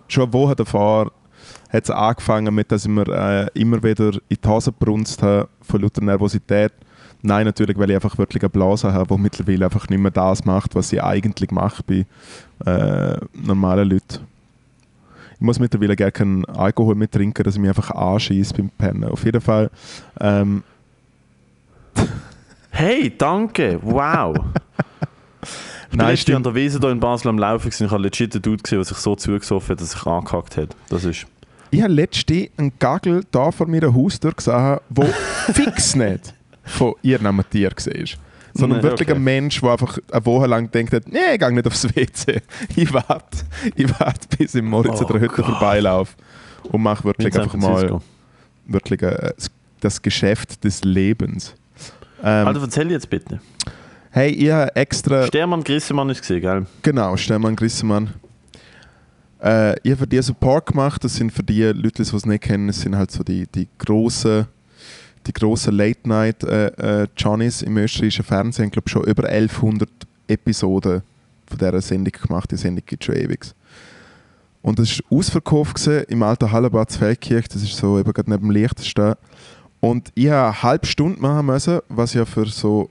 schon 0.07 0.23
eine 0.23 0.33
Woche 0.33 0.55
davor 0.55 1.11
hat 1.69 1.83
es 1.83 1.89
angefangen 1.89 2.53
mit, 2.53 2.71
dass 2.71 2.85
ich 2.85 2.91
mir 2.91 3.07
äh, 3.07 3.47
immer 3.59 3.81
wieder 3.83 4.13
in 4.27 4.37
die 4.43 4.47
Hose 4.47 4.71
brunst 4.71 5.21
habe 5.21 5.47
von 5.61 5.81
lauter 5.81 6.01
Nervosität. 6.01 6.73
Nein, 7.21 7.45
natürlich, 7.45 7.77
weil 7.77 7.89
ich 7.89 7.95
einfach 7.95 8.17
wirklich 8.17 8.41
eine 8.41 8.49
Blase 8.49 8.93
habe, 8.93 9.15
die 9.15 9.21
mittlerweile 9.21 9.65
einfach 9.65 9.87
nicht 9.89 9.99
mehr 9.99 10.11
das 10.11 10.45
macht, 10.45 10.73
was 10.75 10.91
ich 10.93 11.03
eigentlich 11.03 11.51
mache 11.51 11.83
bei 11.83 12.05
äh, 12.65 13.17
normalen 13.33 13.89
Leuten. 13.89 14.25
Ich 15.35 15.41
muss 15.41 15.59
mittlerweile 15.59 15.95
gerne 15.95 16.11
keinen 16.11 16.45
Alkohol 16.45 16.95
mehr 16.95 17.09
trinken, 17.09 17.43
dass 17.43 17.55
ich 17.55 17.61
mich 17.61 17.69
einfach 17.69 17.91
anschieße 17.91 18.53
beim 18.55 18.69
Pennen. 18.69 19.05
Auf 19.05 19.23
jeden 19.23 19.41
Fall 19.41 19.69
ähm, 20.19 20.63
Hey, 22.71 23.13
danke, 23.17 23.79
wow. 23.81 24.35
Ich 25.91 25.97
Nein, 25.97 26.17
an 26.33 26.43
der 26.43 26.55
Wiese 26.55 26.79
hier 26.79 26.89
in 26.89 26.99
Basel 26.99 27.29
am 27.29 27.37
Laufen 27.37 27.69
gewesen. 27.69 27.85
ich 27.85 27.91
habe 27.91 28.03
legit 28.03 28.33
einen 28.33 28.41
Dude 28.41 28.63
gesehen, 28.63 28.77
der 28.79 28.85
sich 28.85 28.97
so 28.97 29.15
zugesoffen 29.15 29.73
hat, 29.73 29.81
dass 29.81 29.93
er 29.93 29.97
sich 29.99 30.07
angehackt 30.07 30.57
hat. 30.57 30.75
Das 30.89 31.03
ist... 31.03 31.25
Ich 31.71 31.81
habe 31.81 31.93
letztens 31.93 32.49
einen 32.57 32.71
Gagel 32.79 33.23
da 33.31 33.51
vor 33.51 33.67
meiner 33.67 33.93
Haustür 33.93 34.33
gesehen, 34.33 34.77
wo 34.89 35.03
fix 35.53 35.95
nicht, 35.95 36.33
von 36.63 36.93
irgendeinem 37.01 37.43
Tier 37.49 37.71
siehst. 37.77 38.17
Sondern 38.53 38.79
Nee, 38.79 38.83
wirklich 38.83 39.07
okay. 39.09 39.17
ein 39.17 39.23
Mensch, 39.23 39.61
der 39.61 39.71
einfach 39.71 39.99
eine 40.11 40.25
Woche 40.25 40.47
lang 40.47 40.71
denkt, 40.71 40.93
hat, 40.93 41.07
nee, 41.07 41.19
ich 41.33 41.39
gehe 41.39 41.51
nicht 41.51 41.67
aufs 41.67 41.83
WC. 41.95 42.41
Ich 42.75 42.91
warte, 42.91 43.37
ich 43.75 43.87
warte 43.99 44.27
bis 44.37 44.55
ich 44.55 44.63
Moritz 44.63 44.99
Oh 45.01 45.05
der 45.05 45.21
Hütte 45.21 45.43
vorbeilaufe 45.43 46.15
und 46.63 46.81
mache 46.81 47.03
wirklich 47.03 47.37
einfach 47.39 47.53
mal 47.55 48.01
wirklich 48.65 49.01
äh, 49.03 49.33
das 49.79 50.01
Geschäft 50.01 50.63
des 50.63 50.83
Lebens. 50.83 51.53
Ähm, 52.23 52.47
Also 52.47 52.61
erzähl 52.61 52.89
jetzt 52.91 53.09
bitte. 53.09 53.39
hey, 54.11 54.31
ich 54.31 54.51
habe 54.51 54.75
extra... 54.75 55.27
Stermann 55.27 55.63
Grissemann 55.63 56.09
ist 56.09 56.21
gesehen, 56.21 56.41
gell? 56.41 56.65
Genau, 56.81 57.15
Stefan 57.17 57.55
Grissemann. 57.55 58.13
Äh, 59.41 59.75
ich 59.83 59.91
habe 59.91 60.01
für 60.01 60.07
die 60.07 60.21
Support 60.21 60.67
gemacht. 60.67 61.03
Das 61.03 61.15
sind 61.15 61.31
für 61.31 61.43
die 61.43 61.63
Leute, 61.63 62.03
die 62.03 62.15
es 62.15 62.25
nicht 62.25 62.43
kennen, 62.43 62.67
das 62.67 62.81
sind 62.81 62.95
halt 62.95 63.11
so 63.11 63.23
die, 63.23 63.47
die 63.47 63.67
grossen 63.77 64.47
die 65.27 65.33
grossen 65.33 65.75
Late-Night 65.75 66.43
äh, 66.43 67.03
äh, 67.03 67.07
im 67.65 67.77
österreichischen 67.77 68.23
Fernsehen. 68.23 68.65
Ich 68.65 68.71
glaube 68.71 68.89
schon 68.89 69.03
über 69.03 69.27
1100 69.27 69.89
Episoden 70.27 71.01
von 71.45 71.57
dieser 71.57 71.81
Sendung 71.81 72.13
gemacht. 72.13 72.51
Die 72.51 72.57
Sendung 72.57 72.83
gibt 72.85 73.03
schon 73.03 73.15
ewig. 73.15 73.45
Und 74.61 74.79
das 74.79 74.99
war 74.99 75.17
ausverkauft 75.17 75.75
gewesen, 75.75 76.05
im 76.09 76.23
alten 76.23 76.51
Hallenbad 76.51 76.91
Feldkirch. 76.91 77.47
Das 77.47 77.61
ist 77.61 77.75
so 77.75 77.99
eben 77.99 78.11
gerade 78.11 78.29
neben 78.29 78.43
dem 78.43 78.51
Liechtenstein. 78.51 79.15
Und 79.79 80.11
ich 80.15 80.29
habe 80.29 80.47
eine 80.47 80.63
halbe 80.63 80.85
Stunde 80.85 81.21
machen 81.21 81.45
müssen, 81.45 81.79
was 81.87 82.13
ja 82.13 82.25
für 82.25 82.45
so 82.47 82.89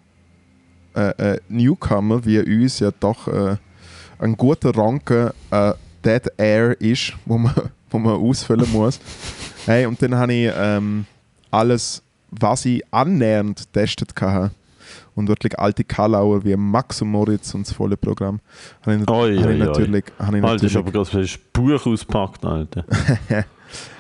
äh, 0.95 1.35
äh, 1.35 1.41
Newcomer 1.49 2.25
wie 2.25 2.39
uns 2.41 2.79
ja 2.79 2.91
doch 2.99 3.29
äh, 3.29 3.57
ein 4.19 4.37
guter 4.37 4.75
Ranken 4.75 5.31
äh, 5.51 5.75
Dead 6.05 6.27
Air 6.37 6.81
ist, 6.81 7.15
wo 7.27 7.39
man, 7.39 7.55
wo 7.91 7.99
man 7.99 8.15
ausfüllen 8.15 8.71
muss. 8.73 9.01
Hey, 9.67 9.87
und 9.87 10.01
dann 10.01 10.15
habe 10.15 10.33
ich 10.33 10.53
ähm, 10.57 11.07
alles, 11.51 12.03
was 12.31 12.65
ich 12.65 12.83
annähernd 12.91 13.67
getestet 13.73 14.13
hatte. 14.21 14.53
Und 15.15 15.29
wirklich 15.29 15.59
alte 15.59 15.83
Kalauer 15.83 16.45
wie 16.45 16.57
Max 16.57 17.03
und 17.03 17.09
Moritz 17.11 17.53
und 17.53 17.67
das 17.67 17.75
volle 17.75 17.97
Programm. 17.97 18.41
Habe 18.83 18.97
ich, 18.97 19.09
Oi, 19.11 19.37
habe 19.37 19.37
ich 19.37 19.45
oi, 19.45 19.51
oi. 19.51 19.59
natürlich, 19.59 20.05
habe 20.19 20.39
ich 20.39 20.45
Alter, 20.45 20.55
natürlich 20.55 20.77
aber 20.77 20.93
gerade 20.93 21.21
das 21.23 21.39
Buch 21.53 21.87
auspackt, 21.87 22.45
Alter. 22.45 22.85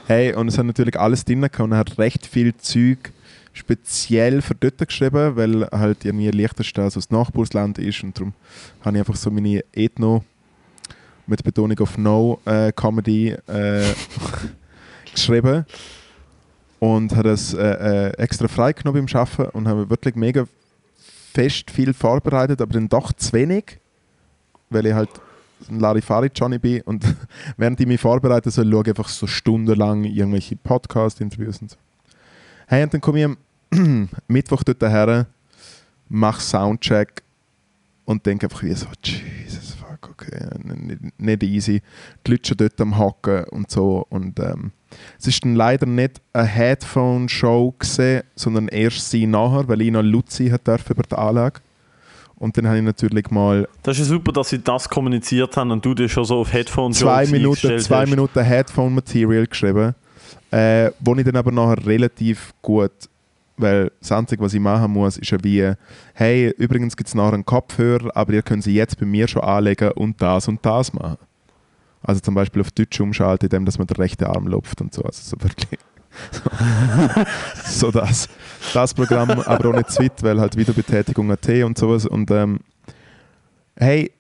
Hey, 0.08 0.32
und 0.34 0.48
es 0.48 0.56
hat 0.56 0.64
natürlich 0.64 0.98
alles 0.98 1.22
drin 1.22 1.42
gehabt 1.42 1.61
und 1.61 1.72
er 1.72 1.78
hat 1.78 1.98
recht 1.98 2.24
viel 2.24 2.56
Zeug 2.56 3.12
speziell 3.52 4.40
für 4.40 4.54
dort 4.54 4.78
geschrieben, 4.78 5.37
weil 5.37 5.68
halt 5.70 6.02
irgendwie 6.06 6.30
Liechtenstein 6.30 6.88
so 6.88 6.98
das 6.98 7.11
Nachbarsland 7.11 7.78
ist 7.78 8.02
und 8.02 8.16
darum 8.16 8.32
habe 8.82 8.96
ich 8.96 9.00
einfach 9.00 9.16
so 9.16 9.30
meine 9.30 9.62
Ethno 9.74 10.24
mit 11.28 11.44
Betonung 11.44 11.78
auf 11.80 11.96
No 11.98 12.40
äh, 12.44 12.72
Comedy 12.72 13.30
äh, 13.46 13.84
geschrieben 15.12 15.64
und 16.78 17.12
habe 17.12 17.30
das 17.30 17.54
äh, 17.54 18.08
äh, 18.08 18.10
extra 18.18 18.48
freigenommen 18.48 19.06
beim 19.06 19.20
Arbeiten 19.20 19.56
und 19.56 19.68
habe 19.68 19.90
wirklich 19.90 20.14
mega 20.14 20.46
fest 21.34 21.70
viel 21.70 21.92
vorbereitet, 21.92 22.60
aber 22.60 22.72
dann 22.72 22.88
doch 22.88 23.12
zu 23.12 23.32
wenig, 23.32 23.78
weil 24.70 24.86
ich 24.86 24.94
halt 24.94 25.10
ein 25.68 25.80
Larifari 25.80 26.30
Johnny 26.34 26.58
bin 26.58 26.82
und 26.82 27.04
während 27.56 27.80
ich 27.80 27.86
mich 27.86 28.00
vorbereite, 28.00 28.50
so 28.50 28.62
schaue 28.62 28.82
ich 28.82 28.88
einfach 28.88 29.08
so 29.08 29.26
stundenlang 29.26 30.04
irgendwelche 30.04 30.56
Podcast-Interviews 30.56 31.60
und 31.62 31.70
so. 31.70 31.76
Hey, 32.66 32.82
und 32.82 32.94
dann 32.94 33.00
komme 33.00 33.18
ich 33.18 33.24
am 33.24 34.08
Mittwoch 34.28 34.62
dort 34.62 34.82
her, 34.82 35.26
mache 36.08 36.40
Soundcheck 36.40 37.22
und 38.04 38.24
denke 38.24 38.46
einfach 38.46 38.62
wie 38.62 38.72
so, 38.72 38.86
Jesus, 39.02 39.77
fuck, 40.00 40.11
okay, 40.11 40.48
nicht, 40.62 41.20
nicht 41.20 41.42
easy. 41.42 41.82
Die 42.26 42.30
Leute 42.30 42.48
schon 42.48 42.56
dort 42.56 42.80
am 42.80 42.98
Hocken 42.98 43.44
und 43.44 43.70
so 43.70 44.06
und 44.08 44.38
ähm, 44.40 44.72
es 45.18 45.26
ist 45.26 45.44
dann 45.44 45.54
leider 45.54 45.87
nicht 45.87 46.20
eine 46.32 46.46
Headphone-Show 46.46 47.74
gesehen, 47.78 48.22
sondern 48.34 48.68
erst 48.68 49.11
sie 49.11 49.26
nachher, 49.26 49.68
weil 49.68 49.82
ich 49.82 49.90
noch 49.90 50.02
Luzi 50.02 50.48
hat 50.48 50.66
über 50.88 51.02
die 51.02 51.14
Anlage. 51.14 51.61
Und 52.37 52.56
dann 52.56 52.68
habe 52.68 52.78
ich 52.78 52.84
natürlich 52.84 53.30
mal 53.30 53.68
Das 53.82 53.98
ist 53.98 54.06
ja 54.06 54.14
super, 54.14 54.32
dass 54.32 54.50
sie 54.50 54.61
das 54.61 54.88
kommuniziert 54.88 55.56
haben 55.56 55.72
und 55.72 55.84
du 55.84 55.92
dir 55.92 56.08
schon 56.08 56.24
so 56.24 56.37
auf 56.37 56.52
Headphones 56.52 56.98
zwei 56.98 57.26
Minuten, 57.26 57.78
zwei 57.80 58.02
hast. 58.02 58.11
Minuten 58.11 58.42
Headphone-Material 58.42 59.46
geschrieben, 59.46 59.94
äh, 60.52 60.90
wo 61.00 61.14
ich 61.16 61.24
dann 61.24 61.37
aber 61.37 61.50
nachher 61.50 61.84
relativ 61.84 62.54
gut, 62.62 62.92
weil 63.58 63.92
das 64.00 64.12
Einzige, 64.12 64.42
was 64.42 64.54
ich 64.54 64.60
machen 64.60 64.92
muss, 64.92 65.18
ist 65.18 65.30
ja 65.30 65.38
wie, 65.42 65.72
hey, 66.14 66.50
übrigens 66.56 66.96
gibt 66.96 67.08
es 67.08 67.14
nachher 67.14 67.34
einen 67.34 67.44
Kopfhörer, 67.44 68.10
aber 68.14 68.32
ihr 68.32 68.42
könnt 68.42 68.64
sie 68.64 68.74
jetzt 68.74 68.98
bei 68.98 69.06
mir 69.06 69.28
schon 69.28 69.42
anlegen 69.42 69.92
und 69.92 70.20
das 70.22 70.48
und 70.48 70.64
das 70.64 70.92
machen. 70.92 71.18
Also 72.02 72.20
zum 72.20 72.34
Beispiel 72.34 72.62
auf 72.62 72.70
Deutsch 72.70 73.00
umschalten, 73.00 73.46
indem 73.46 73.64
dass 73.64 73.78
man 73.78 73.86
den 73.86 73.96
rechten 73.96 74.24
Arm 74.24 74.46
lupft 74.46 74.80
und 74.80 74.94
so. 74.94 75.02
Also 75.02 75.20
so 75.22 75.42
wirklich 75.42 75.78
so, 77.64 77.90
das, 77.90 78.28
das 78.72 78.94
Programm, 78.94 79.30
aber 79.30 79.70
auch 79.70 79.98
nicht 79.98 80.22
weil 80.22 80.40
halt 80.40 80.56
Videobetätigung 80.56 81.30
AT 81.30 81.48
und 81.64 81.78
sowas. 81.78 82.06
Und 82.06 82.30
ähm, 82.30 82.60
hey, 83.76 84.10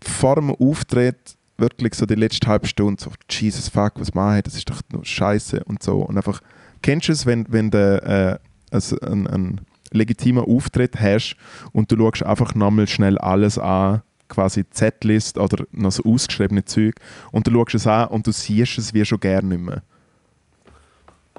vor 0.00 0.36
dem 0.36 0.50
Auftritt 0.50 1.36
wirklich 1.58 1.94
so 1.94 2.06
die 2.06 2.14
letzte 2.14 2.46
halbe 2.46 2.66
Stunde 2.66 3.02
so, 3.02 3.10
Jesus 3.30 3.68
fuck, 3.68 3.92
was 3.96 4.14
mache 4.14 4.38
ich, 4.38 4.42
das 4.44 4.54
ist 4.54 4.68
doch 4.68 4.80
nur 4.90 5.04
Scheiße 5.04 5.64
und 5.64 5.82
so. 5.82 5.98
Und 6.02 6.16
einfach, 6.16 6.40
kennst 6.82 7.08
du 7.08 7.12
es, 7.12 7.26
wenn, 7.26 7.46
wenn 7.48 7.70
du 7.70 7.78
äh, 7.78 8.38
also 8.74 8.98
einen, 9.00 9.26
einen 9.26 9.60
legitimen 9.92 10.44
Auftritt 10.44 11.00
hast 11.00 11.36
und 11.72 11.90
du 11.90 11.96
schaust 11.96 12.22
einfach 12.24 12.54
nochmal 12.54 12.88
schnell 12.88 13.18
alles 13.18 13.58
an, 13.58 14.02
quasi 14.28 14.68
Z-List 14.68 15.38
oder 15.38 15.64
noch 15.72 15.92
so 15.92 16.04
ausgeschriebene 16.04 16.64
Zeug 16.64 16.94
und 17.30 17.46
du 17.46 17.52
schaust 17.52 17.74
es 17.74 17.86
an 17.86 18.08
und 18.08 18.26
du 18.26 18.32
siehst 18.32 18.78
es 18.78 18.94
wie 18.94 19.04
schon 19.04 19.20
gerne 19.20 19.48
nicht 19.48 19.60
mehr. 19.60 19.82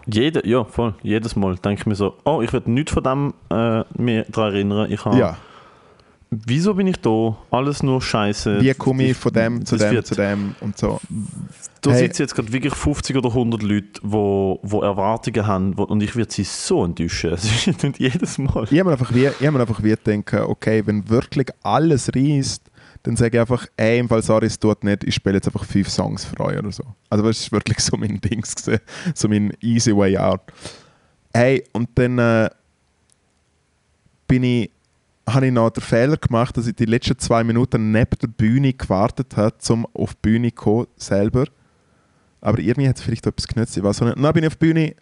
Jede, 0.06 0.46
ja, 0.48 0.64
voll. 0.66 0.96
Jedes 1.02 1.36
Mal 1.36 1.56
denke 1.56 1.82
ich 1.82 1.86
mir 1.86 1.96
so, 1.96 2.16
oh, 2.26 2.42
ich 2.42 2.52
werde 2.52 2.70
nichts 2.70 2.92
von 2.92 3.04
dem 3.04 3.34
äh, 3.50 3.84
mir 3.98 4.26
daran 4.30 4.54
erinnern. 4.54 4.92
Ich 4.92 5.06
habe, 5.06 5.18
Ja, 5.18 5.38
Wieso 6.46 6.74
bin 6.74 6.88
ich 6.88 6.98
da? 6.98 7.38
Alles 7.52 7.84
nur 7.84 8.02
Scheiße. 8.02 8.62
wie 8.62 8.74
komme 8.74 9.04
ich 9.04 9.18
von 9.18 9.34
dem 9.34 9.66
zu 9.66 9.78
dem 9.78 10.04
zu 10.04 10.16
dem 10.16 10.56
und 10.62 10.78
so. 10.78 11.00
Da 11.82 11.92
Hey. 11.92 12.00
sitzen 12.00 12.22
jetzt 12.22 12.36
gerade 12.36 12.52
wirklich 12.54 12.74
50 12.74 13.18
oder 13.18 13.30
100 13.30 13.62
Leute, 13.62 13.88
die 13.96 14.00
wo, 14.04 14.60
wo 14.64 14.82
Erwartungen 14.82 15.46
haben 15.46 15.78
wo, 15.78 15.84
und 15.84 16.02
ich 16.02 16.16
werde 16.16 16.32
sie 16.34 16.44
so 16.44 16.86
enttäuschen. 16.86 17.32
Es 17.34 17.68
ist 17.68 17.84
nicht 17.84 18.00
jedes 18.00 18.38
Mal. 18.38 18.64
Ich 18.72 18.80
habe 18.80 18.86
mir 18.86 18.92
einfach 18.94 19.14
wie, 19.14 19.28
ich 19.28 19.52
mir 19.52 19.60
einfach 19.60 19.84
wie 19.84 19.90
gedacht, 19.96 20.34
okay, 20.50 20.82
wenn 20.86 21.10
wirklich 21.10 21.48
alles 21.62 22.10
reißt, 22.16 22.64
dann 23.04 23.18
sage 23.18 23.36
ich 23.38 23.42
einfach, 23.42 23.68
ey, 23.76 24.00
im 24.00 24.08
Fall, 24.08 24.22
sorry, 24.24 24.46
es 24.46 24.58
tut 24.58 24.84
nicht, 24.86 25.04
ich 25.04 25.16
spiele 25.16 25.36
jetzt 25.36 25.48
einfach 25.48 25.66
fünf 25.66 25.90
Songs 25.90 26.24
für 26.24 26.40
euch 26.40 26.58
oder 26.58 26.72
so. 26.72 26.84
Also 27.10 27.26
das 27.26 27.38
ist 27.40 27.52
wirklich 27.52 27.80
so 27.80 27.98
mein 27.98 28.22
Dings 28.22 28.56
gewesen, 28.56 28.80
so 29.14 29.28
mein 29.28 29.52
easy 29.62 29.94
way 29.96 30.18
out. 30.18 30.40
Hey, 31.34 31.64
und 31.74 31.90
dann 31.96 32.18
äh, 32.18 32.50
bin 34.28 34.44
ich, 34.44 34.72
habe 35.30 35.48
ich 35.48 35.54
noch 35.54 35.70
den 35.70 35.82
Fehler 35.82 36.18
gemacht, 36.18 36.58
dass 36.58 36.68
ich 36.68 36.76
die 36.76 36.86
letzten 36.86 37.18
zwei 37.18 37.44
Minuten 37.44 37.92
neben 37.92 38.18
der 38.22 38.28
Bühne 38.28 38.74
gewartet 38.74 39.38
habe, 39.38 39.56
um 39.70 39.88
auf 39.94 40.14
die 40.16 40.20
Bühne 40.22 40.50
zu 40.50 40.56
kommen, 40.56 40.88
selber. 40.98 41.46
Aber 42.42 42.60
irgendwie 42.60 42.90
hat 42.90 42.98
es 42.98 43.02
vielleicht 43.02 43.26
etwas 43.26 43.48
genützt, 43.48 43.78
ich 43.78 43.84
weiß 43.84 44.02
nicht. 44.02 44.18
Dann 44.18 44.34
bin 44.34 44.44
ich 44.44 44.48
auf 44.48 44.58
die 44.58 44.66
Bühne, 44.66 44.96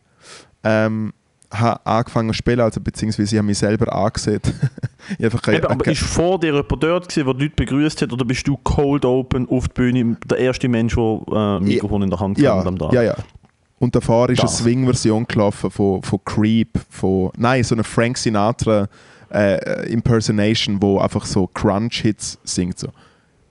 ähm, 0.64 1.12
habe 1.52 1.86
angefangen 1.86 2.30
zu 2.30 2.36
spielen, 2.36 2.60
also 2.60 2.80
beziehungsweise 2.80 3.36
ich 3.36 3.38
habe 3.38 3.48
mich 3.48 3.58
selber 3.58 3.94
angesehen. 3.94 4.42
einfach 5.22 5.48
Eben, 5.48 5.66
aber 5.66 5.88
ist 5.88 6.02
vor 6.02 6.40
dir 6.40 6.54
jemand 6.54 6.84
dort 6.84 7.10
gewesen, 7.10 7.26
der 7.26 7.34
die 7.34 7.44
Leute 7.44 7.56
begrüßt 7.56 8.02
hat 8.04 8.14
oder 8.14 8.24
bist 8.24 8.48
du 8.48 8.58
cold 8.58 9.06
open 9.06 9.50
auf 9.50 9.68
die 9.68 9.74
Bühne, 9.74 10.18
der 10.26 10.38
erste 10.38 10.70
Mensch, 10.70 10.96
der 10.96 11.22
äh, 11.34 11.60
Mikrofon 11.60 12.04
in 12.04 12.10
der 12.10 12.20
Hand 12.20 12.38
ja, 12.38 12.64
hat 12.64 12.94
ja, 12.94 13.02
ja. 13.02 13.16
Und 13.80 13.96
davor 13.96 14.30
ist 14.30 14.44
Das. 14.44 14.58
eine 14.58 14.64
Swing-Version 14.64 15.26
gelaufen 15.26 15.72
von, 15.72 16.04
von 16.04 16.20
Creep, 16.24 16.80
von, 16.90 17.32
nein, 17.36 17.64
so 17.64 17.74
eine 17.74 17.84
Frank 17.84 18.16
Sinatra 18.16 18.88
äh, 19.32 19.92
Impersonation, 19.92 20.82
wo 20.82 21.00
einfach 21.00 21.26
so 21.26 21.48
Crunch-Hits 21.48 22.40
singt. 22.44 22.80
So. 22.80 22.90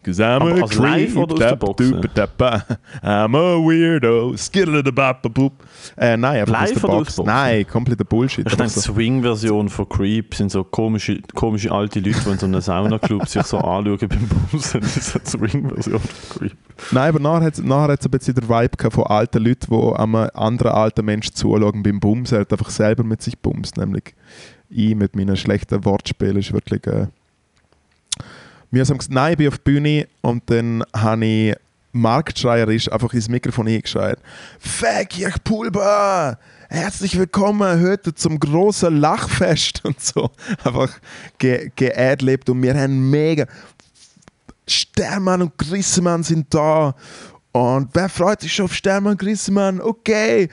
Cause 0.02 0.18
I'm 0.24 0.40
Aber 0.40 0.54
a 0.56 0.62
als 0.62 0.74
live 0.76 1.14
oder 1.16 1.34
aus 1.34 1.38
der 1.40 1.50
dap, 1.50 1.60
Box? 1.60 1.90
dup, 1.90 2.14
dap, 2.14 2.38
ba. 2.38 2.64
I'm 3.02 3.36
a 3.36 3.58
weirdo, 3.62 4.34
skiddeladabababoop. 4.34 5.52
Äh, 5.98 6.16
nein, 6.16 6.40
einfach 6.40 6.54
Live 6.54 6.76
aus 6.76 6.80
der 6.80 6.90
aus 6.90 6.96
Box. 6.96 7.16
der 7.16 7.22
Box? 7.22 7.26
Nein, 7.26 7.66
kompletter 7.66 8.04
Bullshit. 8.04 8.46
Ich 8.46 8.56
denke, 8.56 8.70
so. 8.72 8.80
Swing-Version 8.80 9.68
von 9.68 9.86
Creep 9.90 10.34
sind 10.34 10.50
so 10.50 10.64
komische, 10.64 11.20
komische 11.34 11.70
alte 11.70 12.00
Leute, 12.00 12.18
die 12.18 12.30
in 12.30 12.38
so 12.38 12.46
einem 12.46 12.60
Saunaclub 12.62 13.28
sich 13.28 13.42
so 13.42 13.58
anschauen 13.58 13.98
beim 14.08 14.26
Bumsen. 14.50 14.80
Das 14.80 14.96
ist 14.96 15.16
eine 15.16 15.26
Swing-Version 15.26 16.00
von 16.00 16.38
Creep. 16.38 16.56
Nein, 16.92 17.08
aber 17.10 17.18
nachher 17.20 17.44
hat 17.44 17.52
es 17.54 17.62
nachher 17.62 17.92
hat's 17.92 18.06
ein 18.06 18.10
bisschen 18.10 18.34
der 18.36 18.48
Vibe 18.48 18.90
von 18.90 19.04
alten 19.04 19.44
Leuten, 19.44 19.66
die 19.70 19.96
einem 19.96 20.14
anderen 20.32 20.72
alten 20.72 21.04
Menschen 21.04 21.34
zuschauen 21.34 21.82
beim 21.82 22.00
Bums. 22.00 22.32
Er 22.32 22.40
hat 22.40 22.52
einfach 22.52 22.70
selber 22.70 23.04
mit 23.04 23.20
sich 23.20 23.38
bumst, 23.38 23.76
nämlich 23.76 24.14
ich 24.70 24.94
mit 24.94 25.16
meinen 25.16 25.36
schlechten 25.36 25.84
Wortspielen 25.84 26.36
ist 26.36 26.52
wirklich 26.52 26.86
äh, 26.86 27.06
mühsam 28.70 28.98
gesagt. 28.98 29.14
Nein, 29.14 29.32
ich 29.32 29.38
bin 29.38 29.48
auf 29.48 29.58
der 29.58 29.64
Bühne 29.64 30.08
und 30.22 30.48
dann 30.48 30.84
habe 30.94 31.24
ich 31.26 31.56
marktschreierisch 31.92 32.90
einfach 32.90 33.12
ins 33.12 33.28
Mikrofon 33.28 33.66
hingeschreit. 33.66 34.18
Fuck, 34.60 35.18
ich 35.18 35.44
Pulver! 35.44 36.38
Herzlich 36.68 37.18
willkommen 37.18 37.82
heute 37.82 38.14
zum 38.14 38.38
großen 38.38 38.96
Lachfest 38.96 39.80
und 39.84 40.00
so. 40.00 40.30
Einfach 40.62 41.00
ge 41.38 41.72
und 42.48 42.62
wir 42.62 42.74
haben 42.74 43.10
mega 43.10 43.46
Stermann 44.68 45.42
und 45.42 45.58
Grissemann 45.58 46.22
sind 46.22 46.54
da. 46.54 46.94
Und 47.50 47.88
wer 47.92 48.08
freut 48.08 48.42
sich 48.42 48.54
schon 48.54 48.66
auf 48.66 48.74
Stermann 48.74 49.12
und 49.12 49.20
Grissemann? 49.20 49.80
Okay. 49.80 50.48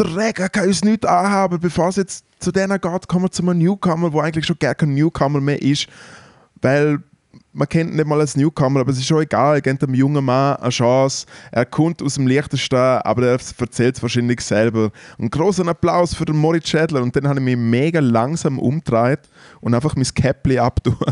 Rega 0.00 0.48
kann 0.48 0.68
uns 0.68 0.84
nicht 0.84 1.06
anhaben, 1.06 1.58
bevor 1.58 1.88
es 1.88 1.96
jetzt 1.96 2.24
zu 2.38 2.52
denen 2.52 2.80
geht, 2.80 3.08
kommen 3.08 3.24
wir 3.24 3.30
zu 3.30 3.42
einem 3.42 3.58
Newcomer, 3.58 4.12
wo 4.12 4.20
eigentlich 4.20 4.46
schon 4.46 4.58
gar 4.58 4.74
kein 4.74 4.94
Newcomer 4.94 5.40
mehr 5.40 5.60
ist, 5.60 5.86
weil 6.60 7.00
man 7.52 7.68
kennt 7.68 7.90
ihn 7.90 7.96
nicht 7.96 8.06
mal 8.06 8.20
als 8.20 8.36
Newcomer, 8.36 8.80
aber 8.80 8.92
es 8.92 8.98
ist 8.98 9.06
schon 9.06 9.22
egal, 9.22 9.56
er 9.56 9.60
gibt 9.60 9.82
dem 9.82 9.94
jungen 9.94 10.24
Mann 10.24 10.56
eine 10.56 10.70
Chance, 10.70 11.26
er 11.50 11.66
kommt 11.66 12.02
aus 12.02 12.14
dem 12.14 12.26
Liechtenstein, 12.26 13.00
aber 13.02 13.26
er 13.26 13.32
erzählt 13.32 13.96
es 13.96 14.02
wahrscheinlich 14.02 14.40
selber. 14.40 14.90
Einen 15.18 15.30
großen 15.30 15.68
Applaus 15.68 16.14
für 16.14 16.24
den 16.24 16.36
Moritz 16.36 16.68
Schädler 16.68 17.02
und 17.02 17.14
dann 17.16 17.26
habe 17.26 17.40
ich 17.40 17.44
mich 17.44 17.56
mega 17.56 18.00
langsam 18.00 18.58
umgedreht 18.58 19.20
und 19.60 19.74
einfach 19.74 19.96
mein 19.96 20.04
Käppli 20.04 20.58
abtun 20.58 20.96
und 20.98 21.06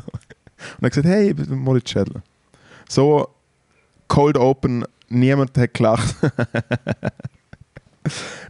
habe 0.77 0.89
gesagt, 0.91 1.07
hey, 1.07 1.31
ich 1.31 1.37
bin 1.37 1.59
Moritz 1.59 1.91
Schädler. 1.91 2.23
So, 2.89 3.29
Cold 4.09 4.37
Open, 4.37 4.85
niemand 5.09 5.57
hat 5.59 5.75
gelacht. 5.75 6.15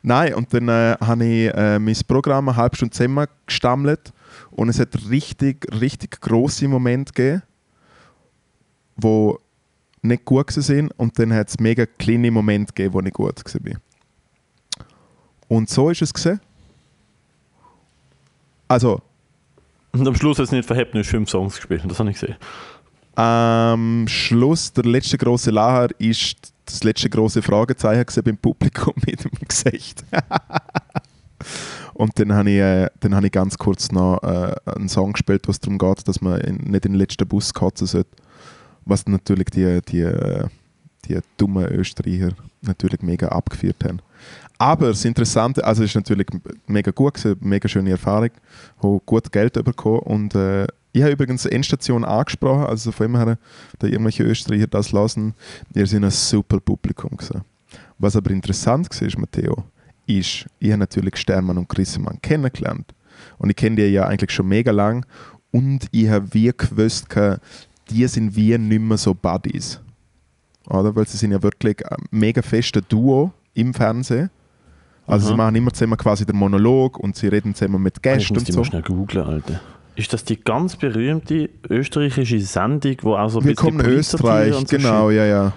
Nein, 0.03 0.35
und 0.35 0.53
dann 0.53 0.69
äh, 0.69 0.97
habe 1.01 1.25
ich 1.25 1.55
äh, 1.55 1.79
mein 1.79 1.97
Programm 2.07 2.49
eine 2.49 2.57
halbe 2.57 2.77
Stunde 2.77 2.93
zusammen 2.93 3.27
gestammelt 3.47 4.13
und 4.51 4.69
es 4.69 4.79
hat 4.79 4.95
richtig, 5.11 5.67
richtig 5.81 6.21
grosse 6.21 6.69
Momente 6.69 7.13
gegeben, 7.13 7.43
wo 8.97 9.39
nicht 10.03 10.25
gut 10.25 10.51
sind 10.51 10.93
und 10.99 11.19
dann 11.19 11.33
hat 11.33 11.49
es 11.49 11.59
mega 11.59 11.87
kleine 11.87 12.31
Momente 12.31 12.73
gegeben, 12.73 12.95
wo 12.95 13.01
nicht 13.01 13.15
gut 13.15 13.43
war. 13.45 13.81
Und 15.49 15.69
so 15.69 15.91
ist 15.91 16.03
es 16.03 16.13
gesehen. 16.13 16.41
Also, 18.69 19.01
Und 19.93 20.07
am 20.07 20.15
Schluss 20.15 20.39
hat 20.39 20.47
es 20.47 20.53
nicht 20.53 20.67
verhebt, 20.67 20.95
nicht 20.95 21.09
fünf 21.09 21.31
Songs 21.31 21.57
gespielt. 21.57 21.83
Das 21.87 21.99
habe 21.99 22.11
ich 22.11 22.19
gesehen. 22.19 22.37
am 23.15 24.07
Schluss, 24.09 24.73
der 24.73 24.85
letzte 24.85 25.19
große 25.19 25.51
Lacher, 25.51 25.89
ist 25.99 26.53
das 26.67 26.85
letzte 26.85 27.09
große 27.09 27.43
Fragezeichen 27.43 28.05
gesehen 28.05 28.25
beim 28.25 28.37
Publikum 28.37 28.95
mit 29.07 29.25
dem 29.25 29.31
Gesicht. 29.49 30.05
Und 31.95 32.19
dann 32.19 32.35
habe 32.35 32.51
ich, 32.51 32.59
äh, 32.59 32.89
dann 33.01 33.14
habe 33.14 33.27
ich 33.27 33.33
ganz 33.33 33.57
kurz 33.57 33.91
noch 33.91 34.23
äh, 34.23 34.55
einen 34.67 34.89
Song 34.89 35.12
gespielt, 35.12 35.49
was 35.49 35.61
darum 35.61 35.79
geht, 35.79 36.07
dass 36.07 36.21
man 36.21 36.41
in, 36.41 36.57
nicht 36.57 36.85
in 36.85 36.93
den 36.93 36.95
letzten 36.95 37.27
Bus 37.27 37.55
kotzen 37.55 37.87
sollte. 37.87 38.11
Was 38.85 39.07
natürlich 39.07 39.47
die, 39.47 39.81
die, 39.89 40.01
äh, 40.01 40.47
die 41.07 41.19
dummen 41.39 41.67
Österreicher 41.67 42.31
natürlich 42.61 43.01
mega 43.01 43.29
abgeführt 43.29 43.83
haben. 43.85 44.01
Aber 44.59 44.89
das 44.89 45.05
Interessante, 45.05 45.64
also 45.64 45.83
es 45.83 45.91
ist 45.91 45.97
natürlich 45.97 46.27
mega 46.67 46.91
gut 46.91 47.14
gewesen, 47.14 47.37
mega 47.41 47.69
schöne 47.69 47.91
Erfahrung, 47.91 48.31
habe 48.83 49.01
gut 49.05 49.33
Geld 49.33 49.53
bekommen 49.53 50.01
und 50.01 50.35
äh, 50.35 50.67
ich 50.97 51.03
habe 51.03 51.12
übrigens 51.12 51.42
die 51.42 51.53
Endstation 51.53 52.05
angesprochen, 52.05 52.64
also 52.64 52.90
von 52.90 53.07
immer 53.07 53.18
her, 53.18 53.38
da 53.78 53.86
irgendwelche 53.86 54.22
Österreicher 54.22 54.66
das 54.66 54.92
lassen, 54.92 55.34
ihr 55.74 55.86
seid 55.86 56.03
ein 56.03 56.11
super 56.11 56.59
Publikum 56.59 57.16
gewesen. 57.16 57.42
Was 57.99 58.16
aber 58.16 58.30
interessant 58.30 58.88
war, 58.88 59.20
Matteo, 59.20 59.64
ist, 60.07 60.47
ich 60.59 60.70
habe 60.70 60.78
natürlich 60.78 61.16
Sternmann 61.18 61.59
und 61.59 61.68
Grissemann 61.68 62.18
kennengelernt. 62.22 62.94
Und 63.36 63.51
ich 63.51 63.57
kenne 63.57 63.76
die 63.76 63.82
ja 63.82 64.07
eigentlich 64.07 64.30
schon 64.30 64.49
mega 64.49 64.70
lang. 64.70 65.05
Und 65.51 65.86
ich 65.90 66.09
habe 66.09 66.32
wie 66.32 66.51
gewusst, 66.57 67.09
die 67.90 68.07
sind 68.07 68.34
wie 68.34 68.57
nicht 68.57 68.80
mehr 68.80 68.97
so 68.97 69.12
Buddies. 69.12 69.80
Oder? 70.66 70.97
Weil 70.97 71.07
sie 71.07 71.18
sind 71.18 71.32
ja 71.32 71.42
wirklich 71.42 71.84
ein 71.90 72.05
mega 72.11 72.40
feste 72.40 72.80
Duo 72.80 73.32
im 73.53 73.74
Fernsehen. 73.74 74.30
Also 75.07 75.26
Aha. 75.26 75.32
sie 75.32 75.36
machen 75.36 75.57
immer 75.57 75.72
zusammen 75.72 75.99
quasi 75.99 76.24
den 76.24 76.36
Monolog 76.36 76.99
und 76.99 77.16
sie 77.16 77.28
reden 77.28 77.55
zusammen 77.55 77.82
mit 77.82 77.97
Ich 77.97 78.03
Gästen 78.03 78.34
muss 78.34 78.40
und 78.40 78.49
die 78.49 78.53
so. 78.53 78.61
mal 78.61 78.64
schnell 78.64 78.82
googeln, 78.82 79.26
Alter. 79.26 79.61
Ist 79.97 80.12
das 80.12 80.24
die 80.24 80.36
ganz 80.38 80.76
berühmte 80.76 81.49
österreichische 81.70 82.38
Sendung, 82.40 82.97
wo 83.01 83.16
auch 83.16 83.30
so 83.30 83.40
ein 83.40 83.47
Willkommen 83.47 83.80
in 83.80 83.86
Österreich, 83.86 84.55
so 84.55 84.64
genau, 84.64 85.11
ja, 85.11 85.24
ja. 85.24 85.53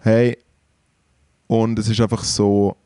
Hey, 0.00 0.36
und 1.46 1.78
es 1.78 1.88
ist 1.88 2.00
einfach 2.00 2.24
so. 2.24 2.76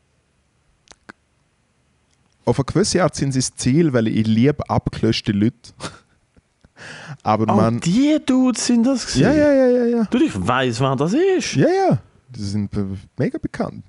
Auf 2.45 2.59
eine 2.59 2.65
gewisse 2.65 3.01
Art 3.01 3.15
sind 3.15 3.31
sie 3.31 3.39
das 3.39 3.55
Ziel, 3.55 3.91
weil 3.93 4.07
ich 4.07 4.27
liebe 4.27 4.69
abgelöschte 4.69 5.31
Leute. 5.31 5.55
Aber 7.23 7.51
Oh, 7.51 7.55
man. 7.55 7.79
die 7.79 8.19
Dudes 8.23 8.67
sind 8.67 8.85
das 8.85 9.07
gewesen? 9.07 9.21
Ja, 9.21 9.33
ja, 9.33 9.53
ja, 9.53 9.67
ja, 9.67 9.85
ja. 9.85 10.03
Du, 10.05 10.17
ich 10.17 10.31
weiss, 10.35 10.79
wer 10.79 10.95
das 10.95 11.13
ist. 11.13 11.55
Ja, 11.55 11.67
ja. 11.69 11.99
Die 12.29 12.41
sind 12.43 12.69
mega 13.17 13.37
bekannt. 13.37 13.83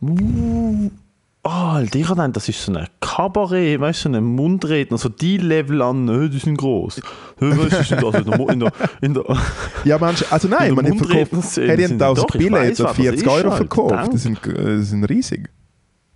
Uh. 0.00 0.90
Oh, 1.50 1.80
gedacht, 1.90 2.36
das 2.36 2.48
ist 2.48 2.62
so 2.62 2.72
ein 2.72 2.86
Kabarett, 3.00 3.80
weißt 3.80 4.04
du, 4.04 4.10
so 4.12 4.16
ein 4.18 4.24
Mundredner, 4.24 4.98
so 4.98 5.08
die 5.08 5.38
Level 5.38 5.80
an, 5.82 6.04
nö, 6.04 6.28
die 6.28 6.38
sind 6.38 6.58
groß. 6.58 6.96
Hä, 7.38 7.44
Weißt 7.56 7.90
du, 7.92 7.96
also 8.06 8.18
in 8.18 8.24
der, 8.24 8.36
Mo- 8.36 8.48
in 8.48 8.60
der, 8.60 8.72
in 9.00 9.14
der 9.14 9.24
Ja, 9.84 9.96
manche, 9.98 10.30
also 10.30 10.46
nein, 10.48 10.74
man 10.74 10.84
hat 10.86 10.96
verkauft, 10.98 11.30
sie 11.54 11.62
1000 11.70 12.00
doch, 12.02 12.34
ich 12.34 12.38
Billett 12.38 12.52
weiss, 12.52 12.76
für 12.76 12.82
wer 13.02 13.12
das 13.12 13.20
40 13.22 13.22
ist, 13.22 13.28
Euro 13.28 13.48
halt, 13.50 13.56
verkauft. 13.56 14.12
Die 14.12 14.18
sind, 14.18 14.46
äh, 14.46 14.76
die 14.76 14.82
sind 14.82 15.04
riesig. 15.04 15.48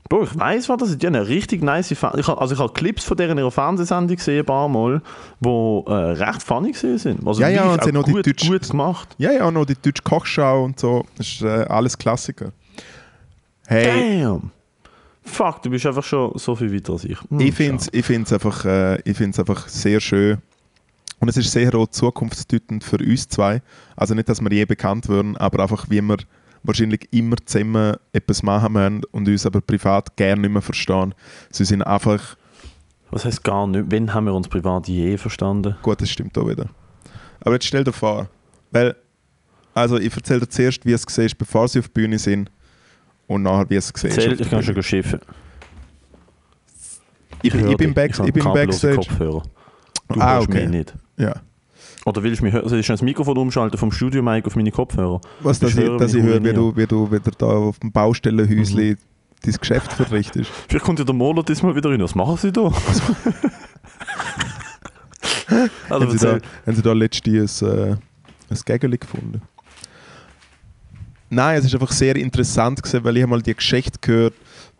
Bro, 0.09 0.25
ich 0.25 0.39
weiss, 0.39 0.69
was 0.69 0.77
das 0.79 0.91
ist. 0.91 1.03
Die 1.03 1.07
haben 1.07 1.15
eine 1.15 1.27
richtig 1.27 1.63
nice 1.63 1.95
Fer 1.97 2.13
ich 2.19 2.29
Also 2.29 2.55
ich 2.55 2.61
habe 2.61 2.73
Clips 2.75 3.05
von 3.05 3.17
deren 3.17 3.39
ihrer 3.39 3.51
Fernsehsendung 3.51 4.17
gesehen, 4.17 4.41
ein 4.41 4.45
paar 4.45 4.69
Mal, 4.69 5.01
die 5.41 5.49
äh, 5.49 5.93
recht 5.93 6.43
funny 6.43 6.73
gesehen 6.73 6.99
sind. 6.99 7.27
Also 7.27 7.41
Ja, 7.41 7.49
ja, 7.49 7.73
und 7.73 7.83
sie 7.83 7.89
haben 7.89 7.97
auch 7.97 8.01
noch 8.01 8.05
die 8.05 8.13
gut, 8.13 8.27
Deutsch- 8.27 8.49
gut 8.49 8.69
gemacht. 8.69 9.15
Ja, 9.17 9.33
ja, 9.33 9.51
noch 9.51 9.65
die 9.65 9.77
deutsche 9.81 10.03
Kochschau 10.03 10.65
und 10.65 10.79
so. 10.79 11.05
Das 11.17 11.27
ist 11.29 11.41
äh, 11.43 11.47
alles 11.47 11.97
Klassiker. 11.97 12.53
Hey, 13.67 14.21
Damn. 14.23 14.51
Fuck, 15.25 15.63
du 15.63 15.71
bist 15.71 15.87
einfach 15.87 16.03
schon 16.03 16.33
so 16.37 16.55
viel 16.57 16.73
weiter 16.75 16.93
als 16.95 17.05
ich. 17.05 17.19
Hm, 17.31 17.41
Ich 17.41 17.55
finde 17.55 17.77
es 17.83 17.89
ich 17.93 18.05
find's 18.05 18.33
einfach, 18.33 18.65
äh, 18.65 19.01
ich 19.09 19.17
find's 19.17 19.39
einfach 19.39 19.69
sehr 19.69 20.01
schön. 20.01 20.39
Und 21.21 21.29
es 21.29 21.37
ist 21.37 21.53
sehr 21.53 21.73
auch 21.77 21.87
zukunftsdeutend 21.87 22.83
für 22.83 22.97
uns 22.99 23.29
zwei. 23.29 23.63
Also 23.97 24.15
nicht, 24.15 24.29
dass 24.29 24.41
wir 24.41 24.51
je 24.53 24.65
bekannt 24.65 25.09
würden, 25.09 25.37
aber 25.37 25.63
einfach, 25.63 25.89
wie 25.89 26.01
wir 26.03 26.17
wahrscheinlich 26.65 27.09
immer 27.13 27.37
zusammen 27.45 27.97
etwas 28.13 28.43
machen 28.43 28.73
müssen 28.73 29.03
und 29.13 29.29
uns 29.29 29.47
aber 29.47 29.61
privat 29.61 30.17
gerne 30.17 30.43
nicht 30.43 30.51
mehr 30.51 30.63
verstehen. 30.63 31.15
Sie 31.51 31.65
sind 31.65 31.83
einfach, 31.83 32.37
Was 33.13 33.25
heißt 33.25 33.45
gar 33.45 33.67
nicht? 33.69 33.85
Wann 33.91 34.13
haben 34.13 34.27
wir 34.27 34.35
uns 34.35 34.49
privat 34.49 34.89
je 34.89 35.17
verstanden? 35.17 35.77
gut, 35.83 36.01
das 36.01 36.11
stimmt 36.11 36.37
auch 36.37 36.49
wieder. 36.49 36.67
Aber 37.41 37.55
jetzt 37.55 37.67
stell 37.67 37.85
dir 37.85 37.93
vor, 37.93 38.29
weil, 38.73 38.97
also 39.75 39.99
ich 39.99 40.15
erzähle 40.15 40.41
dir 40.41 40.49
zuerst, 40.49 40.85
wie 40.85 40.93
es 40.93 41.07
gesehen 41.07 41.27
ist, 41.27 41.39
bevor 41.39 41.69
sie 41.69 41.79
auf 41.81 41.87
die 41.89 41.93
Bühne 42.01 42.19
sind 42.19 42.51
und 43.27 43.43
nachher, 43.43 43.69
wie 43.71 43.77
es 43.77 43.93
gesehen. 43.93 44.11
Zählt, 44.13 44.41
ich 44.41 44.51
kann 44.51 44.63
schon 44.63 44.83
schiffen. 44.83 45.21
Ich, 47.43 47.55
ich, 47.55 47.77
bin, 47.77 47.93
back, 47.95 48.13
ich 48.25 48.33
bin 48.33 48.45
Backstage. 48.45 48.97
Kopfhörer. 48.97 49.43
Du 50.09 50.21
Ah, 50.21 50.35
hörst 50.35 50.49
okay. 50.49 50.61
mich 50.63 50.71
nicht. 50.71 50.95
Ja. 51.17 51.35
Oder 52.05 52.23
willst 52.23 52.41
du 52.41 52.45
mich 52.45 52.53
hören? 52.55 52.69
Soll 52.69 52.79
ich 52.81 52.87
das 52.87 53.03
Mikrofon 53.03 53.37
umschalten 53.39 53.79
vom 53.79 53.91
Studio-Mic 53.93 54.47
auf 54.47 54.55
meine 54.57 54.71
Kopfhörer? 54.71 55.21
Was, 55.41 55.59
dass 55.59 55.71
Ich 55.73 55.79
ich, 55.79 55.85
höre 55.85 55.99
dass 55.99 56.15
ich 56.15 56.23
höre, 56.23 56.43
wie 56.45 56.53
du, 56.53 56.77
wie 56.77 56.87
du 56.87 57.11
wieder 57.11 57.31
da 57.37 57.47
auf 57.47 57.79
dem 57.81 57.91
Baustellenhäusli 57.93 58.93
Mhm. 58.93 58.97
dein 59.45 59.55
Geschäft 59.55 59.93
verrichtest. 59.93 60.51
Vielleicht 60.69 60.85
kommt 60.85 60.99
ja 61.01 61.05
der 61.05 61.15
Moller 61.15 61.43
diesmal 61.43 61.75
wieder 61.75 61.91
rein. 61.91 62.01
Was 62.03 62.15
machen 62.15 62.37
sie 62.37 62.53
da? 62.53 62.63
also 65.89 66.07
haben, 66.07 66.11
sie 66.19 66.25
da, 66.27 66.39
haben 66.67 66.77
sie 66.77 66.83
da 66.83 66.93
letztens 66.93 67.63
ein, 67.63 67.69
äh, 67.93 67.97
ein 68.51 68.59
Gägeli 68.65 68.99
gefunden? 68.99 69.43
Nein, 71.35 71.59
es 71.59 71.65
ist 71.65 71.73
einfach 71.73 71.93
sehr 71.93 72.15
interessant 72.17 72.83
gewesen, 72.83 73.05
weil 73.05 73.17
ich 73.17 73.27
mal 73.27 73.41
die 73.41 73.55
Geschichte 73.55 73.99
gehört, 74.03 74.35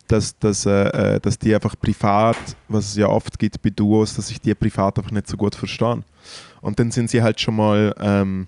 dass, 0.07 0.37
dass, 0.37 0.67
äh, 0.67 1.15
äh, 1.15 1.19
dass 1.19 1.39
die 1.39 1.55
einfach 1.55 1.73
privat, 1.79 2.37
was 2.67 2.89
es 2.89 2.95
ja 2.95 3.07
oft 3.07 3.39
gibt 3.39 3.59
bei 3.63 3.71
Duos, 3.71 4.13
dass 4.13 4.27
sich 4.27 4.39
die 4.39 4.53
privat 4.53 4.99
einfach 4.99 5.09
nicht 5.09 5.27
so 5.27 5.35
gut 5.35 5.55
verstehen. 5.55 6.03
Und 6.61 6.79
dann 6.79 6.91
sind 6.91 7.09
sie 7.09 7.23
halt 7.23 7.41
schon 7.41 7.55
mal 7.55 7.95
ähm, 7.99 8.45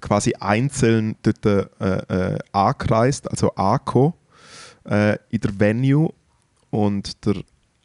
quasi 0.00 0.34
einzeln 0.40 1.14
dort 1.22 1.46
äh, 1.46 2.32
äh, 2.34 2.38
angereist, 2.50 3.30
also 3.30 3.54
angekommen, 3.54 4.14
äh, 4.84 5.16
in 5.30 5.40
der 5.42 5.60
Venue 5.60 6.12
und 6.70 7.24
der 7.24 7.36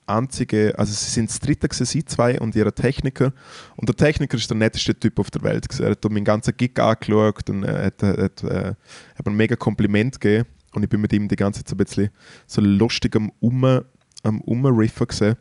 einzige, 0.05 0.73
also 0.77 0.93
sie 0.93 1.09
sind 1.09 1.29
das 1.29 1.39
dritte 1.39 1.67
gewesen, 1.67 1.85
sie 1.85 2.05
zwei 2.05 2.39
und 2.39 2.55
ihre 2.55 2.73
Techniker. 2.73 3.33
Und 3.75 3.87
der 3.89 3.95
Techniker 3.95 4.37
ist 4.37 4.49
der 4.49 4.57
netteste 4.57 4.95
Typ 4.95 5.19
auf 5.19 5.31
der 5.31 5.43
Welt 5.43 5.67
gewesen. 5.67 5.83
er 5.83 5.91
hat 5.91 6.03
meinen 6.09 6.25
ganzen 6.25 6.55
Gig 6.57 6.79
angeschaut 6.79 7.49
und 7.49 7.63
er 7.63 7.85
hat, 7.85 8.03
hat, 8.03 8.43
äh, 8.43 8.73
hat 9.15 9.25
mir 9.25 9.31
ein 9.31 9.35
mega 9.35 9.55
Kompliment 9.55 10.19
gegeben. 10.19 10.47
Und 10.73 10.83
ich 10.83 10.89
bin 10.89 11.01
mit 11.01 11.13
ihm 11.13 11.27
die 11.27 11.35
ganze 11.35 11.63
Zeit 11.63 11.69
so 11.69 11.75
ein 11.75 11.77
bisschen 11.77 12.09
so 12.47 12.61
lustig 12.61 13.15
am 13.15 13.31
um, 13.39 13.81
am 14.23 14.41
Umriffen 14.41 15.07
gesehen 15.07 15.35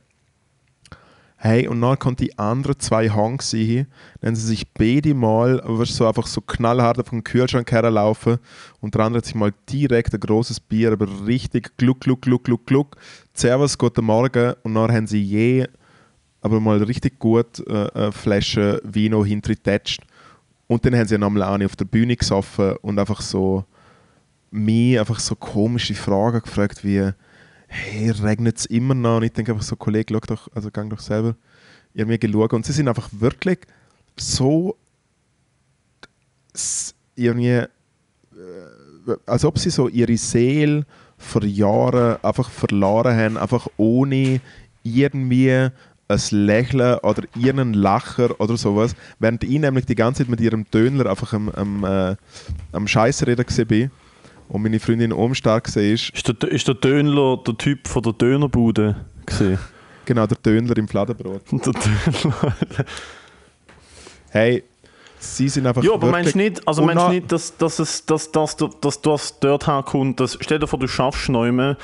Hey, 1.43 1.67
und 1.67 1.81
dann 1.81 1.99
kommt 1.99 2.21
die 2.21 2.39
anderen 2.39 2.79
zwei 2.79 3.09
Honks 3.09 3.53
hin, 3.53 3.87
dann 4.21 4.37
sie 4.37 4.47
sich 4.47 4.71
beide 4.75 5.15
mal 5.15 5.63
weißt, 5.65 5.95
so 5.95 6.07
einfach 6.07 6.27
so 6.27 6.43
knallhart 6.43 6.99
auf 6.99 7.09
den 7.09 7.25
Kühlschrank 7.25 7.73
herlaufen 7.73 8.37
und 8.81 8.95
der 8.95 9.07
andere 9.07 9.21
hat 9.21 9.25
sich 9.25 9.35
mal 9.35 9.55
direkt 9.67 10.13
ein 10.13 10.21
großes 10.21 10.61
Bier, 10.61 10.93
aber 10.93 11.07
richtig 11.27 11.79
gluck, 11.79 12.01
gluck, 12.01 12.21
gluck, 12.21 12.45
gluck, 12.45 12.67
gluck. 12.67 12.97
Servus, 13.33 13.79
guten 13.79 14.05
Morgen. 14.05 14.53
Und 14.65 14.75
dann 14.75 14.93
haben 14.93 15.07
sie 15.07 15.23
je 15.23 15.67
aber 16.43 16.61
mal 16.61 16.83
richtig 16.83 17.19
gut 17.19 17.67
äh, 17.67 17.89
eine 17.95 18.13
Flasche 18.13 18.83
Vino 18.85 19.25
hintergetatscht. 19.25 20.03
Und 20.67 20.85
dann 20.85 20.95
haben 20.95 21.09
sie 21.09 21.17
nochmal 21.17 21.45
eine 21.45 21.65
auf 21.65 21.75
der 21.75 21.87
Bühne 21.87 22.17
gesoffen 22.17 22.77
und 22.83 22.99
einfach 22.99 23.23
so 23.23 23.65
mich 24.51 25.01
einfach 25.01 25.19
so 25.19 25.37
komische 25.37 25.95
Fragen 25.95 26.43
gefragt 26.43 26.85
wie 26.85 27.13
hey, 27.71 28.11
regnet 28.11 28.59
es 28.59 28.67
immer 28.67 28.95
noch? 28.95 29.19
Und 29.19 29.23
ich 29.23 29.33
denke 29.33 29.53
einfach 29.53 29.65
so, 29.65 29.77
Kollege, 29.77 30.13
schau 30.13 30.21
doch, 30.35 30.49
also 30.55 30.71
gang 30.71 30.91
doch 30.91 31.01
selber 31.01 31.37
irgendwie 31.95 32.31
schauen. 32.31 32.51
Und 32.51 32.67
sie 32.67 32.73
sind 32.73 32.89
einfach 32.89 33.09
wirklich 33.13 33.61
so 34.17 34.77
irgendwie, 37.15 37.49
äh, 37.49 37.69
als 39.27 39.45
ob 39.45 39.59
sie 39.59 39.71
so 39.71 39.89
ihre 39.89 40.17
Seele 40.17 40.85
vor 41.17 41.45
Jahren 41.45 42.23
einfach 42.23 42.51
verloren 42.51 43.17
haben, 43.17 43.37
einfach 43.37 43.69
ohne 43.77 44.41
irgendwie 44.83 45.69
ein 46.09 46.21
Lächeln 46.31 46.99
oder 46.99 47.23
ihren 47.37 47.73
Lacher 47.73 48.41
oder 48.41 48.57
sowas, 48.57 48.97
während 49.21 49.45
ich 49.45 49.61
nämlich 49.61 49.87
die 49.87 49.95
ganze 49.95 50.23
Zeit 50.23 50.31
mit 50.31 50.41
ihrem 50.41 50.69
Döner 50.71 51.07
einfach 51.07 51.33
am, 51.35 51.49
am, 51.51 51.85
äh, 51.85 52.17
am 52.73 52.89
Scheissreden 52.89 53.47
war 53.47 53.91
und 54.51 54.63
meine 54.63 54.81
Freundin 54.81 55.13
umstark 55.13 55.75
war. 55.75 55.83
Ist 55.83 56.29
der, 56.29 56.51
ist 56.51 56.69
der 56.69 56.75
Dönler 56.75 57.39
der 57.47 57.57
Typ 57.57 57.87
von 57.87 58.03
der 58.03 58.13
Dönerbude 58.13 58.97
gesehen? 59.25 59.59
Genau, 60.05 60.27
der 60.27 60.39
Döner 60.39 60.77
im 60.77 60.89
Fladenbrot. 60.89 61.43
Der 61.53 61.73
Döner. 61.73 62.57
Hey, 64.31 64.65
sie 65.21 65.49
sind 65.49 65.67
einfach 65.67 65.85
Ja, 65.85 65.93
aber 65.93 66.11
meinst 66.11 66.35
du 66.35 66.39
nicht, 66.39 66.67
also 66.67 66.83
meinst 66.83 67.09
nicht, 67.11 67.31
dass, 67.31 67.57
dass, 67.57 67.79
es, 67.79 68.07
dass, 68.07 68.33
dass, 68.33 68.57
dass, 68.57 69.03
das 69.03 69.39
dort 69.39 69.67
herkommt, 69.69 70.19
dass, 70.19 70.37
stell 70.41 70.59
dir 70.59 70.67
vor, 70.67 70.81
du 70.81 70.89
schaffst 70.89 71.29
neu 71.29 71.77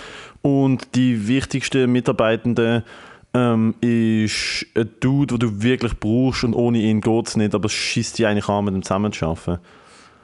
und 0.42 0.94
die 0.96 1.28
wichtigste 1.28 1.86
Mitarbeitende 1.86 2.82
ähm, 3.32 3.74
ist 3.80 4.66
ein 4.74 4.90
Dude, 4.98 5.38
den 5.38 5.38
du 5.38 5.62
wirklich 5.62 5.98
brauchst 6.00 6.42
und 6.42 6.54
ohne 6.54 6.78
ihn 6.78 7.00
geht 7.00 7.28
es 7.28 7.36
nicht, 7.36 7.54
aber 7.54 7.66
es 7.66 7.72
schießt 7.72 8.18
dich 8.18 8.26
eigentlich 8.26 8.48
an, 8.48 8.64
mit 8.64 8.74
ihm 8.74 8.82
zusammen 8.82 9.12
zu 9.12 9.26
arbeiten. 9.26 9.58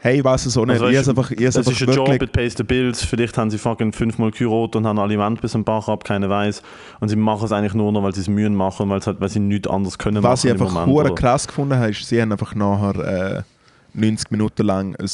Hey, 0.05 0.19
ich 0.19 0.25
weiß 0.25 0.47
es 0.47 0.57
auch 0.57 0.67
nicht. 0.67 0.81
Also, 0.81 0.89
ich 0.89 0.99
weißt 0.99 1.11
einfach, 1.11 1.31
ich 1.31 1.41
Es 1.41 1.55
habe 1.57 1.71
ist 1.71 1.81
einfach 1.81 1.97
ein 2.03 2.07
Job, 2.07 2.23
it 2.23 2.33
pays 2.33 2.55
the 2.57 2.65
bills. 2.65 3.05
Vielleicht 3.05 3.39
haben 3.39 3.53
sie 3.53 3.59
fucking 3.59 3.93
fünfmal 3.93 4.33
geheiratet 4.33 4.75
und 4.75 4.85
haben 4.85 4.99
Aliment 4.99 5.41
bis 5.41 5.55
am 5.55 5.63
Bach 5.63 5.87
ab, 5.87 6.03
keiner 6.03 6.29
weiß. 6.29 6.61
Und 6.99 7.09
sie 7.09 7.15
machen 7.15 7.45
es 7.45 7.53
eigentlich 7.53 7.75
nur 7.75 7.93
noch, 7.93 8.03
weil 8.03 8.13
sie 8.13 8.23
es 8.23 8.29
Mühen 8.29 8.57
machen, 8.57 8.91
weil, 8.91 9.01
halt, 9.01 9.21
weil 9.21 9.29
sie 9.29 9.39
nichts 9.39 9.69
anderes 9.69 9.99
können 9.99 10.21
Was 10.25 10.45
ich 10.45 10.51
machen 10.51 10.61
im 10.61 10.67
einfach 10.67 10.87
Moment, 10.87 11.13
oder? 11.13 11.15
krass 11.15 11.47
gefunden 11.47 11.77
habe, 11.77 11.91
ist, 11.91 12.05
sie 12.05 12.21
haben 12.21 12.33
einfach 12.33 12.53
nachher 12.57 13.37
äh, 13.37 13.43
90 13.95 14.33
Minuten 14.33 14.67
lang 14.67 14.97
ein 14.97 15.09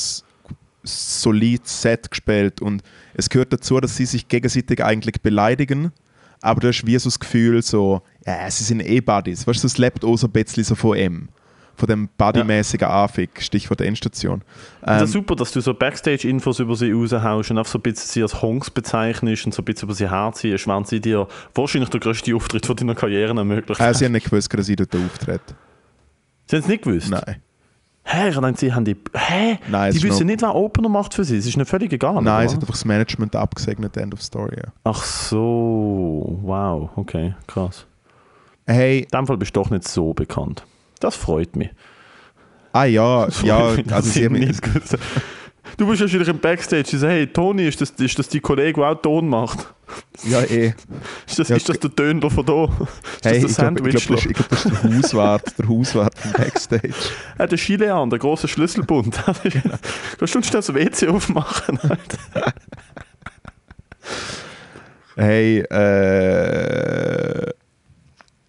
solides 0.84 1.82
Set 1.82 2.10
gespielt 2.10 2.62
und 2.62 2.82
es 3.12 3.28
gehört 3.28 3.52
dazu, 3.52 3.78
dass 3.80 3.94
sie 3.94 4.06
sich 4.06 4.26
gegenseitig 4.26 4.82
eigentlich 4.82 5.20
beleidigen, 5.20 5.92
aber 6.40 6.60
du 6.60 6.68
hast 6.68 6.86
wie 6.86 6.98
so 6.98 7.10
das 7.10 7.20
Gefühl, 7.20 7.60
so, 7.60 8.00
ja, 8.24 8.50
sie 8.50 8.64
sind 8.64 8.80
eh 8.80 9.02
Buddies. 9.02 9.46
Weißt 9.46 9.62
du, 9.62 9.66
es 9.66 9.76
lebt 9.76 10.02
auch 10.02 10.16
so 10.16 10.28
ein 10.28 10.32
bisschen 10.32 10.64
so 10.64 10.74
von 10.74 10.96
ihm. 10.96 11.28
Von 11.78 11.86
dem 11.86 12.08
Buddy-mäßigen 12.18 12.88
Anfick, 12.88 13.40
Stichwort 13.40 13.80
Endstation. 13.80 14.42
Das 14.82 14.98
Ähm, 15.00 15.04
ist 15.04 15.12
super, 15.12 15.36
dass 15.36 15.52
du 15.52 15.60
so 15.60 15.72
Backstage-Infos 15.74 16.58
über 16.58 16.74
sie 16.74 16.90
raushaust 16.90 17.52
und 17.52 17.58
einfach 17.58 17.70
so 17.70 17.78
ein 17.78 17.82
bisschen 17.82 18.08
sie 18.08 18.22
als 18.22 18.42
Honks 18.42 18.68
bezeichnest 18.70 19.46
und 19.46 19.54
so 19.54 19.62
ein 19.62 19.64
bisschen 19.64 19.86
über 19.86 19.94
sie 19.94 20.10
herziehst, 20.10 20.66
während 20.66 20.88
sie 20.88 21.00
dir 21.00 21.28
wahrscheinlich 21.54 21.88
der 21.90 22.00
größte 22.00 22.34
Auftritt 22.34 22.66
von 22.66 22.74
deiner 22.74 22.96
Karriere 22.96 23.32
ermöglicht. 23.36 23.80
äh, 23.80 23.94
sie 23.94 24.06
haben 24.06 24.12
nicht 24.12 24.28
gewusst, 24.28 24.52
dass 24.52 24.66
sie 24.66 24.74
dort 24.74 24.92
auftreten. 24.96 25.54
sie 26.46 26.56
haben 26.56 26.62
es 26.62 26.68
nicht 26.68 26.82
gewusst? 26.82 27.10
Nein. 27.10 27.36
Hä, 28.10 28.30
ich 28.30 28.34
dachte, 28.34 28.54
sie 28.58 28.72
haben 28.72 28.84
die... 28.86 28.96
Hä? 29.14 29.58
Nein, 29.68 29.92
die 29.92 30.02
wissen 30.02 30.20
noch- 30.26 30.32
nicht, 30.32 30.40
wer 30.42 30.54
Opener 30.54 30.88
macht 30.88 31.12
für 31.14 31.24
sie. 31.24 31.36
Es 31.36 31.46
ist 31.46 31.58
nicht 31.58 31.68
völlig 31.68 31.92
egal, 31.92 32.14
Nein, 32.14 32.24
oder? 32.24 32.44
es 32.46 32.52
hat 32.54 32.60
einfach 32.62 32.74
das 32.74 32.84
Management 32.86 33.36
abgesegnet, 33.36 33.96
End 33.98 34.14
of 34.14 34.22
Story. 34.22 34.56
Ja. 34.56 34.72
Ach 34.84 35.04
so, 35.04 36.38
wow, 36.42 36.88
okay, 36.96 37.34
krass. 37.46 37.86
Hey, 38.66 39.00
In 39.00 39.08
dem 39.18 39.26
Fall 39.26 39.36
bist 39.36 39.54
du 39.54 39.60
doch 39.62 39.70
nicht 39.70 39.86
so 39.86 40.12
bekannt. 40.14 40.64
Das 41.00 41.16
freut 41.16 41.56
mich. 41.56 41.70
ah 42.72 42.84
ja, 42.84 43.28
ja, 43.42 43.58
Freut 43.70 43.86
mich, 43.86 43.94
also 43.94 44.10
sie 44.10 44.20
ich 44.20 44.26
haben. 44.26 44.82
Du 45.76 45.86
bist 45.86 46.00
wahrscheinlich 46.00 46.28
im 46.28 46.38
Backstage. 46.38 46.88
Sie 46.88 46.98
sagen, 46.98 47.12
hey, 47.12 47.26
Toni, 47.26 47.66
ist 47.68 47.80
das, 47.80 47.90
ist 47.90 48.18
das 48.18 48.28
die 48.28 48.40
Kollege, 48.40 48.80
der 48.80 48.90
auch 48.90 48.94
Ton 49.02 49.28
macht? 49.28 49.72
ja 50.24 50.42
eh. 50.42 50.74
Ist 51.26 51.38
das, 51.38 51.48
Ja, 51.48 51.56
ist 51.56 51.68
das 51.68 51.78
der 51.78 51.90
Döner 51.90 52.28
von 52.30 52.44
da? 52.44 52.64
Ist 52.64 53.24
Hey, 53.24 53.40
das 53.42 53.50
ich 53.52 53.56
der 53.56 53.70
glaube, 53.72 53.90
glaub, 53.90 53.92
das, 53.92 54.24
ist- 54.24 54.26
ich 54.26 54.32
glaub, 54.34 54.48
das 54.48 54.64
ist 54.64 54.72
der 54.82 54.82
Hauswart, 54.96 55.58
der 55.58 55.68
Hauswart 55.68 56.18
vom 56.18 56.32
Backstage. 56.32 56.94
Er 57.38 57.42
hat 57.44 57.52
den 57.52 57.58
Chilean, 57.58 58.10
der 58.10 58.18
große 58.18 58.48
Schlüsselbund. 58.48 59.20
Kannst 60.18 60.34
du 60.34 60.38
uns 60.38 60.50
das 60.50 60.74
WC 60.74 61.08
aufmachen? 61.08 61.78
Hey, 65.16 65.60
äh, 65.60 67.52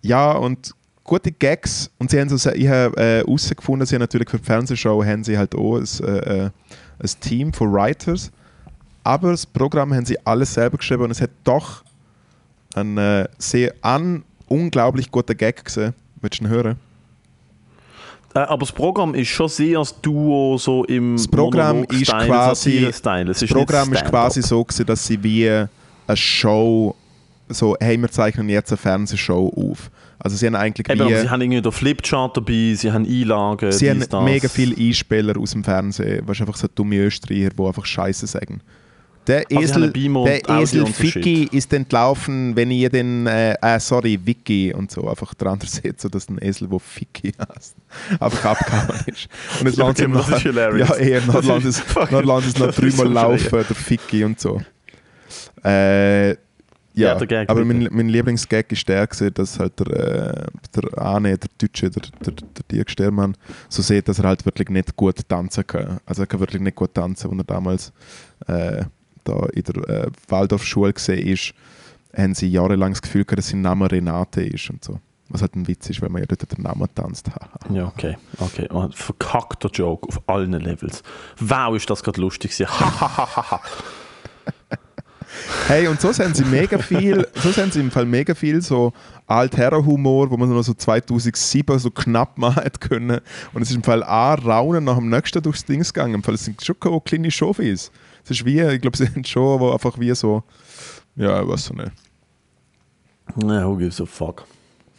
ja, 0.02 0.32
und 0.34 0.72
gute 1.10 1.32
Gags. 1.32 1.90
Und 1.98 2.12
sie 2.12 2.20
haben 2.20 2.30
so, 2.30 2.52
ich 2.52 2.68
habe 2.68 2.96
äh, 2.98 3.18
herausgefunden, 3.26 3.86
sie 3.86 3.96
haben 3.96 4.02
natürlich 4.02 4.30
für 4.30 4.38
die 4.38 4.46
Fernsehshow 4.46 5.04
haben 5.04 5.24
sie 5.24 5.38
halt 5.38 5.56
auch 5.56 5.78
ein, 5.78 5.88
äh, 6.06 6.46
äh, 6.46 6.50
ein 7.00 7.10
Team 7.20 7.52
von 7.52 7.74
Writers. 7.74 8.32
Aber 9.04 9.32
das 9.32 9.46
Programm 9.46 9.94
haben 9.94 10.06
sie 10.06 10.18
alles 10.24 10.54
selber 10.54 10.78
geschrieben 10.78 11.04
und 11.04 11.12
es 11.12 11.20
hat 11.20 11.32
doch 11.44 11.84
einen 12.76 12.98
äh, 12.98 13.28
sehr 13.40 13.74
an 13.82 14.24
unglaublich 14.48 15.10
guten 15.10 15.36
Gag 15.36 15.66
gesehen. 15.66 15.96
Willst 16.22 16.40
du 16.40 16.44
ihn 16.44 16.50
hören? 16.50 16.76
Äh, 18.36 18.40
aber 18.40 18.60
das 18.60 18.72
Programm 18.72 19.16
ist 19.16 19.30
schon 19.30 19.50
sehr 19.50 19.80
als 19.80 20.00
Duo 20.00 20.60
so 20.60 20.84
im 20.86 21.18
Das 21.18 21.28
Programm 21.28 21.86
ist 21.86 22.12
quasi-. 22.12 22.86
Es 22.86 23.02
Das 23.02 23.42
ist 23.42 23.52
Programm 23.52 23.92
ist 23.94 24.06
quasi 24.06 24.44
so, 24.44 24.64
gewesen, 24.64 24.86
dass 24.86 25.08
sie 25.08 25.24
wie 25.24 25.50
eine 25.50 25.70
Show, 26.18 26.96
so, 27.48 27.76
hey, 27.80 27.98
wir 27.98 28.12
zeichnen 28.12 28.48
jetzt 28.48 28.72
eine 28.72 28.78
Fernsehshow 28.78 29.52
auf. 29.56 29.90
Also 30.20 30.36
sie 30.36 30.48
haben 30.48 30.56
eigentlich 30.56 30.90
Eben, 30.90 31.10
wie, 31.10 31.16
sie 31.16 31.30
haben 31.30 31.42
irgendwie 31.42 31.62
den 31.62 31.72
Flipchart 31.72 32.36
dabei, 32.36 32.74
sie 32.76 32.92
haben 32.92 33.06
Einlagen, 33.06 33.72
sie 33.72 33.90
haben 33.90 34.00
dies, 34.00 34.10
das. 34.10 34.24
mega 34.24 34.50
viele 34.50 34.76
Einspieler 34.76 35.38
aus 35.38 35.52
dem 35.52 35.64
Fernsehen, 35.64 36.24
was 36.26 36.42
einfach 36.42 36.58
so 36.58 36.68
dumme 36.74 36.98
Österreicher, 36.98 37.52
die 37.52 37.64
einfach 37.64 37.86
Scheiße 37.86 38.28
sagen. 38.28 38.62
Der 39.28 39.46
Also 39.52 39.76
haben 39.76 39.84
Esel, 39.84 39.92
Beamer 39.92 40.26
der 40.26 40.50
Esel 40.50 40.86
Ficky 40.88 41.48
ist 41.52 41.72
entlaufen, 41.72 42.56
wenn 42.56 42.72
ihr 42.72 42.90
den, 42.90 43.28
äh, 43.28 43.54
äh, 43.62 43.80
sorry, 43.80 44.20
Vicky 44.22 44.74
und 44.74 44.92
so, 44.92 45.08
einfach 45.08 45.34
der 45.36 45.50
andere 45.50 45.70
sieht 45.70 46.02
so, 46.02 46.10
dass 46.10 46.28
ein 46.30 46.38
Esel, 46.42 46.68
der 46.68 46.80
Ficky 46.80 47.34
heißt, 47.34 47.76
einfach 48.20 48.46
abgehauen 48.46 49.00
ist. 49.06 49.28
Und 49.62 49.68
es 49.68 49.78
landet 49.78 50.00
ihm 50.00 50.38
hilarious. 50.38 50.90
Ja, 50.90 50.96
eher, 50.96 51.22
dann 51.22 51.46
landet 51.46 51.66
ist 51.66 51.96
es 51.96 52.60
noch 52.60 52.74
dreimal 52.74 53.08
laufen, 53.08 53.50
der 53.52 53.76
Ficky 53.76 54.24
und 54.26 54.40
so. 54.40 54.62
Äh, 55.64 56.36
ja, 57.00 57.10
Ja, 57.10 57.16
der 57.16 57.28
Gag, 57.28 57.50
aber 57.50 57.66
mein, 57.66 57.88
mein 57.92 58.10
Lieblingsgag 58.10 58.72
ist 58.72 58.88
der, 58.88 59.08
gewesen, 59.08 59.34
dass 59.34 59.60
halt 59.60 59.80
der, 59.80 59.88
äh, 59.88 60.48
der 60.76 60.98
Arne, 60.98 61.38
der 61.38 61.50
Deutsche, 61.58 61.90
der, 61.90 62.04
der, 62.26 62.34
der 62.34 62.64
Dirk 62.72 62.90
Stermann, 62.90 63.36
so 63.70 63.82
sieht, 63.82 64.08
dass 64.08 64.20
er 64.20 64.26
halt 64.26 64.46
wirklich 64.46 64.70
nicht 64.70 64.96
gut 64.96 65.28
tanzen 65.28 65.66
kann. 65.66 66.00
Also 66.06 66.24
er 66.24 66.28
kann 66.28 66.40
wirklich 66.40 66.62
nicht 66.62 66.76
gut 66.76 66.94
tanzen, 66.94 67.32
als 67.32 67.40
er 67.40 67.44
damals 67.44 67.94
äh, 68.48 68.84
da 69.24 69.46
in 69.54 69.64
der 69.64 69.90
äh, 69.90 70.08
Waldorfschule 70.28 70.94
gesehen 70.94 71.28
ist, 71.28 71.54
haben 72.16 72.34
sie 72.34 72.48
jahrelang 72.50 72.94
das 72.94 73.02
Gefühl 73.02 73.26
gehabt, 73.26 73.40
dass 73.40 73.50
sein 73.50 73.62
Name 73.62 73.92
Renate 73.92 74.42
ist 74.42 74.70
und 74.70 74.84
so. 74.84 75.00
Was 75.32 75.42
halt 75.42 75.56
ein 75.56 75.68
Witz 75.68 75.88
ist, 75.90 76.02
wenn 76.02 76.12
man 76.12 76.24
ja 76.24 76.26
dort 76.26 76.58
den 76.58 76.64
Namen 76.64 76.88
tanzt. 76.96 77.30
Ja, 77.72 77.86
okay. 77.86 78.18
okay. 78.40 78.68
Oh, 78.72 78.88
verkackter 78.92 79.70
Joke 79.70 80.08
auf 80.08 80.28
allen 80.28 80.54
Levels. 80.54 81.04
Wow, 81.40 81.76
ist 81.76 81.88
das 81.88 82.02
gerade 82.02 82.20
lustig. 82.20 82.52
Hahaha. 82.60 83.62
Hey, 85.68 85.88
und 85.88 86.02
so 86.02 86.12
sind 86.12 86.36
sie 86.36 86.46
mega 86.46 86.80
viel, 86.80 87.28
so 87.36 87.52
sind 87.52 87.74
sie 87.74 87.80
im 87.80 87.92
Fall 87.92 88.06
mega 88.06 88.34
viel 88.34 88.62
so 88.62 88.92
Altherrenhumor, 89.28 90.32
wo 90.32 90.38
man 90.38 90.50
noch 90.50 90.64
so 90.64 90.74
2007 90.74 91.80
so 91.80 91.92
knapp 91.92 92.38
machen 92.38 92.64
können. 92.80 93.22
Und 93.54 93.62
es 93.62 93.70
ist 93.70 93.76
im 93.76 93.84
Fall 93.84 94.04
ein 94.04 94.40
Raunen 94.40 94.84
nach 94.84 94.98
dem 94.98 95.10
nächsten 95.10 95.42
durchs 95.42 95.66
Ding 95.66 95.84
gegangen. 95.84 96.16
Im 96.16 96.24
Fall 96.24 96.36
es 96.36 96.46
sind 96.46 96.64
schon 96.64 96.76
kleine 97.04 97.30
Showbies. 97.30 97.92
Es 98.24 98.32
ist 98.32 98.46
wie, 98.46 98.62
ich 98.62 98.82
glaube, 98.82 98.98
sie 98.98 99.06
sind 99.14 99.28
schon, 99.28 99.60
wo 99.60 99.72
einfach 99.72 100.00
wie 100.00 100.14
so, 100.16 100.44
ja, 101.16 101.48
was 101.48 101.66
so 101.66 101.74
nicht. 101.74 101.92
Ja, 103.44 103.68
who 103.68 103.76
gives 103.78 104.02
a 104.02 104.06
fuck. 104.06 104.46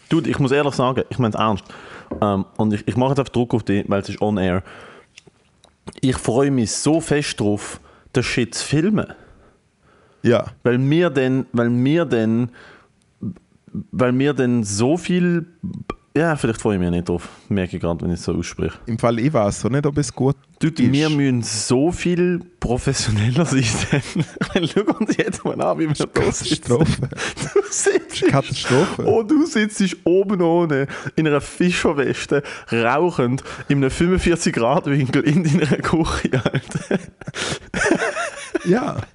Dude, 0.09 0.30
ich 0.30 0.38
muss 0.38 0.53
ehrlich 0.53 0.74
sagen, 0.74 1.03
ich 1.09 1.18
meine 1.18 1.34
es 1.34 1.41
ernst. 1.41 1.64
Ähm, 2.20 2.45
und 2.57 2.72
ich, 2.72 2.86
ich 2.86 2.97
mache 2.97 3.11
jetzt 3.11 3.20
einfach 3.20 3.32
Druck 3.32 3.55
auf 3.55 3.62
dich, 3.62 3.84
weil 3.88 4.01
es 4.01 4.09
ist 4.09 4.20
on 4.20 4.38
air. 4.38 4.62
Ich 6.01 6.16
freue 6.16 6.51
mich 6.51 6.72
so 6.72 7.01
fest 7.01 7.41
drauf, 7.41 7.80
den 8.14 8.22
Shit 8.22 8.55
zu 8.55 8.64
filmen. 8.64 9.07
Ja, 10.23 10.47
Weil 10.62 10.79
mir 10.79 11.11
denn, 11.11 11.47
weil 11.53 11.71
mir 11.71 12.05
denn, 12.05 12.51
weil 13.93 14.12
mir 14.12 14.35
denn 14.35 14.64
so 14.64 14.97
viel. 14.97 15.47
Ja, 16.16 16.35
vielleicht 16.35 16.61
freue 16.61 16.75
ich 16.75 16.81
mich 16.81 16.91
nicht 16.91 17.09
drauf. 17.09 17.29
Merke 17.49 17.77
ich 17.77 17.81
gerade, 17.83 18.01
wenn 18.03 18.11
ich 18.11 18.18
es 18.18 18.25
so 18.25 18.35
ausspreche. 18.35 18.75
im 18.87 18.99
Fall 18.99 19.21
ich 19.21 19.33
weiß 19.33 19.61
so 19.61 19.68
nicht, 19.68 19.87
ob 19.87 19.97
es 19.97 20.12
gut 20.12 20.35
Dude, 20.59 20.83
ist. 20.83 20.93
wir 20.93 21.09
müssen 21.09 21.43
so 21.45 21.93
viel 21.93 22.41
professioneller 22.59 23.45
sein. 23.47 23.62
denn- 24.55 24.66
Schau 24.66 24.81
uns 24.99 25.16
jetzt 25.16 25.45
mal 25.45 25.61
an, 25.62 25.79
wie 25.79 25.87
wir 25.89 25.95
da 25.95 26.33
sitzen. 26.33 26.64
Katastrophe. 26.64 27.09
Du 27.55 27.61
sitzt, 27.71 28.27
Katastrophe. 28.27 29.05
oh, 29.07 29.23
du 29.23 29.47
sitzt 29.47 29.97
oben 30.05 30.43
ohne 30.43 30.89
in 31.14 31.29
einer 31.29 31.41
Fischerweste, 31.41 32.43
rauchend, 32.73 33.45
in 33.68 33.79
einem 33.79 33.91
45-Grad-Winkel 33.91 35.23
in 35.23 35.45
deiner 35.45 35.77
Küche, 35.77 36.31
Alter. 36.45 36.99
Ja. 38.64 38.97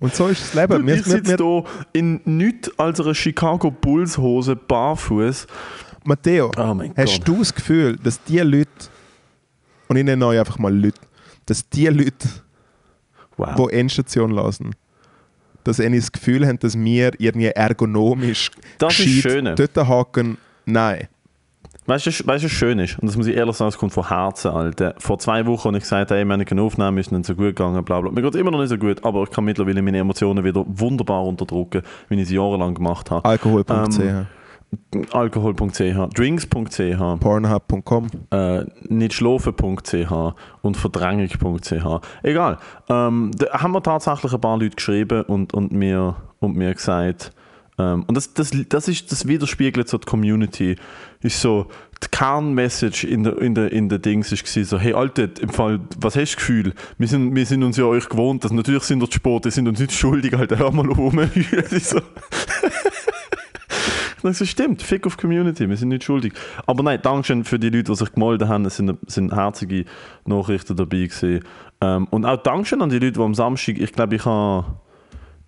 Und 0.00 0.14
so 0.14 0.28
ist 0.28 0.42
das 0.42 0.54
Leben. 0.54 0.86
Wir, 0.86 0.96
wir, 0.96 1.02
sitze 1.02 1.38
wir, 1.38 1.44
hier 1.44 1.64
in 1.92 2.20
nichts 2.24 2.76
als 2.78 3.00
einer 3.00 3.14
Chicago 3.14 3.70
Bulls 3.70 4.16
Hose, 4.18 4.56
barfuß. 4.56 5.46
Matteo, 6.04 6.50
Oh 6.56 6.80
hast 6.96 7.18
Gott. 7.18 7.28
du 7.28 7.38
das 7.40 7.54
Gefühl, 7.54 7.96
dass 8.02 8.22
die 8.24 8.38
Leute, 8.38 8.70
und 9.88 9.96
ich 9.96 10.04
nenne 10.04 10.26
euch 10.26 10.38
einfach 10.38 10.58
mal 10.58 10.74
Leute, 10.74 10.98
dass 11.46 11.68
die 11.68 11.86
Leute, 11.88 12.28
Wow. 13.36 13.68
die 13.68 13.74
Endstation 13.76 14.30
lassen, 14.32 14.74
dass 15.64 15.76
sie 15.76 15.90
das 15.94 16.10
Gefühl 16.10 16.46
haben, 16.46 16.58
dass 16.58 16.78
wir 16.78 17.12
irgendwie 17.18 17.46
ergonomisch 17.48 18.50
Das 18.78 18.98
ist 18.98 19.24
dort 19.26 19.76
haken. 19.88 20.38
Nein. 20.66 21.08
Weißt 21.90 22.06
du, 22.06 22.10
weißt 22.10 22.44
was 22.44 22.52
schön 22.52 22.78
ist? 22.78 23.00
Und 23.00 23.08
das 23.08 23.16
muss 23.16 23.26
ich 23.26 23.34
ehrlich 23.34 23.56
sagen, 23.56 23.70
es 23.70 23.76
kommt 23.76 23.92
von 23.92 24.06
Herzen, 24.06 24.52
Alter. 24.52 24.94
Vor 24.98 25.18
zwei 25.18 25.44
Wochen 25.46 25.64
habe 25.64 25.78
ich 25.78 25.82
gesagt, 25.82 26.12
haben 26.12 26.44
keine 26.44 26.62
Aufnahme, 26.62 27.00
ist 27.00 27.10
nicht 27.10 27.26
so 27.26 27.34
gut 27.34 27.46
gegangen, 27.46 27.84
bla 27.84 28.00
bla. 28.00 28.12
Mir 28.12 28.22
geht 28.22 28.32
es 28.32 28.40
immer 28.40 28.52
noch 28.52 28.60
nicht 28.60 28.68
so 28.68 28.78
gut, 28.78 29.04
aber 29.04 29.24
ich 29.24 29.30
kann 29.30 29.44
mittlerweile 29.44 29.82
meine 29.82 29.98
Emotionen 29.98 30.44
wieder 30.44 30.64
wunderbar 30.68 31.24
unterdrücken, 31.24 31.82
wie 32.08 32.14
ich 32.14 32.22
es 32.22 32.30
jahrelang 32.30 32.74
gemacht 32.74 33.10
habe. 33.10 33.28
Alkohol.ch, 33.28 33.98
Ähm, 33.98 34.26
Alkohol.ch, 35.10 36.14
Drinks.ch, 36.14 37.18
Pornhub.com. 37.18 38.06
äh, 38.30 38.64
nichtschlafen.ch 38.88 40.12
und 40.62 40.76
verdrängung.ch. 40.76 42.00
Egal. 42.22 42.58
Ähm, 42.88 43.32
da 43.36 43.62
haben 43.62 43.72
wir 43.72 43.82
tatsächlich 43.82 44.32
ein 44.32 44.40
paar 44.40 44.58
Leute 44.58 44.76
geschrieben 44.76 45.22
und, 45.22 45.54
und, 45.54 45.72
mir, 45.72 46.14
und 46.38 46.54
mir 46.54 46.72
gesagt, 46.72 47.32
und 48.06 48.14
das, 48.14 48.34
das, 48.34 48.50
das, 48.68 48.88
ist, 48.88 49.10
das 49.10 49.26
widerspiegelt 49.26 49.88
so 49.88 49.98
die 49.98 50.06
Community. 50.06 50.76
Ist 51.22 51.40
so, 51.40 51.66
die 52.02 52.08
Kernmessage 52.08 53.06
in 53.06 53.24
der, 53.24 53.38
in 53.38 53.54
der, 53.54 53.72
in 53.72 53.88
der 53.88 53.98
Dings 53.98 54.32
war 54.32 54.64
so, 54.64 54.78
hey 54.78 54.94
Alter, 54.94 55.28
im 55.40 55.50
Fall, 55.50 55.80
was 55.98 56.16
hast 56.16 56.32
du 56.32 56.36
Gefühl? 56.36 56.74
Wir 56.98 57.08
sind, 57.08 57.34
wir 57.34 57.44
sind 57.44 57.62
uns 57.62 57.76
ja 57.76 57.84
euch 57.84 58.08
gewohnt, 58.08 58.44
dass 58.44 58.52
natürlich 58.52 58.84
sind 58.84 59.00
wir 59.00 59.10
zu 59.10 59.16
spät, 59.16 59.44
die 59.44 59.50
sind 59.50 59.68
uns 59.68 59.78
nicht 59.78 59.92
schuldig, 59.92 60.34
Alter, 60.34 60.58
hör 60.58 60.72
mal 60.72 60.88
ist 61.70 61.90
so. 61.90 62.00
Ich 64.22 64.36
so, 64.36 64.44
stimmt, 64.44 64.82
Fick 64.82 65.06
auf 65.06 65.16
Community, 65.16 65.66
wir 65.66 65.78
sind 65.78 65.88
nicht 65.88 66.04
schuldig. 66.04 66.34
Aber 66.66 66.82
nein, 66.82 67.00
Dankeschön 67.00 67.44
für 67.44 67.58
die 67.58 67.70
Leute, 67.70 67.84
die 67.84 67.96
sich 67.96 68.12
gemeldet 68.12 68.48
haben. 68.48 68.66
Es 68.66 68.76
sind, 68.76 68.98
sind 69.06 69.34
herzige 69.34 69.86
Nachrichten 70.26 70.76
dabei 70.76 71.06
gewesen. 71.06 71.40
Ähm, 71.80 72.06
und 72.10 72.26
auch 72.26 72.36
Dankeschön 72.36 72.82
an 72.82 72.90
die 72.90 72.98
Leute, 72.98 73.12
die 73.12 73.20
am 73.20 73.34
Samstag, 73.34 73.78
ich 73.78 73.92
glaube, 73.92 74.16
ich 74.16 74.24
habe, 74.26 74.66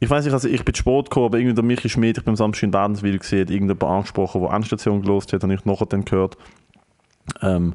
ich 0.03 0.11
weiß 0.11 0.25
nicht, 0.25 0.35
also 0.35 0.49
ich 0.49 0.65
bin 0.65 0.75
spät 0.75 1.05
gekommen, 1.05 1.27
aber 1.27 1.39
irgendwie 1.39 1.55
der 1.55 1.63
Michi 1.63 1.89
Schmidt, 1.89 2.19
ich 2.19 2.25
bin 2.25 2.33
am 2.33 2.37
Samstag 2.37 2.65
in 2.65 2.73
Wädenswil 2.73 3.19
gesehen, 3.21 3.49
irgendjemand 3.49 3.85
angesprochen, 3.85 4.43
der 4.43 4.51
Endstation 4.51 5.01
gelost 5.01 5.33
hat, 5.33 5.45
habe 5.45 5.55
ich 5.55 5.65
nachher 5.65 5.87
dann 5.87 6.05
gehört. 6.05 6.37
Ähm, 7.41 7.75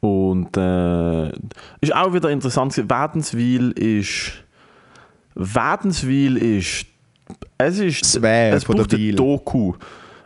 und 0.00 0.56
äh, 0.56 1.28
ist 1.82 1.94
auch 1.94 2.14
wieder 2.14 2.30
interessant. 2.30 2.74
Wädenswil 2.78 3.72
ist, 3.72 4.42
Wädenswil 5.34 6.38
ist, 6.38 6.86
es 7.58 7.78
ist, 7.78 8.16
es 8.16 8.64
braucht 8.64 8.94
eine. 8.94 9.12
Doku. 9.12 9.74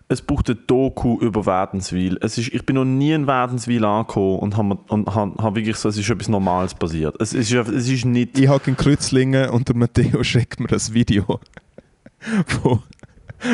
Es 0.08 0.20
braucht 0.20 0.50
eine 0.50 0.58
Doku 0.66 1.18
über 1.20 1.46
Wädenswil. 1.46 2.18
Es 2.20 2.36
ist, 2.36 2.52
ich 2.52 2.66
bin 2.66 2.76
noch 2.76 2.84
nie 2.84 3.12
in 3.12 3.26
Wädenswil 3.26 3.84
angekommen 3.84 4.38
und 4.38 4.56
habe 4.56 4.78
und 4.88 5.14
hab, 5.14 5.42
hab 5.42 5.54
wirklich 5.54 5.76
so, 5.76 5.88
es 5.88 5.96
ist 5.96 6.10
etwas 6.10 6.28
Normales 6.28 6.74
passiert. 6.74 7.16
Es 7.20 7.32
ist, 7.32 7.52
es 7.52 7.88
ist 7.88 8.04
nicht... 8.04 8.38
Ich 8.38 8.48
habe 8.48 8.62
in 8.66 8.76
Kreuzlingen 8.76 9.48
und 9.48 9.68
der 9.68 9.76
Matteo 9.76 10.22
schickt 10.22 10.60
mir 10.60 10.70
ein 10.70 10.94
Video, 10.94 11.24
wo, 12.62 12.80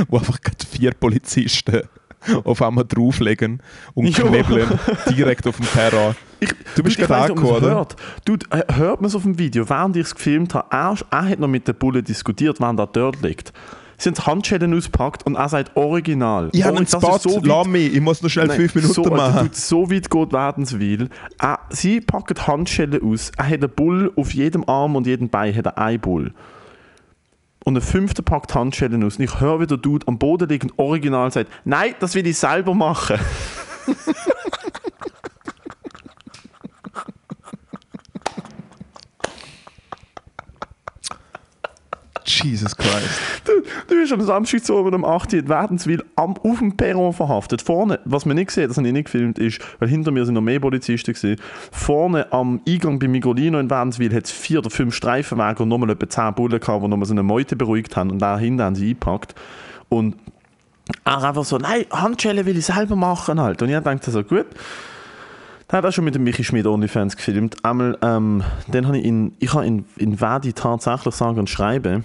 wo 0.09 0.19
einfach 0.19 0.41
gerade 0.41 0.67
vier 0.67 0.93
Polizisten 0.93 1.83
auf 2.45 2.61
einmal 2.63 2.85
drauflegen 2.85 3.63
und 3.95 4.13
knebeln 4.15 4.69
direkt 5.17 5.47
auf 5.47 5.57
dem 5.57 5.67
Terrain. 5.67 6.15
Ich, 6.41 6.51
Du 6.75 6.83
bist 6.83 6.99
gerade 6.99 7.15
angekommen, 7.17 7.57
oder? 7.57 7.71
hört. 7.71 7.97
Dude, 8.25 8.47
äh, 8.51 8.75
hört 8.75 9.01
man 9.01 9.09
es 9.09 9.15
auf 9.15 9.23
dem 9.23 9.39
Video, 9.39 9.69
während 9.69 9.97
ich 9.97 10.07
es 10.07 10.15
gefilmt 10.15 10.55
habe, 10.55 10.69
er, 10.71 10.97
er 11.11 11.29
hat 11.29 11.39
noch 11.39 11.49
mit 11.49 11.67
der 11.69 11.73
Bulle 11.73 12.03
diskutiert, 12.03 12.61
während 12.61 12.79
er 12.81 12.87
dort 12.87 13.23
liegt. 13.23 13.53
Sie 14.01 14.09
haben 14.09 14.27
Handschellen 14.27 14.73
ausgepackt 14.75 15.27
und 15.27 15.35
er 15.35 15.49
sagt 15.51 15.77
original. 15.77 16.49
Ich 16.53 16.65
habe 16.65 16.75
Oh, 16.75 16.79
einen 16.79 16.87
Spot, 16.87 17.19
so 17.19 17.39
lass 17.45 17.67
mich, 17.67 17.95
ich 17.95 18.01
muss 18.01 18.23
noch 18.23 18.31
schnell 18.31 18.47
Nein, 18.47 18.57
fünf 18.57 18.75
Minuten 18.75 18.95
so, 18.95 19.05
machen. 19.05 19.51
so 19.53 19.91
weit 19.91 20.09
geht 20.09 20.33
Wädenswil. 20.33 21.11
Er, 21.39 21.59
sie 21.69 22.01
packen 22.01 22.47
Handschellen 22.47 23.03
aus. 23.03 23.31
Er 23.37 23.45
hat 23.47 23.63
einen 23.63 23.69
Bull 23.71 24.11
auf 24.17 24.33
jedem 24.33 24.67
Arm 24.67 24.97
und 24.97 25.07
jedem 25.07 25.29
Bein 25.29 25.55
hat 25.55 25.67
er 25.67 25.77
einen 25.79 26.01
Bull. 26.01 26.33
Und 27.63 27.75
der 27.75 27.83
fünfte 27.83 28.23
packt 28.23 28.55
Handschellen 28.55 29.05
aus. 29.05 29.19
Und 29.19 29.25
ich 29.25 29.39
höre, 29.39 29.61
wie 29.61 29.67
der 29.67 29.77
Dude 29.77 30.09
am 30.09 30.19
Boden 30.19 30.49
liegt 30.49 30.65
und 30.65 30.79
original 30.79 31.31
sagt, 31.31 31.51
nein, 31.67 31.95
das 32.01 32.15
will 32.15 32.27
ich 32.27 32.39
selber 32.39 32.75
machen. 32.75 33.19
Jesus 42.39 42.77
Christ. 42.77 43.21
Du, 43.45 43.53
du 43.89 44.01
bist 44.01 44.13
am 44.13 44.21
Samstag 44.21 44.65
zu 44.65 44.77
oben 44.77 44.95
um 44.95 45.05
8 45.05 45.33
Uhr 45.33 45.39
in 45.41 45.49
Wädenswil 45.49 46.05
am, 46.17 46.37
auf 46.37 46.59
dem 46.59 46.77
Perron 46.77 47.13
verhaftet. 47.13 47.63
Vorne, 47.63 48.01
was 48.05 48.27
man 48.27 48.37
nicht 48.37 48.49
gesehen 48.49 48.69
das 48.69 48.77
habe 48.77 48.87
ich 48.87 48.93
nicht 48.93 49.07
gefilmt, 49.07 49.39
ist, 49.39 49.61
weil 49.79 49.89
hinter 49.89 50.11
mir 50.11 50.25
sind 50.25 50.35
noch 50.35 50.41
mehr 50.41 50.61
Polizisten 50.61 51.13
gewesen, 51.13 51.41
vorne 51.71 52.33
am 52.33 52.61
Eingang 52.67 52.99
bei 52.99 53.09
Migolino 53.09 53.59
in 53.59 53.71
Wädenswil 53.71 54.15
hat 54.15 54.25
es 54.25 54.31
vier 54.31 54.61
oder 54.61 54.71
fünf 54.71 54.95
Streifenwagen 54.95 55.65
und 55.65 55.69
nochmal 55.69 55.91
etwa 55.91 56.09
zehn 56.09 56.35
Bullen 56.35 56.61
gehabt, 56.61 56.85
die 56.85 56.89
nochmal 56.89 57.07
so 57.07 57.15
eine 57.15 57.23
Meute 57.23 57.57
beruhigt 57.57 57.97
haben 57.97 58.11
und 58.11 58.19
dahinter 58.21 58.65
haben 58.65 58.75
sie 58.75 58.91
eingepackt. 58.91 59.35
Und 59.89 60.17
er 61.05 61.23
einfach 61.23 61.45
so, 61.45 61.59
nein, 61.59 61.85
Handschellen 61.91 62.47
will 62.47 62.57
ich 62.57 62.67
selber 62.67 62.97
machen 62.97 63.41
halt. 63.41 63.63
Und 63.63 63.69
ich 63.69 63.79
dachte 63.79 64.11
so, 64.11 64.23
gut. 64.23 64.47
Dann 65.69 65.79
hat 65.79 65.85
er 65.85 65.93
schon 65.93 66.05
mit 66.05 66.17
dem 66.17 66.25
Michi 66.25 66.43
Schmidt 66.43 66.67
OnlyFans 66.67 67.17
gefilmt. 67.17 67.65
Einmal, 67.65 67.97
ähm, 68.03 68.43
dann 68.67 68.89
habe 68.89 68.99
ich 68.99 69.05
in, 69.05 69.37
ich 69.39 69.55
habe 69.55 69.67
in, 69.67 69.85
in 69.97 70.17
Verdi 70.17 70.53
tatsächlich 70.53 71.15
sagen 71.15 71.39
und 71.39 71.49
schreiben, 71.49 72.05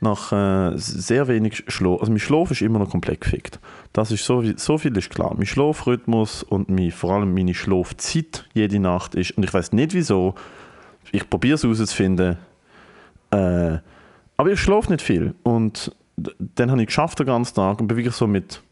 nach 0.00 0.32
äh, 0.32 0.76
sehr 0.76 1.28
wenig 1.28 1.64
Schlaf, 1.68 2.00
also 2.00 2.12
mein 2.12 2.20
Schlaf 2.20 2.50
ist 2.50 2.62
immer 2.62 2.78
noch 2.78 2.90
komplett 2.90 3.20
gefickt. 3.20 3.58
Das 3.92 4.10
ist 4.10 4.24
so, 4.24 4.42
so 4.56 4.78
viel 4.78 4.96
ist 4.96 5.10
klar. 5.10 5.34
Mein 5.36 5.46
Schlafrhythmus 5.46 6.42
und 6.42 6.68
mein, 6.68 6.90
vor 6.90 7.12
allem 7.12 7.34
meine 7.34 7.54
Schlafzeit 7.54 8.48
jede 8.54 8.78
Nacht 8.78 9.14
ist, 9.14 9.32
und 9.32 9.44
ich 9.44 9.52
weiß 9.52 9.72
nicht 9.72 9.94
wieso, 9.94 10.34
ich 11.10 11.28
probiere 11.28 11.54
es 11.54 11.62
herauszufinden, 11.62 12.36
äh, 13.30 13.78
aber 14.36 14.50
ich 14.50 14.60
schlafe 14.60 14.92
nicht 14.92 15.02
viel. 15.02 15.34
Und 15.42 15.94
dann 16.16 16.70
habe 16.70 16.80
ich 16.82 16.86
geschafft 16.86 17.18
den 17.18 17.26
ganzen 17.26 17.54
Tag 17.54 17.80
und 17.80 17.88
bin 17.88 17.96
wirklich 17.96 18.14
so 18.14 18.26
mit 18.26 18.62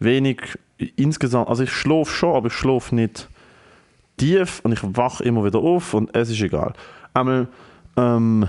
wenig 0.00 0.58
insgesamt, 0.96 1.48
also 1.48 1.62
ich 1.62 1.70
schlafe 1.70 2.10
schon, 2.10 2.34
aber 2.34 2.48
ich 2.48 2.54
schlafe 2.54 2.94
nicht 2.94 3.28
tief 4.16 4.60
und 4.64 4.72
ich 4.72 4.80
wache 4.82 5.22
immer 5.24 5.44
wieder 5.44 5.60
auf 5.60 5.94
und 5.94 6.14
es 6.14 6.30
ist 6.30 6.40
egal. 6.40 6.72
Einmal, 7.14 7.48
ähm, 7.96 8.48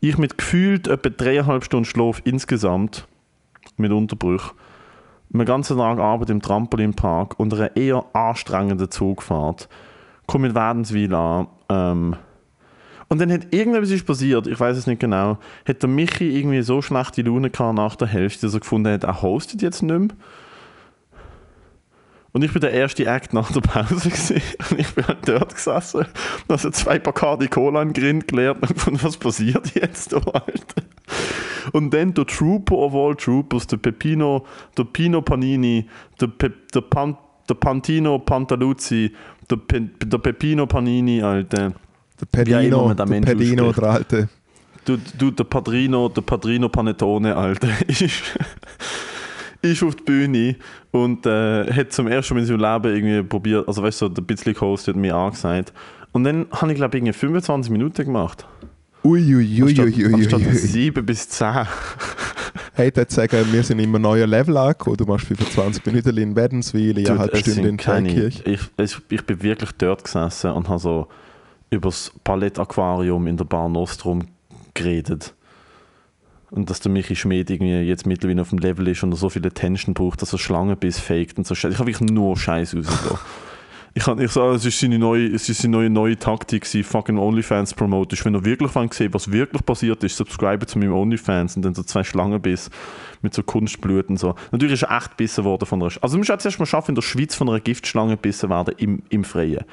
ich 0.00 0.18
mit 0.18 0.38
gefühlt 0.38 0.88
etwa 0.88 1.08
dreieinhalb 1.08 1.64
Stunden 1.64 1.84
Schlaf 1.84 2.20
insgesamt, 2.24 3.06
mit 3.76 3.92
Unterbruch, 3.92 4.54
einen 5.32 5.44
ganzen 5.44 5.76
Tag 5.76 5.98
Arbeit 5.98 6.30
im 6.30 6.40
Trampolinpark 6.40 7.38
und 7.38 7.52
einer 7.54 7.76
eher 7.76 8.04
anstrengenden 8.12 8.90
Zugfahrt, 8.90 9.68
komme 10.26 10.48
in 10.48 10.54
Wädenswil 10.54 11.14
an, 11.14 11.48
ähm, 11.68 12.16
und 13.08 13.20
dann 13.20 13.32
hat 13.32 13.52
irgendetwas 13.54 13.90
ist 13.90 14.06
passiert, 14.06 14.46
ich 14.46 14.60
weiß 14.60 14.76
es 14.76 14.86
nicht 14.86 15.00
genau, 15.00 15.38
hat 15.66 15.82
der 15.82 15.88
Michi 15.88 16.38
irgendwie 16.38 16.62
so 16.62 16.82
schlechte 16.82 17.22
Laune 17.22 17.50
gehabt 17.50 17.74
nach 17.74 17.96
der 17.96 18.08
Hälfte, 18.08 18.46
dass 18.46 18.54
er 18.54 18.60
gefunden 18.60 18.92
hat, 18.92 19.04
er 19.04 19.22
hostet 19.22 19.62
jetzt 19.62 19.82
nicht 19.82 19.98
mehr. 19.98 20.08
Und 22.32 22.44
ich 22.44 22.52
bin 22.52 22.60
der 22.60 22.72
erste 22.72 23.06
Act 23.06 23.32
nach 23.32 23.50
der 23.52 23.60
Pause 23.60 23.94
gewesen. 24.10 24.42
Und 24.70 24.78
ich 24.78 24.94
bin 24.94 25.06
halt 25.06 25.26
dort 25.26 25.54
gesessen, 25.54 26.06
also 26.48 26.70
zwei 26.70 26.98
Bacardi 26.98 27.48
Cola 27.48 27.82
in 27.82 27.92
Grind 27.92 28.28
geleert 28.28 28.58
und 28.86 29.02
was 29.02 29.16
passiert 29.16 29.74
jetzt 29.74 30.12
da, 30.12 30.18
Alter? 30.18 30.82
Und 31.72 31.92
dann 31.92 32.14
der 32.14 32.26
Trooper 32.26 32.76
of 32.76 32.94
all 32.94 33.16
Troopers, 33.16 33.66
der 33.66 33.78
Pepino, 33.78 34.46
der 34.76 34.84
Pino 34.84 35.20
Panini, 35.22 35.86
der, 36.20 36.28
Pe 36.28 36.52
der, 36.74 36.80
Pan 36.80 37.16
der 37.48 37.54
Pantino 37.54 38.18
Pantaluzzi, 38.18 39.12
der, 39.50 39.56
Pe 39.56 39.80
der 39.80 40.18
Pepino 40.18 40.66
Panini, 40.66 41.22
Alter. 41.22 41.72
Der 42.20 42.26
Pedino, 42.26 42.94
der 42.94 43.06
Mensch 43.06 43.26
Pedino, 43.26 43.72
der 43.72 43.84
alte. 43.84 44.28
Du, 44.84 44.96
du, 45.18 45.30
der 45.30 45.44
Padrino, 45.44 46.08
der 46.08 46.22
Padrino 46.22 46.68
Panettone, 46.68 47.36
Alter, 47.36 47.68
ist, 49.62 49.82
auf 49.82 49.96
die 49.96 50.04
Bühne 50.04 50.56
und 50.90 51.26
äh, 51.26 51.72
hat 51.72 51.92
zum 51.92 52.06
ersten 52.08 52.34
Mal 52.34 52.40
in 52.40 52.46
seinem 52.46 52.60
Leben 52.60 52.94
irgendwie 52.94 53.22
probiert, 53.22 53.66
also 53.66 53.82
weißt 53.82 54.02
du, 54.02 54.06
so, 54.06 54.08
der 54.08 54.22
bisschen 54.22 54.60
Host 54.60 54.88
hat 54.88 54.96
mir 54.96 55.14
angesagt. 55.14 55.72
Und 56.12 56.24
dann 56.24 56.46
habe 56.52 56.72
ich, 56.72 56.76
glaube 56.76 56.96
ich, 56.96 57.02
irgendwie 57.02 57.18
25 57.18 57.70
Minuten 57.70 58.04
gemacht. 58.04 58.46
Anstatt, 59.04 59.86
anstatt 59.86 60.40
Uiuiuiui. 60.40 60.54
7 60.54 61.06
bis 61.06 61.28
10. 61.28 61.66
Hey, 62.74 62.92
ich 62.94 63.10
sagen, 63.10 63.52
wir 63.52 63.64
sind 63.64 63.80
immer 63.80 63.98
neue 63.98 64.24
Level 64.24 64.56
angekommen. 64.56 64.96
Du 64.96 65.04
machst 65.04 65.26
25 65.26 65.84
Minuten 65.84 66.16
in 66.16 66.36
Wädenswil, 66.36 66.96
eine 66.96 67.18
halbe 67.18 67.36
Stunde 67.38 67.68
in 67.68 67.78
Tschenkirch. 67.78 68.42
Ich, 68.44 68.60
ich 69.08 69.26
bin 69.26 69.42
wirklich 69.42 69.72
dort 69.78 70.04
gesessen 70.04 70.52
und 70.52 70.68
habe 70.68 70.78
so 70.78 71.08
über 71.70 71.88
das 71.88 72.12
Palett-Aquarium 72.22 73.26
in 73.26 73.36
der 73.36 73.46
Bar 73.46 73.68
Nostrum 73.68 74.22
geredet. 74.74 75.34
Und 76.50 76.70
dass 76.70 76.80
der 76.80 76.90
Michi 76.90 77.14
Schmid 77.14 77.50
irgendwie 77.50 77.80
jetzt 77.80 78.06
mittlerweile 78.06 78.40
auf 78.40 78.50
dem 78.50 78.58
Level 78.58 78.88
ist 78.88 79.02
und 79.02 79.12
er 79.12 79.16
so 79.16 79.28
viel 79.28 79.46
Attention 79.46 79.94
braucht, 79.94 80.22
dass 80.22 80.32
er 80.32 80.38
Schlangenbiss 80.38 80.98
faked 80.98 81.36
und 81.36 81.46
so 81.46 81.54
Scheiße. 81.54 81.74
Ich 81.74 81.78
habe 81.78 81.90
wirklich 81.90 82.10
nur 82.10 82.36
Scheiß 82.36 82.74
rausgelassen. 82.74 83.18
Ich, 83.94 84.04
kann, 84.04 84.20
ich 84.20 84.30
sage, 84.30 84.54
es 84.54 84.64
ist 84.64 84.78
seine 84.78 84.96
neue, 84.96 85.26
es 85.26 85.48
ist 85.48 85.62
seine 85.62 85.72
neue, 85.72 85.90
neue 85.90 86.16
Taktik, 86.16 86.66
sie 86.66 86.84
fucking 86.84 87.18
OnlyFans 87.18 87.74
promoten. 87.74 88.16
Wenn 88.22 88.34
er 88.34 88.44
wirklich 88.44 88.72
wollt 88.76 88.94
sehen 88.94 89.12
was 89.12 89.32
wirklich 89.32 89.66
passiert 89.66 90.04
ist, 90.04 90.16
subscribe 90.16 90.64
zu 90.66 90.78
meinem 90.78 90.92
OnlyFans 90.92 91.56
und 91.56 91.62
dann 91.62 91.74
so 91.74 91.82
zwei 91.82 92.04
Schlangenbiss 92.04 92.70
mit 93.22 93.34
so 93.34 93.42
Kunstblut 93.42 94.08
und 94.08 94.16
so. 94.16 94.36
Natürlich 94.52 94.74
ist 94.74 94.82
er 94.84 94.96
echt 94.96 95.10
gebissen 95.10 95.42
worden 95.42 95.66
von 95.66 95.82
einer 95.82 95.90
Sch 95.90 95.98
Also 96.00 96.14
du 96.14 96.18
musst 96.18 96.30
jetzt 96.30 96.44
erst 96.44 96.60
mal 96.60 96.66
schaffen, 96.66 96.92
in 96.92 96.94
der 96.94 97.02
Schweiz 97.02 97.34
von 97.34 97.48
einer 97.48 97.58
Giftschlange 97.58 98.12
gebissen 98.12 98.50
werden 98.50 98.74
im, 98.76 99.02
im 99.08 99.24
Freien. 99.24 99.64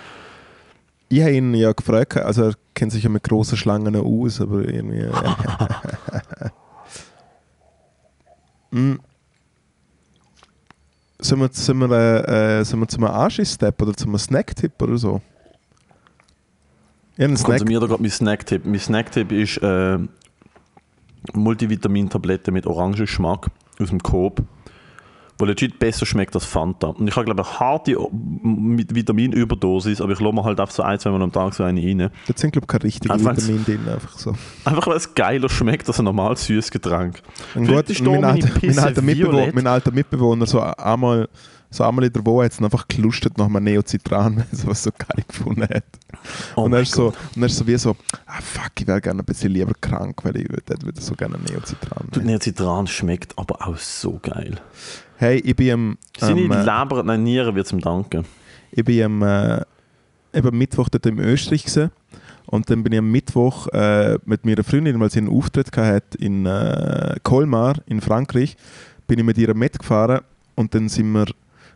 Ich 1.10 1.22
habe 1.22 1.34
ihn 1.34 1.54
ja 1.54 1.72
gefragt, 1.72 2.18
also 2.18 2.46
er 2.46 2.54
kennt 2.74 2.94
sich 2.94 3.04
ja 3.04 3.10
mit 3.10 3.24
grossen 3.24 3.58
Schlangen 3.58 3.96
aus, 3.96 4.42
aber 4.42 4.68
irgendwie. 4.68 5.08
Äh, 8.76 8.80
mm. 8.80 9.00
Sollen 11.20 11.42
wir, 11.42 11.50
sollen 11.54 11.80
wir, 11.80 12.28
äh, 12.28 12.66
sollen 12.66 12.82
wir 12.82 12.88
zum 12.88 13.06
Anschluss-Step 13.06 13.82
oder 13.82 13.94
zum 13.94 14.18
Snack-Tipp 14.18 14.82
oder 14.82 14.98
so? 14.98 15.22
Ja, 17.18 17.26
einen 17.26 17.38
Snack. 17.38 17.60
zu 17.60 17.66
mir 17.66 17.80
da 17.80 17.88
gerade 17.88 18.02
mein 18.02 18.12
Snacktipp. 18.12 18.66
Mein 18.66 18.80
Snacktipp 18.80 19.32
ist 19.32 19.58
äh, 19.58 19.98
Multivitamin-Tablette 21.34 22.52
mit 22.52 22.68
Orangengeschmack 22.68 23.48
aus 23.80 23.90
dem 23.90 24.04
Coop, 24.04 24.44
wo 25.38 25.46
legit 25.46 25.80
besser 25.80 26.06
schmeckt 26.06 26.36
als 26.36 26.46
Fanta. 26.46 26.88
Und 26.88 27.08
ich 27.08 27.16
habe 27.16 27.26
glaube 27.26 27.42
ich 27.42 27.48
eine 27.48 27.60
harte 27.60 27.92
Vitaminüberdosis, 27.92 30.02
aber 30.02 30.14
ich 30.14 30.20
lasse 30.20 30.34
mir 30.34 30.44
halt 30.44 30.60
einfach 30.60 30.74
so 30.74 30.84
ein, 30.84 31.00
zwei 31.00 31.12
Mal 31.12 31.22
am 31.22 31.32
Tag 31.32 31.54
so 31.54 31.64
eine 31.64 31.82
rein. 31.82 32.00
Da 32.00 32.10
sind, 32.36 32.52
glaube 32.52 32.66
ich, 32.66 32.68
keine 32.68 32.84
richtigen 32.84 33.14
Einfach 33.14 33.36
Vitamine 33.36 33.64
drin. 33.64 33.88
Einfach 33.88 34.18
so. 34.18 34.36
Einfach 34.64 34.88
weil 34.88 34.98
es 34.98 35.14
geiler 35.14 35.50
schmeckt 35.50 35.88
als 35.88 36.00
ein 36.00 36.06
normal 36.06 36.38
süßes 36.38 36.72
Getränk. 36.72 37.22
Und 37.54 37.68
gut, 37.68 37.90
ist 37.90 38.02
mein, 38.02 38.24
alter, 38.24 38.50
mein, 38.62 38.80
alter 38.80 39.02
Mitbewohner, 39.02 39.52
mein 39.54 39.68
alter 39.68 39.92
Mitbewohner, 39.92 40.46
so 40.46 40.62
einmal, 40.62 41.28
so 41.70 41.84
einmal 41.84 42.06
in 42.06 42.14
der 42.14 42.26
Woche 42.26 42.46
hat 42.46 42.54
es 42.54 42.62
einfach 42.62 42.88
gelustet 42.88 43.38
nach 43.38 43.48
einem 43.48 43.64
Neocitran, 43.64 44.38
weil 44.38 44.46
er 44.52 44.68
was 44.68 44.84
so 44.84 44.92
geil 44.98 45.24
gefunden 45.28 45.64
hat. 45.64 45.84
Oh 46.56 46.64
und 46.64 46.74
er 46.74 46.82
ist 46.82 46.94
so, 46.94 47.14
und 47.36 47.42
er 47.42 47.48
ist 47.48 47.58
so 47.58 47.68
wie 47.68 47.78
so, 47.78 47.96
ah 48.26 48.42
fuck, 48.42 48.72
ich 48.80 48.88
wäre 48.88 49.02
gerne 49.02 49.22
ein 49.22 49.26
bisschen 49.26 49.52
lieber 49.52 49.74
krank, 49.80 50.24
weil 50.24 50.38
ich 50.38 50.50
würde 50.50 50.76
würde 50.82 51.02
so 51.02 51.16
gerne 51.16 51.38
Neocitran. 51.38 52.08
Neocitran 52.24 52.88
schmeckt 52.88 53.38
aber 53.38 53.68
auch 53.68 53.78
so 53.78 54.20
geil. 54.22 54.60
Hey, 55.18 55.38
ich 55.40 55.56
bin 55.56 55.72
am, 55.72 55.98
Seine 56.18 56.42
am, 56.42 56.52
äh, 56.52 56.60
Leber, 56.60 57.04
nein, 57.04 57.24
Nieren 57.24 57.56
wird 57.56 57.68
zum 57.68 57.80
Danken. 57.80 58.26
ich 58.72 58.84
bin 58.84 59.04
am, 59.04 59.22
äh, 59.22 59.62
eben 60.34 60.58
Mittwoch 60.58 60.90
dort 60.90 61.06
in 61.06 61.20
Österreich 61.20 61.64
gewesen. 61.64 61.92
und 62.48 62.70
dann 62.70 62.84
bin 62.84 62.94
ich 62.94 63.00
am 63.00 63.10
Mittwoch 63.10 63.68
äh, 63.70 64.18
mit 64.26 64.46
meiner 64.46 64.64
Freundin, 64.64 65.00
weil 65.00 65.10
sie 65.10 65.20
einen 65.20 65.30
Auftritt 65.30 65.76
hatte 65.76 66.18
in 66.18 66.46
äh, 66.46 67.16
Colmar 67.24 67.76
in 67.86 68.02
Frankreich, 68.02 68.58
bin 69.08 69.20
ich 69.20 69.26
mit 69.26 69.38
ihr 69.38 69.54
mitgefahren 69.56 70.22
und 70.56 70.76
dann 70.76 70.90
sind 70.90 71.12
wir, 71.14 71.28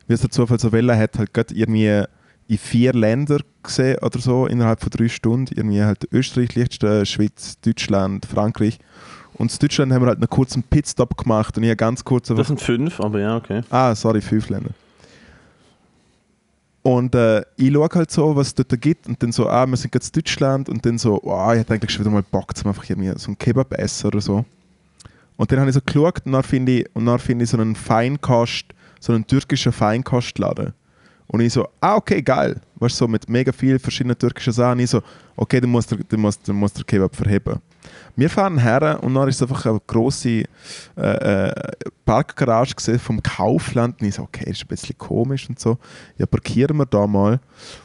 wie 0.08 0.14
es 0.14 0.22
der 0.22 0.32
Zufall 0.32 0.60
so 0.60 0.74
wollen 0.74 0.98
hat, 0.98 1.18
halt 1.18 1.34
gerade 1.34 1.54
irgendwie 1.56 2.04
in 2.50 2.58
vier 2.58 2.94
Länder 2.94 3.40
gesehen 3.64 4.00
oder 4.02 4.20
so 4.20 4.48
innerhalb 4.48 4.82
von 4.82 4.90
drei 4.90 5.08
Stunden. 5.08 5.54
Irgendwie 5.56 5.84
halt 5.84 6.08
Österreich, 6.12 6.56
Liechtenstein, 6.56 7.06
Schweiz, 7.06 7.60
Deutschland, 7.62 8.26
Frankreich. 8.26 8.80
Und 9.40 9.54
in 9.54 9.58
Deutschland 9.60 9.94
haben 9.94 10.02
wir 10.04 10.08
halt 10.08 10.18
einen 10.18 10.30
kurzen 10.30 10.62
Pitstop 10.62 11.18
gemacht 11.18 11.56
und 11.56 11.64
ich 11.64 11.70
habe 11.70 11.78
ganz 11.78 12.04
kurz 12.04 12.28
Das 12.28 12.48
sind 12.48 12.60
fünf, 12.60 13.00
aber 13.00 13.22
ja, 13.22 13.38
okay. 13.38 13.62
Ah, 13.70 13.96
sorry, 13.96 14.20
fünf 14.20 14.50
Länder. 14.50 14.72
Und 16.82 17.16
äh, 17.16 17.42
ich 17.56 17.72
schaue 17.72 17.90
halt 17.94 18.12
so, 18.12 18.36
was 18.36 18.48
es 18.48 18.56
dort 18.56 18.82
gibt 18.82 19.08
und 19.08 19.22
dann 19.24 19.32
so, 19.32 19.50
ah, 19.50 19.66
wir 19.66 19.78
sind 19.78 19.94
jetzt 19.96 20.14
in 20.14 20.22
Deutschland 20.22 20.68
und 20.68 20.86
dann 20.86 20.98
so, 20.98 21.22
oh, 21.24 21.52
ich 21.54 21.60
hätte 21.60 21.74
eigentlich 21.74 21.92
schon 21.92 22.04
wieder 22.04 22.14
mal 22.14 22.22
Bock, 22.22 22.56
zum 22.56 22.68
einfach 22.68 22.90
irgendwie 22.90 23.18
so 23.18 23.28
einen 23.28 23.38
Kebab 23.38 23.74
essen 23.76 24.08
oder 24.08 24.20
so. 24.20 24.44
Und 25.38 25.50
dann 25.50 25.60
habe 25.60 25.70
ich 25.70 25.76
so 25.76 25.82
geschaut 25.86 26.26
und 26.26 26.34
dann 26.34 26.44
finde 26.44 26.72
ich, 26.74 26.90
und 26.94 27.06
dann 27.06 27.18
finde 27.18 27.46
ich 27.46 27.50
so 27.50 27.58
einen 27.58 27.76
Feinkost, 27.76 28.66
so 29.00 29.14
einen 29.14 29.26
türkischen 29.26 29.72
Feinkostladen. 29.72 30.74
Und 31.28 31.40
ich 31.40 31.54
so, 31.54 31.66
ah, 31.80 31.96
okay, 31.96 32.22
geil. 32.22 32.60
Weißt 32.76 32.96
du, 32.96 33.06
so 33.06 33.08
mit 33.08 33.30
mega 33.30 33.54
viel 33.54 33.80
verschiedenen 33.80 34.18
türkischen 34.18 34.52
Sachen. 34.52 34.80
Ich 34.80 34.90
so, 34.90 35.02
okay, 35.38 35.62
dann 35.62 35.70
muss 35.70 35.88
der, 35.88 36.00
dann 36.10 36.20
muss, 36.20 36.42
dann 36.42 36.58
muss 36.58 36.74
der 36.74 36.84
Kebab 36.84 37.16
verheben. 37.16 37.60
Wir 38.20 38.30
fahren 38.30 38.58
her 38.58 39.00
und 39.02 39.14
dann 39.14 39.30
ist 39.30 39.42
einfach 39.42 39.66
eine 39.66 39.80
grosse 39.88 40.44
äh, 40.98 41.02
äh, 41.02 41.72
Parkgarage 42.06 42.76
gesehen 42.76 43.00
vom 43.00 43.24
Kaufland. 43.24 44.02
Und 44.02 44.08
ich 44.08 44.16
so, 44.16 44.24
okay, 44.24 44.50
ist 44.50 44.62
ein 44.62 44.68
bisschen 44.68 44.98
komisch 44.98 45.48
und 45.48 45.60
so. 45.60 45.78
Ja, 46.18 46.26
parkieren 46.26 46.78
wir 46.78 46.86
da 46.86 47.08
mal. 47.08 47.40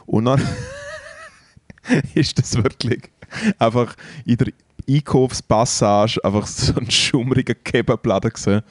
Und 0.05 0.25
dann 0.25 0.41
ist 2.15 2.37
das 2.37 2.55
wirklich 2.55 3.09
einfach 3.57 3.95
in 4.25 4.37
der 4.37 4.51
Einkaufspassage 4.89 6.23
einfach 6.23 6.47
so 6.47 6.75
ein 6.75 6.91
schummriger 6.91 7.55
Kebabladen 7.55 8.31
gesehen. 8.31 8.61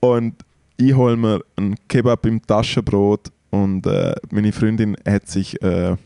Und 0.00 0.34
ich 0.76 0.94
hole 0.94 1.16
mir 1.16 1.40
einen 1.56 1.76
Kebab 1.88 2.26
im 2.26 2.44
Taschenbrot 2.46 3.32
und 3.50 3.86
äh, 3.86 4.14
meine 4.30 4.52
Freundin 4.52 4.96
hat 5.08 5.26
sich 5.28 5.60
äh, 5.62 5.96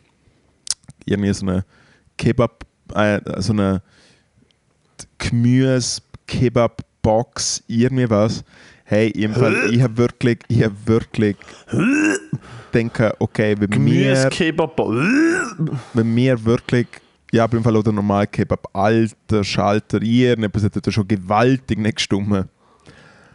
irgendwie 1.04 1.34
so 1.34 1.46
eine 1.46 1.64
Kebab, 2.16 2.64
äh, 2.94 3.20
so 3.38 3.52
eine 3.52 3.82
Gemüse-Kebab-Box, 5.18 7.64
irgendwie 7.66 8.08
was. 8.10 8.44
Hey, 8.84 9.12
Fall, 9.32 9.72
ich 9.72 9.82
habe 9.82 9.96
wirklich, 9.98 10.38
ich 10.48 10.64
habe 10.64 10.74
wirklich 10.86 11.36
denke, 12.72 13.14
okay, 13.18 13.54
wenn 13.58 13.68
wir, 13.68 13.68
Gemüse-Kebab. 13.68 14.78
wenn 15.94 16.16
wir 16.16 16.44
wirklich, 16.44 16.86
ja, 17.32 17.44
auf 17.44 17.52
jeden 17.52 17.64
Fall 17.64 17.76
oder 17.76 17.92
normal 17.92 18.26
Kebab, 18.26 18.68
alter 18.72 19.44
Schalter, 19.44 20.02
irgendetwas 20.02 20.64
hat 20.64 20.86
da 20.86 20.90
schon 20.90 21.06
gewaltig 21.06 21.78
nicht 21.78 21.96
gestummen. 21.96 22.48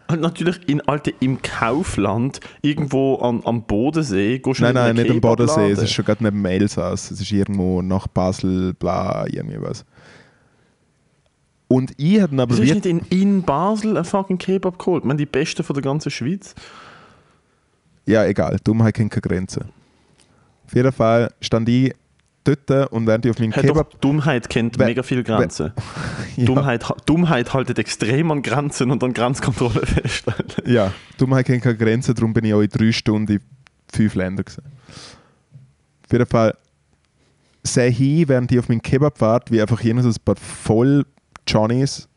Und 0.07 0.21
natürlich 0.21 0.69
in 0.69 0.81
Alte 0.81 1.13
im 1.19 1.41
Kaufland, 1.41 2.39
irgendwo 2.61 3.15
an, 3.15 3.41
am 3.43 3.63
Bodensee, 3.63 4.37
gehst 4.39 4.59
du 4.59 4.63
Nein, 4.63 4.71
in 4.71 4.75
nein, 4.75 4.89
einen 4.89 5.01
nicht 5.01 5.11
am 5.11 5.21
Bodensee. 5.21 5.71
Es 5.71 5.81
ist 5.81 5.91
schon 5.91 6.05
gerade 6.05 6.23
neben 6.23 6.37
dem 6.37 6.45
Elsass. 6.45 7.09
Es 7.09 7.19
ist 7.19 7.31
irgendwo 7.31 7.81
nach 7.81 8.07
Basel, 8.07 8.73
bla, 8.73 9.25
irgendwie 9.27 9.61
was. 9.61 9.83
Und 11.67 11.93
ich 11.97 12.21
habe 12.21 12.39
aber 12.39 12.53
ist 12.53 12.61
wirklich. 12.61 12.83
nicht 12.83 13.09
in, 13.11 13.19
in 13.19 13.43
Basel 13.43 13.97
ein 13.97 14.05
fucking 14.05 14.37
Kebab 14.37 14.77
geholt? 14.77 15.03
Ich 15.03 15.07
meine, 15.07 15.17
die 15.17 15.25
Besten 15.25 15.63
von 15.63 15.73
der 15.73 15.81
ganzen 15.81 16.11
Schweiz. 16.11 16.53
Ja, 18.05 18.23
egal. 18.25 18.57
Dummheit 18.63 18.93
kennt 18.93 19.11
keine 19.11 19.21
Grenzen. 19.21 19.65
Auf 20.67 20.75
jeden 20.75 20.91
Fall 20.91 21.31
stand 21.41 21.67
ich 21.69 21.93
dort 22.47 22.91
und 22.91 23.07
während 23.07 23.25
ich 23.25 23.31
auf 23.31 23.39
meinen 23.39 23.51
Hey, 23.51 23.63
Kebab. 23.67 23.91
doch, 23.91 23.99
Dummheit 23.99 24.49
kennt 24.49 24.77
mega 24.77 25.03
viele 25.03 25.23
Grenzen. 25.23 25.73
Ja, 26.37 26.45
Dummheit, 26.45 26.83
Dummheit 27.05 27.53
haltet 27.53 27.79
extrem 27.79 28.29
an 28.29 28.41
Grenzen 28.41 28.91
und 28.91 29.01
an 29.05 29.13
Grenzkontrolle 29.13 29.85
fest. 29.85 30.25
ja, 30.65 30.91
Dummheit 31.17 31.45
kennt 31.45 31.63
keine 31.63 31.77
Grenzen, 31.77 32.13
darum 32.13 32.33
bin 32.33 32.43
ich 32.43 32.53
auch 32.53 32.59
in 32.61 32.69
drei 32.69 32.91
Stunden 32.91 33.31
in 33.33 33.39
fünf 33.93 34.15
Ländern 34.15 34.43
gewesen. 34.43 34.63
Auf 36.05 36.11
jeden 36.11 36.25
Fall 36.25 36.55
sehe 37.63 37.87
ich, 37.87 38.27
während 38.27 38.51
ich 38.51 38.59
auf 38.59 38.67
meinen 38.67 38.81
Kebab 38.81 39.21
warte, 39.21 39.53
wie 39.53 39.61
einfach 39.61 39.79
jenes 39.81 40.05
ein 40.05 40.13
paar 40.25 40.35
voll 40.35 41.05
Johnnies 41.47 42.09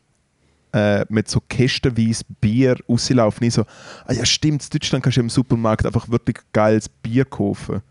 äh, 0.73 1.05
mit 1.09 1.29
so 1.29 1.39
kästenweise 1.47 2.25
Bier 2.41 2.75
rauslaufen. 2.89 3.47
Ich 3.47 3.53
so, 3.53 3.63
ah 4.05 4.13
ja 4.13 4.25
stimmt, 4.25 4.63
in 4.63 4.69
Deutschland 4.71 5.03
kannst 5.03 5.17
du 5.17 5.21
im 5.21 5.29
Supermarkt 5.29 5.85
einfach 5.85 6.09
wirklich 6.09 6.37
geiles 6.51 6.89
Bier 6.89 7.23
kaufen. 7.25 7.81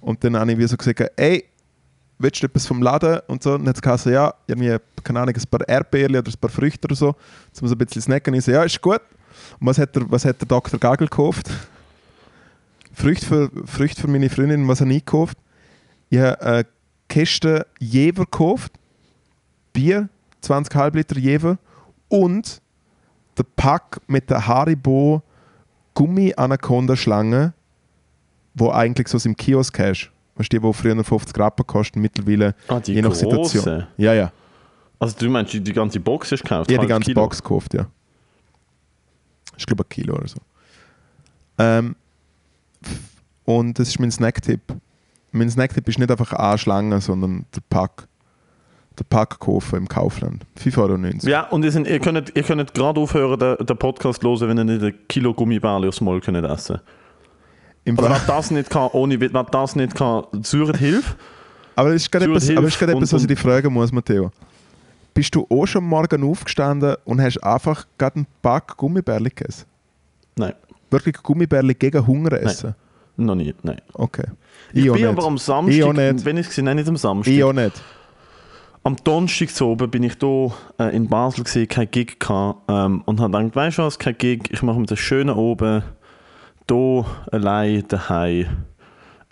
Und 0.00 0.24
dann 0.24 0.36
habe 0.36 0.50
ich 0.52 0.58
wie 0.58 0.66
so 0.66 0.76
gesagt, 0.76 1.02
ey, 1.16 1.44
willst 2.18 2.42
du 2.42 2.46
etwas 2.46 2.66
vom 2.66 2.82
Laden? 2.82 3.20
Und 3.26 3.42
so, 3.42 3.54
und 3.54 3.64
dann 3.64 3.74
hat 3.74 3.86
es 3.86 4.04
ja, 4.04 4.34
irgendwie, 4.46 4.76
keine 5.02 5.20
Ahnung, 5.20 5.34
ein 5.34 5.50
paar 5.50 5.68
Erdbeeren 5.68 6.16
oder 6.16 6.30
ein 6.30 6.40
paar 6.40 6.50
Früchte 6.50 6.86
oder 6.86 6.94
so, 6.94 7.14
zum 7.52 7.68
so 7.68 7.74
ein 7.74 7.78
bisschen 7.78 8.02
snacken. 8.02 8.34
Ich 8.34 8.44
so, 8.44 8.52
ja, 8.52 8.62
ist 8.64 8.80
gut. 8.80 9.00
Und 9.60 9.66
was 9.66 9.78
hat 9.78 9.94
der, 9.94 10.10
was 10.10 10.24
hat 10.24 10.40
der 10.40 10.48
Dr. 10.48 10.78
Gagel 10.78 11.08
gekauft? 11.08 11.50
Früchte 12.92 13.26
für, 13.26 13.50
Früchte 13.66 14.00
für 14.00 14.08
meine 14.08 14.30
Freundin, 14.30 14.68
was 14.68 14.80
habe 14.80 14.92
ich 14.92 15.04
gekauft? 15.04 15.36
Ich 16.10 16.18
habe 16.18 16.40
eine 16.40 16.66
Kiste 17.08 17.66
Jever 17.80 18.24
gekauft, 18.24 18.72
Bier, 19.72 20.08
20 20.42 20.74
Halbliter 20.74 21.18
Jever 21.18 21.58
und 22.08 22.60
der 23.36 23.44
Pack 23.56 24.00
mit 24.06 24.30
der 24.30 24.46
Haribo 24.46 25.22
Gummi-Anaconda-Schlange, 25.94 27.52
wo 28.54 28.70
eigentlich 28.70 29.08
so 29.08 29.18
im 29.28 29.36
Kiosk 29.36 29.78
hast. 29.78 30.10
Weißt 30.36 30.52
du, 30.52 30.58
die, 30.58 30.66
die 30.66 30.72
früher 30.72 31.04
50 31.04 31.38
Rappen 31.38 31.66
kosten, 31.66 32.00
mittlerweile 32.00 32.54
Ah, 32.68 32.80
die 32.80 32.94
je 32.94 33.02
nach 33.02 33.10
grosse. 33.10 33.20
Situation. 33.20 33.86
Ja, 33.96 34.14
ja. 34.14 34.32
Also 34.98 35.16
du 35.18 35.28
meinst, 35.28 35.52
die, 35.52 35.72
ganze 35.72 36.00
Box 36.00 36.32
hast 36.32 36.40
du 36.40 36.44
gekauft? 36.44 36.72
Habe 36.72 36.80
die 36.80 36.88
ganze 36.88 37.10
Kilo? 37.10 37.22
Box 37.22 37.42
gekauft, 37.42 37.74
ja. 37.74 37.86
Ich 39.56 39.66
glaube 39.66 39.84
ein 39.84 39.88
Kilo 39.88 40.14
oder 40.14 40.28
so. 40.28 40.38
Ähm, 41.58 41.94
und 43.44 43.78
das 43.78 43.88
ist 43.88 44.00
mein 44.00 44.10
Snacktipp. 44.10 44.60
Mein 45.30 45.50
Snacktipp 45.50 45.86
ist 45.88 45.98
nicht 45.98 46.10
einfach 46.10 46.32
eine 46.32 46.58
Schlange, 46.58 47.00
sondern 47.00 47.44
der 47.54 47.62
Pack. 47.68 48.08
Der 48.98 49.04
Pack 49.04 49.40
kaufen 49.40 49.76
im 49.76 49.88
Kaufland. 49.88 50.46
5,90 50.58 50.78
Euro. 50.78 51.28
Ja, 51.28 51.48
und 51.48 51.64
ihr, 51.64 51.72
sind, 51.72 51.88
ihr 51.88 51.98
könnt, 51.98 52.32
ihr 52.34 52.42
könnt 52.44 52.74
gerade 52.74 53.00
aufhören, 53.00 53.38
den, 53.38 53.66
den 53.66 53.76
Podcast 53.76 54.22
zu 54.22 54.28
hören, 54.28 54.48
wenn 54.50 54.58
ihr 54.58 54.64
nicht 54.64 54.84
ein 54.84 55.08
Kilo 55.08 55.34
Gummibärli 55.34 55.88
aufs 55.88 56.00
Mal 56.00 56.20
könnt 56.20 56.44
essen 56.46 56.80
Im 57.84 57.98
Also 57.98 58.10
wer 58.10 58.20
das 58.26 58.50
nicht 58.50 58.70
kann, 58.70 58.88
ohne 58.92 59.20
wer 59.20 59.28
das 59.44 59.76
nicht 59.76 59.94
kann, 59.94 60.24
sucht 60.42 60.76
Hilfe. 60.78 61.14
Aber 61.76 61.90
das 61.92 62.02
ist 62.02 62.10
gerade 62.12 62.26
etwas, 62.26 62.48
aber 62.50 62.66
ist 62.66 62.80
etwas, 62.80 63.12
was 63.12 63.22
ich 63.22 63.28
dich 63.28 63.38
fragen 63.38 63.72
muss, 63.72 63.92
Matteo. 63.92 64.30
Bist 65.12 65.34
du 65.34 65.46
auch 65.48 65.66
schon 65.66 65.84
morgen 65.84 66.24
aufgestanden 66.28 66.96
und 67.04 67.20
hast 67.20 67.38
einfach 67.42 67.86
gerade 67.98 68.16
einen 68.16 68.26
Pack 68.42 68.76
Gummibärli 68.76 69.30
gegessen? 69.30 69.64
Nein, 70.36 70.54
Wirklich 70.90 71.16
Gummibärli 71.22 71.74
gegen 71.74 72.06
Hunger 72.06 72.32
essen? 72.32 72.74
noch 73.16 73.34
nie, 73.36 73.54
nein. 73.62 73.80
Okay. 73.92 74.24
Ich, 74.72 74.88
auch 74.90 74.94
bin 74.94 75.02
nicht. 75.02 75.10
aber 75.18 75.26
am 75.26 75.36
Ich 75.36 75.42
Samstag, 75.42 75.84
auch 75.84 75.92
nicht. 75.92 76.24
wenn 76.24 76.36
ich 76.36 76.42
es 76.42 76.48
gesehen 76.48 76.64
nein, 76.64 76.76
nicht 76.76 76.88
am 76.88 76.96
Samstag. 76.96 77.32
Ich 77.32 77.44
auch 77.44 77.52
nicht. 77.52 77.80
Am 78.82 78.96
Donnerstag 79.02 79.50
so 79.50 79.70
oben 79.70 79.90
bin 79.90 80.02
ich 80.02 80.14
hier 80.20 80.52
äh, 80.78 80.94
in 80.94 81.08
Basel 81.08 81.44
gesehen, 81.44 81.68
kein 81.68 81.90
Gig 81.90 82.18
gehabt, 82.18 82.60
ähm, 82.68 83.02
und 83.06 83.20
habe 83.20 83.36
gedacht, 83.38 83.56
weißt 83.56 83.78
du 83.78 83.82
was, 83.82 83.98
kein 83.98 84.18
Gig, 84.18 84.50
ich 84.50 84.62
mache 84.62 84.78
mir 84.80 84.86
das 84.86 84.98
Schöne 84.98 85.34
oben, 85.36 85.82
hier 86.70 87.04
allein 87.32 87.84
daheim, 87.88 88.46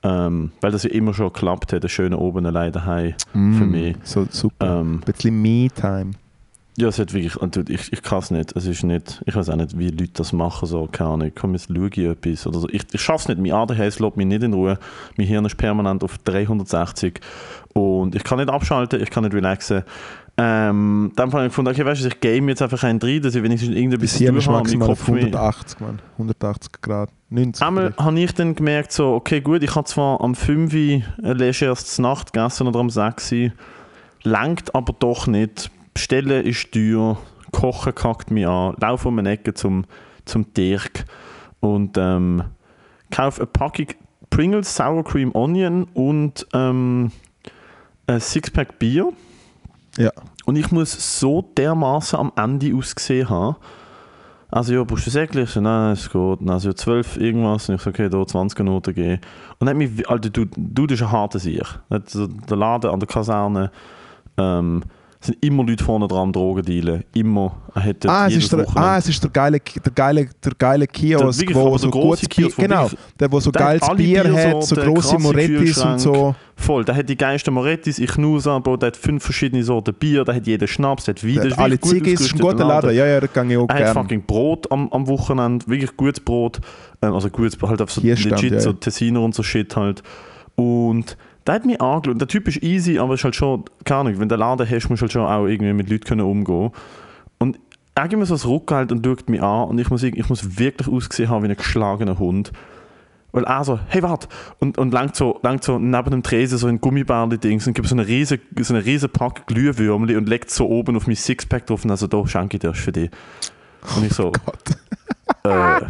ähm, 0.03 0.51
weil 0.61 0.73
das 0.73 0.83
ja 0.83 0.91
immer 0.91 1.15
schon 1.15 1.33
geklappt 1.33 1.73
hat, 1.73 1.85
das 1.85 1.93
Schöne 1.93 2.17
oben 2.19 2.45
allein 2.47 2.73
daheim 2.73 3.15
für 3.33 3.39
mich. 3.67 3.97
So 4.03 4.27
super. 4.31 4.81
Ähm, 4.81 5.01
Ein 5.07 5.13
bisschen 5.13 5.41
Me-Time. 5.43 6.11
Ja, 6.79 6.89
es 6.89 6.99
hat 6.99 7.13
wirklich, 7.13 7.37
und 7.37 7.55
ich, 7.69 7.93
ich 7.93 8.03
kann 8.03 8.21
es 8.21 8.31
nicht, 8.31 8.57
es 8.57 8.65
ist 8.65 8.83
nicht, 8.83 9.23
ich 9.27 9.37
weiß 9.37 9.51
auch 9.51 9.57
nicht, 9.57 9.79
wie 9.79 9.89
Leute 9.91 10.13
das 10.15 10.33
machen, 10.33 10.67
so, 10.67 10.89
keine 10.91 11.11
Ahnung, 11.11 11.31
komm, 11.39 11.53
jetzt 11.53 11.69
schaue 11.69 11.89
ich 11.89 11.99
etwas 11.99 12.47
oder 12.47 12.61
so. 12.61 12.69
Ich, 12.71 12.83
ich 12.91 13.01
schaffe 13.01 13.31
es 13.31 13.37
nicht, 13.37 13.41
mein 13.43 13.53
ADHS 13.53 13.99
lässt 13.99 14.17
mich 14.17 14.27
nicht 14.27 14.43
in 14.43 14.55
Ruhe, 14.55 14.79
mein 15.19 15.27
Hirn 15.27 15.45
ist 15.45 15.59
permanent 15.59 16.03
auf 16.03 16.17
360 16.25 17.21
und 17.75 18.15
ich 18.15 18.25
kann 18.25 18.39
nicht 18.39 18.49
abschalten, 18.49 19.03
ich 19.03 19.11
kann 19.11 19.23
nicht 19.25 19.35
relaxen. 19.35 19.83
Ähm, 20.39 21.13
dann 21.15 21.31
habe 21.35 21.43
ich 21.43 21.49
gefunden, 21.51 21.71
okay, 21.73 21.85
weißt 21.85 22.05
du, 22.05 22.09
ich 22.09 22.21
game 22.21 22.49
jetzt 22.49 22.63
einfach 22.63 22.83
einen 22.85 22.99
rein, 23.03 23.21
dass 23.21 23.35
ich 23.35 23.43
wenigstens 23.43 23.75
irgendetwas 23.77 24.01
Bis 24.13 24.17
hier 24.17 24.35
ist 24.35 24.47
habe, 24.47 24.55
mein 24.55 24.63
maximal 24.63 24.91
auf 24.91 24.99
Kopf 24.99 25.09
mich- 25.11 25.25
180, 25.27 25.81
man. 25.81 25.99
180 26.17 26.73
Grad. 26.81 27.11
90. 27.33 27.67
Einmal 27.67 27.95
habe 27.97 28.21
ich 28.21 28.33
dann 28.33 28.55
gemerkt, 28.55 28.93
so, 28.93 29.15
okay, 29.15 29.41
gut, 29.41 29.63
ich 29.63 29.75
habe 29.75 29.87
zwar 29.87 30.21
am 30.21 30.35
5 30.35 30.73
Uhr 30.73 30.79
ein 31.23 31.39
legeres 31.39 31.99
Nacht 31.99 32.33
gegessen 32.33 32.67
oder 32.67 32.81
am 32.81 32.91
6 32.91 33.33
Uhr, 33.33 33.51
langt 34.23 34.75
aber 34.75 34.93
doch 34.99 35.27
nicht. 35.27 35.71
Bestellen 35.95 36.45
ist 36.45 36.73
teuer, 36.73 37.19
Kochen 37.51 37.95
kackt 37.95 38.31
mich 38.31 38.47
an, 38.47 38.75
laufe 38.81 39.09
um 39.09 39.19
eine 39.19 39.31
Ecke 39.31 39.55
zum, 39.55 39.85
zum 40.25 40.53
Dirk 40.55 41.05
und 41.61 41.97
ähm, 41.99 42.45
kaufe 43.11 43.43
eine 43.43 43.47
Packung 43.47 43.87
Pringles 44.31 44.75
Sour 44.75 45.05
Cream 45.05 45.35
Onion 45.35 45.85
und 45.93 46.47
ähm, 46.55 47.13
ein 48.07 48.21
Sixpack 48.21 48.79
Bier. 48.79 49.13
Ja. 49.99 50.11
Und 50.47 50.57
ich 50.57 50.71
muss 50.71 51.21
so 51.21 51.43
dermaßen 51.57 52.19
am 52.19 52.33
Ende 52.37 52.75
ausgesehen 52.75 53.29
haben. 53.29 53.57
Also, 54.55 54.75
ja, 54.75 54.85
brauchst 54.85 55.07
du? 55.07 55.23
Ich 55.23 55.51
so, 55.51 55.63
nein, 55.63 55.93
es 55.93 56.11
geht. 56.11 56.15
Und 56.15 56.51
Also, 56.51 56.69
ja, 56.69 56.75
12 56.75 57.17
irgendwas. 57.17 57.71
Und 57.71 57.77
ich 57.77 57.81
so, 57.81 57.89
okay, 57.89 58.11
da 58.11 58.27
20 58.27 58.59
Minuten 58.59 58.95
geben. 58.95 59.21
Und 59.59 59.67
dann 59.67 59.71
hat 59.71 59.77
mich, 59.77 60.09
Alter, 60.11 60.29
du, 60.29 60.45
du 60.45 60.87
das 60.87 61.01
ist 61.01 61.07
ein 61.07 61.11
harter 61.11 61.39
Sieg. 61.39 61.65
Also, 61.89 62.27
der 62.27 62.57
Laden 62.59 62.91
an 62.91 63.01
der 63.01 63.09
Kaserne, 63.09 63.71
ähm, 64.37 64.83
sind 65.23 65.39
immer 65.45 65.65
Leute 65.65 65.83
vorne 65.85 66.09
dran 66.09 66.19
am 66.19 66.33
Drogendealen. 66.33 67.05
Immer. 67.15 67.57
Er 67.75 67.85
hat 67.85 68.07
Ah 68.07 68.27
es, 68.27 68.37
ist 68.37 68.53
der, 68.53 68.61
Wochenende- 68.61 68.81
ah, 68.81 68.99
es 68.99 69.09
ist 69.09 69.23
der 69.23 69.31
geile, 69.31 69.59
der 69.61 69.93
geile, 69.93 70.29
der 70.45 70.53
geile 70.59 70.87
Kiosk, 70.87 71.41
wirklich, 71.41 71.57
wo 71.57 71.67
aber 71.69 71.79
so 71.79 71.91
der 71.91 72.01
gutes 72.01 72.29
Bier, 72.29 72.51
genau, 72.57 72.91
der 73.19 73.33
wo 73.33 73.41
so 73.41 73.51
der 73.51 73.65
hat 73.65 73.81
geiles 73.81 73.97
Bier 73.97 74.25
hat, 74.37 74.65
so 74.65 74.77
grosse 74.77 75.19
Morettis 75.19 75.79
und 75.79 75.99
so. 76.01 76.35
Voll, 76.57 76.85
der 76.85 76.95
hat 76.95 77.09
die 77.09 77.17
geilsten 77.17 77.55
Morettis, 77.55 77.99
ich 77.99 78.17
Nusa, 78.19 78.59
Bro, 78.59 78.77
der 78.77 78.89
hat 78.89 78.97
fünf 78.97 79.25
verschiedene 79.25 79.65
Sorten 79.65 79.95
Bier, 79.95 80.25
der 80.25 80.35
hat 80.37 80.47
jeden 80.47 80.69
Schnaps, 80.69 81.05
der 81.05 81.15
hat 81.15 81.25
Wein, 81.25 81.35
Der 81.35 81.43
der 81.45 81.51
hat 81.53 81.59
alle 81.59 81.81
Ziggis, 81.81 82.21
ist 82.21 82.35
ein 82.35 82.39
guter 82.39 82.65
Laden. 82.67 82.95
Ja, 82.95 83.07
ja, 83.07 83.21
da 83.21 83.27
gehe 83.27 83.53
ich 83.53 83.57
auch 83.59 83.69
Er 83.69 83.75
hat 83.75 83.83
gerne. 83.85 83.95
fucking 83.95 84.23
Brot 84.27 84.71
am, 84.71 84.89
am 84.93 85.07
Wochenende, 85.09 85.67
wirklich 85.67 85.97
gutes 85.97 86.21
Brot. 86.21 86.61
Ähm, 87.01 87.15
also 87.15 87.31
gutes, 87.31 87.57
halt 87.63 87.81
auf 87.83 87.91
so 87.91 88.01
Hier 88.01 88.17
stand, 88.17 88.43
legit, 88.43 88.53
ja, 88.53 88.61
so. 88.61 88.73
Tessiner 88.75 89.21
und 89.23 89.35
so 89.35 89.43
Shit 89.43 89.75
halt. 89.77 90.03
Und 90.55 91.17
der 91.47 91.55
hat 91.55 91.67
mich 91.67 91.81
angeschaut. 91.81 92.21
Der 92.21 92.29
Typ 92.29 92.49
ist 92.49 92.63
easy, 92.63 92.99
aber 92.99 93.15
ist 93.15 93.25
halt 93.25 93.37
schon, 93.37 93.65
keine 93.85 94.01
Ahnung, 94.01 94.21
wenn 94.21 94.29
du 94.29 94.35
einen 94.35 94.41
Laden 94.41 94.69
hast, 94.69 94.89
musst 94.89 95.03
du 95.03 95.05
halt 95.05 95.13
schon 95.13 95.23
auch 95.23 95.47
irgendwie 95.47 95.73
mit 95.73 95.91
Leuten 95.91 96.05
können 96.05 96.21
umgehen. 96.23 96.71
Und 97.39 97.59
er 97.95 98.09
gibt 98.09 98.21
mir 98.21 98.27
so 98.27 98.35
das 98.35 98.47
Rückgehalt 98.47 98.93
und 98.93 99.05
schaut 99.05 99.29
mich 99.29 99.43
an 99.43 99.69
und 99.69 99.79
ich 99.79 99.91
muss, 99.91 100.03
ich 100.03 100.29
muss 100.29 100.59
wirklich 100.59 100.89
ausgesehen 100.89 101.29
haben 101.29 101.45
wie 101.45 101.49
ein 101.49 101.57
geschlagener 101.57 102.19
Hund. 102.19 102.53
Weil 103.33 103.45
er 103.45 103.65
so, 103.65 103.81
hey, 103.89 104.03
warte, 104.03 104.29
und, 104.59 104.77
und 104.77 104.93
langt 104.93 105.17
so, 105.17 105.41
langt 105.43 105.65
so 105.65 105.79
neben 105.79 106.11
dem 106.11 106.23
Tresen 106.23 106.59
so 106.59 106.67
ein 106.67 106.81
Gummibärli-Dings 106.81 107.67
und 107.67 107.73
gibt 107.73 107.89
so 107.89 107.95
eine 107.95 108.07
riesen, 108.07 108.41
so 108.61 108.75
eine 108.75 108.85
riesen 108.85 109.09
Pack 109.09 109.47
Glühwürmli 109.47 110.17
und 110.17 110.29
legt 110.29 110.51
so 110.51 110.69
oben 110.69 110.97
auf 110.97 111.07
mein 111.07 111.17
Sixpack 111.17 111.67
drauf 111.67 111.85
und 111.85 111.91
also 111.91 112.07
da 112.07 112.27
schenke 112.27 112.57
ich 112.57 112.61
dir 112.61 112.69
das 112.69 112.79
für 112.79 112.93
dich. 112.93 113.11
Und 113.97 114.05
ich 114.05 114.13
so, 114.13 114.33
äh, 115.45 115.81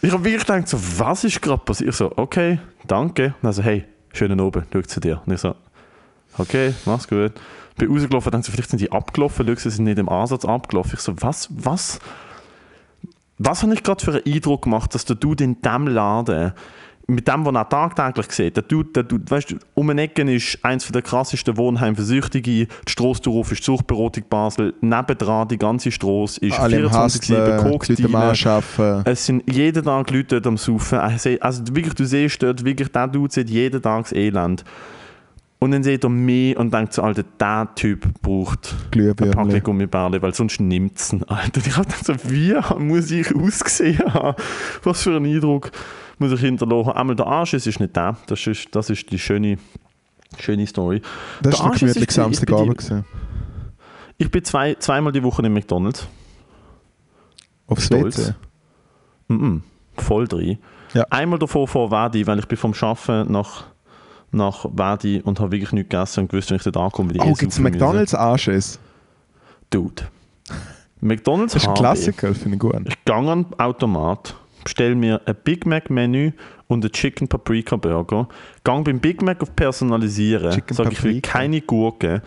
ich 0.00 0.12
habe 0.12 0.24
wirklich 0.24 0.46
gedacht, 0.46 0.68
so, 0.68 0.78
was 0.98 1.24
ist 1.24 1.42
gerade 1.42 1.62
passiert? 1.64 1.90
Ich 1.90 1.96
so, 1.96 2.12
okay, 2.16 2.60
danke. 2.90 3.34
Und 3.40 3.46
also, 3.46 3.62
hey, 3.62 3.84
schönen 4.12 4.40
Abend, 4.40 4.66
schau 4.72 4.82
zu 4.82 5.00
dir. 5.00 5.22
Und 5.24 5.32
ich 5.32 5.40
so, 5.40 5.54
okay, 6.36 6.74
mach's 6.84 7.08
gut. 7.08 7.32
Bin 7.76 7.90
rausgelaufen, 7.90 8.32
dann 8.32 8.42
so, 8.42 8.50
vielleicht 8.50 8.70
sind 8.70 8.80
die 8.80 8.90
abgelaufen, 8.90 9.46
schau, 9.46 9.54
sie 9.54 9.70
sind 9.70 9.84
nicht 9.84 9.98
im 9.98 10.08
Ansatz 10.08 10.44
abgelaufen. 10.44 10.94
Ich 10.94 11.00
so, 11.00 11.14
was, 11.20 11.48
was, 11.50 12.00
was 13.38 13.62
habe 13.62 13.74
ich 13.74 13.82
gerade 13.82 14.04
für 14.04 14.12
einen 14.12 14.34
Eindruck 14.34 14.62
gemacht, 14.62 14.94
dass 14.94 15.04
Dude 15.04 15.44
in 15.44 15.62
diesem 15.62 15.86
Laden, 15.86 16.52
mit 17.10 17.26
dem, 17.26 17.46
was 17.46 17.54
er 17.54 17.68
tagtäglich 17.68 18.30
sieht, 18.32 18.56
der 18.56 18.62
Dude, 18.64 18.90
der 18.90 19.02
Dude, 19.02 19.30
weißt 19.30 19.50
du, 19.50 19.56
um 19.74 19.88
eine 19.88 20.02
Ecke 20.02 20.30
ist 20.30 20.62
eins 20.62 20.86
der 20.88 21.00
krassesten 21.00 21.56
Wohnheime 21.56 21.96
für 21.96 22.02
Süchtige, 22.02 22.50
die 22.50 22.68
Strasse 22.86 23.22
darauf 23.22 23.50
ist 23.50 23.62
die 23.62 23.64
Suchtberatung 23.64 24.24
Basel, 24.28 24.74
nebendran 24.82 25.48
die 25.48 25.56
ganze 25.56 25.90
Strasse 25.90 26.38
ist 26.40 26.60
Alle 26.60 26.80
im 26.80 26.86
24-7 26.88 27.04
Hustlen, 27.04 27.72
Koks 27.72 27.88
es 29.06 29.24
sind 29.24 29.50
jeden 29.50 29.84
Tag 29.84 30.10
Leute 30.10 30.26
dort 30.26 30.46
am 30.46 30.58
Saufen. 30.58 30.98
Also 30.98 31.30
wirklich, 31.72 31.94
du 31.94 32.04
siehst 32.04 32.42
dort, 32.42 32.62
wirklich, 32.62 32.88
der 32.92 33.08
Dude 33.08 33.32
sieht 33.32 33.48
jeden 33.48 33.80
Tag 33.80 34.02
das 34.02 34.12
Elend. 34.12 34.64
Und 35.60 35.72
dann 35.72 35.82
sieht 35.82 36.04
er 36.04 36.10
mich 36.10 36.56
und 36.56 36.72
denkt 36.72 36.92
so, 36.92 37.02
Alter, 37.02 37.24
der 37.40 37.68
Typ 37.74 38.06
braucht 38.20 38.76
ein. 38.94 39.14
Packung 39.16 39.62
Gummibärle, 39.62 40.22
weil 40.22 40.34
sonst 40.34 40.60
nimmt 40.60 40.98
es 40.98 41.12
ihn. 41.12 41.24
Alter, 41.24 41.62
ich 41.66 41.76
hab 41.76 41.86
gedacht 41.86 42.04
so, 42.04 42.14
wie 42.30 42.54
muss 42.78 43.10
ich 43.10 43.34
ausgesehen 43.34 44.12
haben? 44.12 44.36
Was 44.84 45.02
für 45.02 45.16
einen 45.16 45.26
Eindruck 45.26 45.72
muss 46.20 46.32
ich 46.32 46.40
hinterlassen? 46.40 46.90
Einmal 46.92 47.16
der 47.16 47.26
Arsch, 47.26 47.54
es 47.54 47.66
ist 47.66 47.80
nicht 47.80 47.94
der. 47.96 48.16
Das 48.26 48.46
ist, 48.46 48.68
das 48.74 48.90
ist 48.90 49.10
die 49.10 49.18
schöne, 49.18 49.58
schöne 50.38 50.66
Story. 50.66 51.02
Das 51.42 51.56
Der 51.56 51.64
Arsch 51.64 51.82
ist- 51.82 51.94
gemütlich 51.94 52.08
ich 52.10 52.16
bin- 52.16 52.24
ich 52.32 52.40
bin 52.40 52.46
Samstagabend. 52.46 52.78
gewesen. 52.78 53.04
Ich 54.18 54.30
bin 54.30 54.44
zwei, 54.44 54.74
zweimal 54.74 55.12
die 55.12 55.22
Woche 55.22 55.42
in 55.46 55.52
McDonalds. 55.52 56.06
Aufs 57.66 57.86
Stolz. 57.86 58.18
WC. 58.18 58.34
Mhm. 59.28 59.62
Voll 59.96 60.26
drin. 60.26 60.58
Ja. 60.94 61.04
Einmal 61.10 61.38
davor 61.38 61.68
vor 61.68 61.90
Wadi, 61.90 62.26
weil 62.26 62.38
ich 62.38 62.46
bin 62.46 62.56
vom 62.56 62.72
Arbeiten 62.80 63.30
nach, 63.30 63.64
nach 64.32 64.64
Wadi 64.72 65.20
und 65.22 65.38
habe 65.38 65.52
wirklich 65.52 65.72
nichts 65.72 65.90
gegessen 65.90 66.20
und 66.20 66.30
gewusst, 66.30 66.50
wenn 66.50 66.56
ich 66.56 66.62
dort 66.62 66.76
ankomme, 66.78 67.12
wie 67.14 67.20
Oh, 67.20 67.32
gibt 67.34 67.52
es 67.52 67.58
McDonalds 67.58 68.14
Anschiss? 68.14 68.78
Dude. 69.70 70.04
McDonalds 71.00 71.52
Das 71.52 71.62
ist 71.62 71.68
ein. 71.68 71.74
Klassiker, 71.74 72.34
finde 72.34 72.54
ich 72.56 72.60
gut. 72.60 72.74
Ich 72.88 73.04
gehe 73.04 73.14
an 73.14 73.26
den 73.44 73.60
Automat, 73.60 74.34
bestelle 74.68 74.94
mir 74.94 75.22
ein 75.24 75.34
Big 75.44 75.64
Mac 75.64 75.88
Menü 75.88 76.32
und 76.66 76.84
einen 76.84 76.92
Chicken 76.92 77.26
Paprika 77.26 77.76
Burger. 77.76 78.28
Gehe 78.64 78.82
beim 78.82 79.00
Big 79.00 79.22
Mac 79.22 79.40
auf 79.42 79.56
Personalisieren, 79.56 80.62
sage 80.70 80.92
ich 80.92 81.02
will 81.02 81.20
keine 81.22 81.62
Gurken. 81.62 82.20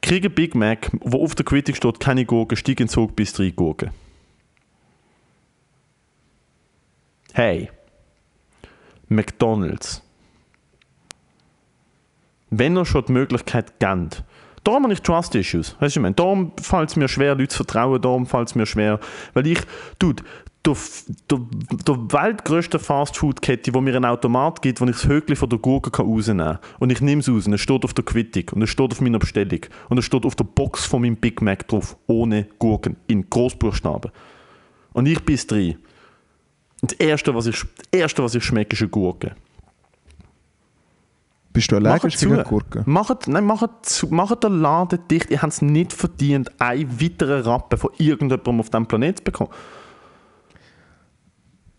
Kriege 0.00 0.30
Big 0.30 0.54
Mac, 0.54 0.90
wo 1.00 1.22
auf 1.22 1.34
der 1.34 1.44
Quittung 1.44 1.74
steht, 1.74 2.00
keine 2.00 2.24
Gurken, 2.24 2.56
steige 2.56 2.84
in 2.84 2.88
Zug 2.88 3.14
bis 3.14 3.34
drei 3.34 3.50
Gurken. 3.50 3.90
Hey, 7.34 7.70
McDonalds. 9.08 10.02
Wenn 12.48 12.76
ihr 12.76 12.86
schon 12.86 13.04
die 13.06 13.12
Möglichkeit 13.12 13.78
gebt, 13.78 14.22
darum 14.62 14.84
habe 14.84 14.92
ich 14.92 15.02
Trust 15.02 15.34
Issues. 15.34 15.76
Weißt 15.80 15.96
du, 15.96 16.00
ich 16.00 16.02
meine? 16.02 16.14
Darum 16.14 16.52
fällt 16.60 16.90
es 16.90 16.96
mir 16.96 17.08
schwer, 17.08 17.34
Leute 17.34 17.48
zu 17.48 17.56
vertrauen, 17.58 18.00
darum 18.00 18.26
fällt 18.26 18.48
es 18.48 18.54
mir 18.54 18.66
schwer. 18.66 19.00
Weil 19.34 19.46
ich, 19.46 19.60
dude, 19.98 20.22
der, 20.64 20.76
der, 21.30 21.40
der 21.86 21.94
weltgrößte 22.12 22.78
Fastfood-Kette, 22.78 23.70
die 23.70 23.80
mir 23.80 23.96
einen 23.96 24.04
Automat 24.04 24.62
gibt, 24.62 24.80
wo 24.80 24.86
ich 24.86 24.92
das 24.92 25.06
Höckli 25.06 25.36
von 25.36 25.50
der 25.50 25.58
Gurke 25.58 25.90
kann 25.90 26.06
rausnehmen 26.06 26.46
kann. 26.46 26.58
Und 26.78 26.90
ich 26.90 27.00
nehme 27.00 27.20
es 27.20 27.28
raus, 27.28 27.46
und 27.46 27.52
es 27.52 27.60
steht 27.60 27.84
auf 27.84 27.92
der 27.92 28.04
Quittung, 28.04 28.44
und 28.54 28.62
es 28.62 28.70
steht 28.70 28.90
auf 28.90 29.00
meiner 29.00 29.18
Bestellung, 29.18 29.60
und 29.88 29.98
es 29.98 30.04
steht 30.04 30.24
auf 30.24 30.34
der 30.34 30.44
Box 30.44 30.86
von 30.86 31.02
meinem 31.02 31.16
Big 31.16 31.42
Mac 31.42 31.68
drauf, 31.68 31.96
ohne 32.06 32.46
Gurken, 32.58 32.96
in 33.06 33.28
Großbuchstaben. 33.28 34.10
Und 34.94 35.06
ich 35.06 35.22
bin 35.24 35.36
drin. 35.46 35.76
Und 36.80 36.92
das 36.92 36.98
Erste, 36.98 37.34
was 37.34 37.46
ich, 37.46 37.62
das 37.76 37.86
Erste, 37.92 38.22
was 38.22 38.34
ich 38.34 38.44
schmecke, 38.44 38.74
ist 38.74 38.82
eine 38.82 38.90
Gurke. 38.90 39.34
Bist 41.52 41.70
du 41.70 41.76
allergisch 41.76 42.18
gegen. 42.18 42.42
Gurken? 42.42 42.82
Macht, 42.86 43.28
nein, 43.28 43.44
macht, 43.44 44.06
macht 44.10 44.42
den 44.42 44.60
Laden 44.60 44.98
dicht. 45.08 45.30
Ihr 45.30 45.40
habt 45.40 45.52
es 45.52 45.62
nicht 45.62 45.92
verdient, 45.92 46.50
einen 46.60 47.00
weiteren 47.00 47.42
Rappen 47.42 47.78
von 47.78 47.90
irgendjemandem 47.98 48.60
auf 48.60 48.70
diesem 48.70 48.86
Planeten 48.86 49.18
zu 49.18 49.24
bekommen. 49.24 49.50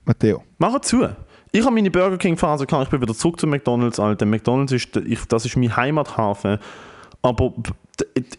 Matteo. 0.06 0.44
Macht 0.58 0.86
zu. 0.86 1.10
Ich 1.52 1.64
habe 1.64 1.74
meine 1.74 1.90
Burger 1.90 2.18
King 2.18 2.38
Phase 2.38 2.66
gehabt, 2.66 2.86
ich 2.86 2.90
bin 2.90 3.02
wieder 3.02 3.14
zurück 3.14 3.40
zu 3.40 3.48
McDonalds, 3.48 4.00
Alter. 4.00 4.26
McDonalds 4.26 4.72
ist, 4.72 4.96
ich, 4.98 5.26
das 5.26 5.46
ist 5.46 5.56
mein 5.56 5.76
Heimathafen. 5.76 6.60
Aber 7.22 7.54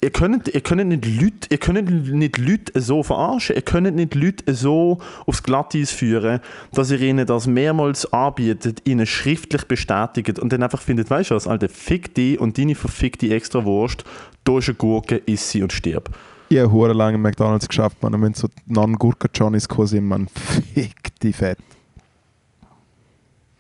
ihr 0.01 0.11
könnt, 0.11 0.49
ihr 0.49 0.61
könnt 0.61 0.87
nicht 0.87 1.07
Leute, 1.07 1.49
ihr 1.51 1.59
könnt 1.59 2.13
nicht 2.13 2.39
Leute 2.39 2.81
so 2.81 3.03
verarschen, 3.03 3.57
ihr 3.57 3.63
könnt 3.63 3.97
nicht 3.97 4.15
Leute 4.15 4.55
so 4.55 4.99
aufs 5.27 5.43
Glatteis 5.43 5.91
führen, 5.91 6.41
dass 6.73 6.91
ihr 6.91 7.01
ihnen 7.01 7.27
das 7.27 7.47
mehrmals 7.47 8.13
anbietet, 8.13 8.87
ihnen 8.87 9.07
schriftlich 9.07 9.65
bestätigt 9.65 10.39
und 10.39 10.53
dann 10.53 10.63
einfach 10.63 10.81
findet, 10.81 11.11
weißt 11.11 11.31
du 11.31 11.35
was, 11.35 11.49
Alter, 11.49 11.69
fick 11.69 12.15
die 12.15 12.39
und 12.39 12.59
deine 12.59 12.75
verfickte 12.75 13.35
extra 13.35 13.65
Wurst, 13.65 14.05
da 14.45 14.59
ist 14.59 14.69
eine 14.69 14.77
Gurke, 14.77 15.17
iss 15.27 15.51
sie 15.51 15.63
und 15.63 15.73
stirb. 15.73 16.11
Ich 16.49 16.59
habe 16.59 16.71
hure 16.71 16.93
lange 16.93 17.19
McDonalds 17.19 17.67
geschafft, 17.67 18.01
man. 18.03 18.15
Und 18.15 18.23
wenn 18.23 18.35
so 18.35 18.49
Non-Gurken-Johnnies 18.67 19.69
gekommen 19.69 19.89
sind, 19.89 20.07
man, 20.07 20.29
fick 20.29 21.19
die 21.21 21.33
Fett. 21.33 21.59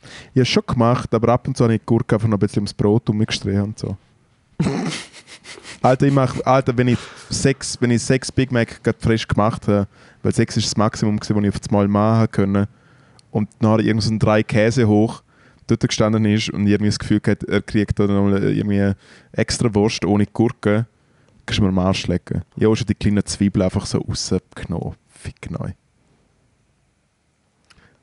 Ich 0.02 0.40
habe 0.40 0.42
es 0.42 0.48
schon 0.48 0.62
gemacht, 0.66 1.12
aber 1.12 1.32
ab 1.32 1.48
und 1.48 1.56
zu 1.56 1.64
habe 1.64 1.74
ich 1.74 1.80
die 1.80 1.86
Gurke 1.86 2.14
einfach 2.14 2.28
noch 2.28 2.36
ein 2.36 2.40
bisschen 2.40 2.60
ums 2.60 2.74
Brot 2.74 3.08
umgestrichen 3.10 3.62
und 3.62 3.78
so. 3.78 3.96
Alter, 5.82 6.06
ich 6.06 6.12
mach, 6.12 6.40
Alter, 6.44 6.76
wenn 6.76 6.88
ich 6.88 6.98
sechs, 7.28 7.80
wenn 7.80 7.90
ich 7.90 8.02
sechs 8.02 8.30
Big 8.30 8.52
Mac 8.52 8.82
gerade 8.82 8.98
frisch 9.00 9.26
gemacht 9.26 9.66
habe, 9.66 9.88
weil 10.22 10.34
sechs 10.34 10.56
ist 10.56 10.66
das 10.66 10.76
Maximum, 10.76 11.18
gewesen, 11.18 11.36
was 11.36 11.44
ich 11.44 11.48
auf 11.50 11.60
das 11.60 11.70
Mal 11.70 11.88
machen 11.88 12.30
konnte, 12.30 12.68
und 13.30 13.48
nachher 13.60 13.80
irgend 13.80 14.02
so 14.02 14.10
ein 14.10 14.18
drei 14.18 14.42
Käse 14.42 14.88
hoch 14.88 15.22
dort 15.66 15.86
gestanden 15.86 16.24
ist 16.24 16.48
und 16.50 16.66
irgendwie 16.66 16.90
das 16.90 16.98
Gefühl 16.98 17.20
hat, 17.26 17.42
er 17.42 17.60
kriegt 17.60 17.98
da 17.98 18.06
noch 18.06 18.22
mal 18.22 18.42
irgendwie 18.42 18.92
extra 19.32 19.74
Wurst 19.74 20.04
ohne 20.04 20.26
Gurke, 20.26 20.86
kannst 21.46 21.58
du 21.58 21.62
mir 21.62 21.68
am 21.68 21.78
Arsch 21.78 22.06
lecken. 22.06 22.42
Ich 22.56 22.64
habe 22.64 22.76
schon 22.76 22.86
die 22.86 22.94
kleinen 22.94 23.24
Zwiebeln 23.24 23.64
einfach 23.64 23.86
so 23.86 23.98
rausgenommen. 23.98 24.94
Fick 25.08 25.50
neu. 25.50 25.70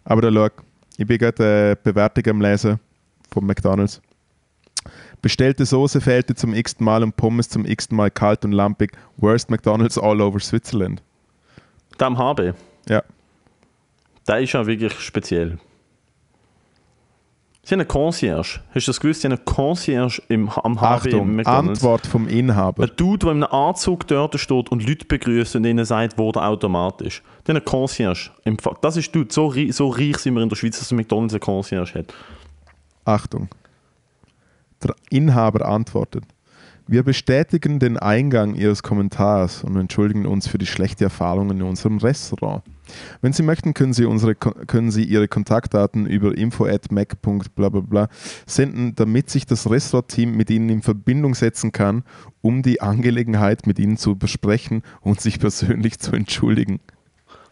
Aber 0.06 0.22
da 0.22 0.32
schau, 0.32 0.50
ich 0.98 1.06
bin 1.08 1.18
gerade 1.18 1.72
äh, 1.72 1.76
Bewertung 1.82 2.26
am 2.28 2.42
Lesen 2.42 2.80
von 3.32 3.46
McDonalds. 3.46 4.02
Bestellte 5.22 5.66
Soße 5.66 6.02
fehlte 6.02 6.36
zum 6.36 6.54
x 6.54 6.80
Mal 6.80 7.04
und 7.04 7.16
Pommes 7.16 7.48
zum 7.48 7.66
x 7.66 7.90
Mal 7.92 8.12
kalt 8.12 8.44
und 8.44 8.52
lampig. 8.52 8.92
Worst 9.18 9.50
McDonalds 9.50 9.98
all 9.98 10.20
over 10.22 10.40
Switzerland. 10.40 11.02
Dem 12.00 12.18
HB, 12.18 12.54
Ja. 12.90 13.04
der 14.28 14.40
ist 14.42 14.52
ja 14.52 14.66
wirklich 14.66 14.94
speziell. 15.00 15.58
Sie 17.66 17.76
haben 17.76 17.80
einen 17.80 17.88
Concierge. 17.88 18.60
Hast 18.76 18.88
du 18.88 18.90
das 18.90 19.00
gewusst? 19.00 19.22
Sie 19.22 19.28
haben 19.28 19.38
einen 19.38 19.46
Concierge 19.46 20.22
im, 20.28 20.50
am 20.50 20.82
HB 20.82 20.84
Achtung, 20.84 21.36
McDonalds. 21.36 21.82
Antwort 21.82 22.06
vom 22.06 22.28
Inhaber. 22.28 22.84
Ein 22.84 22.92
Dude, 22.98 23.20
der 23.20 23.32
in 23.32 23.44
einem 23.44 23.54
Anzug 23.54 24.06
dort 24.08 24.38
steht 24.38 24.70
und 24.70 24.86
Leute 24.86 25.06
begrüßt 25.06 25.56
und 25.56 25.64
ihnen 25.64 25.86
sagt, 25.86 26.18
wurde 26.18 26.42
automatisch. 26.42 27.24
Der 27.48 27.56
einen 27.56 27.64
Concierge. 27.64 28.32
Das 28.82 28.98
ist 28.98 29.16
Dude. 29.16 29.34
So, 29.34 29.54
so 29.70 29.88
reich 29.88 30.18
sind 30.18 30.34
wir 30.34 30.44
in 30.44 30.50
der 30.50 30.58
Schweiz, 30.58 30.78
dass 30.78 30.90
der 30.90 30.98
McDonalds 30.98 31.34
einen 31.36 31.40
Concierge 31.40 32.00
hat. 32.00 32.14
Achtung. 33.06 33.48
Der 34.84 34.94
Inhaber 35.10 35.66
antwortet. 35.66 36.26
Wir 36.86 37.04
bestätigen 37.04 37.80
den 37.80 37.96
Eingang 37.98 38.56
Ihres 38.56 38.84
Kommentars 38.84 39.64
und 39.64 39.78
entschuldigen 39.78 40.26
uns 40.26 40.48
für 40.48 40.58
die 40.58 40.66
schlechte 40.66 41.06
Erfahrung 41.06 41.50
in 41.50 41.62
unserem 41.62 42.00
Restaurant. 42.00 42.62
Wenn 43.22 43.34
Sie 43.34 43.44
möchten, 43.44 43.74
können 43.74 43.94
Sie, 43.94 44.06
unsere, 44.06 44.36
können 44.36 44.92
Sie 44.92 45.04
Ihre 45.04 45.28
Kontaktdaten 45.28 46.06
über 46.06 46.38
info.mac.blablabla 46.38 48.10
senden, 48.46 48.96
damit 48.96 49.30
sich 49.30 49.46
das 49.46 49.70
Restaurantteam 49.70 50.36
mit 50.36 50.50
Ihnen 50.50 50.70
in 50.70 50.82
Verbindung 50.82 51.36
setzen 51.36 51.72
kann, 51.72 52.04
um 52.42 52.62
die 52.62 52.82
Angelegenheit 52.82 53.68
mit 53.68 53.80
Ihnen 53.80 53.98
zu 53.98 54.16
besprechen 54.16 54.84
und 55.02 55.22
sich 55.22 55.40
persönlich 55.40 56.00
zu 56.00 56.12
entschuldigen. 56.14 56.80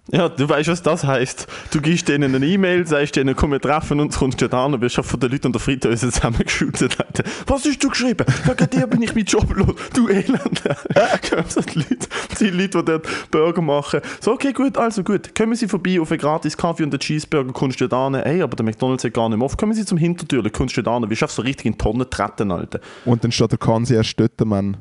Ja, 0.09 0.29
du 0.29 0.49
weißt, 0.49 0.67
was 0.67 0.81
das 0.81 1.03
heißt. 1.03 1.47
Du 1.71 1.79
gibst 1.79 2.09
denen 2.09 2.33
eine 2.33 2.45
E-Mail, 2.45 2.87
sagst 2.87 3.15
denen, 3.15 3.35
komm, 3.35 3.51
wir 3.51 3.61
treffen 3.61 3.99
uns, 3.99 4.17
kommst 4.17 4.41
du 4.41 4.49
da 4.49 4.65
an 4.65 4.73
und 4.73 4.81
wirst 4.81 4.95
von 4.95 5.19
den 5.19 5.31
Leuten 5.31 5.47
an 5.47 5.51
der 5.53 5.61
Fritteuse 5.61 6.11
zusammengeschüttet. 6.11 6.97
Was 7.45 7.65
hast 7.65 7.83
du 7.83 7.89
geschrieben? 7.89 8.25
Wegen 8.45 8.69
dir 8.69 8.87
bin 8.87 9.03
ich 9.03 9.13
mit 9.13 9.31
Job 9.31 9.55
los. 9.55 9.75
Du 9.93 10.09
Elend. 10.09 10.63
so 11.47 11.61
die 11.61 11.79
Leute, 11.79 12.07
die 12.39 12.49
Leute, 12.49 12.79
die 12.79 12.85
dort 12.85 13.07
Burger 13.29 13.61
machen. 13.61 14.01
So, 14.19 14.33
okay, 14.33 14.53
gut, 14.53 14.75
also 14.75 15.03
gut. 15.03 15.35
Kommen 15.35 15.55
Sie 15.55 15.67
vorbei 15.67 16.01
auf 16.01 16.11
einen 16.11 16.19
gratis 16.19 16.57
Kaffee 16.57 16.83
und 16.83 16.93
einen 16.93 16.99
Cheeseburger, 16.99 17.53
kommst 17.53 17.79
du 17.79 17.87
da 17.87 18.07
an. 18.07 18.15
Ey, 18.15 18.41
aber 18.41 18.55
der 18.55 18.65
McDonalds 18.65 19.03
hat 19.03 19.13
gar 19.13 19.29
nicht 19.29 19.37
mehr 19.37 19.45
auf. 19.45 19.55
Kommen 19.55 19.73
Sie 19.73 19.85
zum 19.85 19.99
Hintertür, 19.99 20.49
kommst 20.49 20.75
du 20.75 20.81
da 20.81 20.97
an. 20.97 21.07
Wirst 21.09 21.21
einfach 21.21 21.35
so 21.35 21.43
richtig 21.43 21.67
in 21.67 21.73
die 21.73 21.77
Tonne 21.77 22.09
treten, 22.09 22.51
Alter. 22.51 22.79
Und 23.05 23.23
dann 23.23 23.31
steht 23.31 23.51
der 23.51 23.59
Concierge 23.59 24.03
Stöttermann 24.03 24.77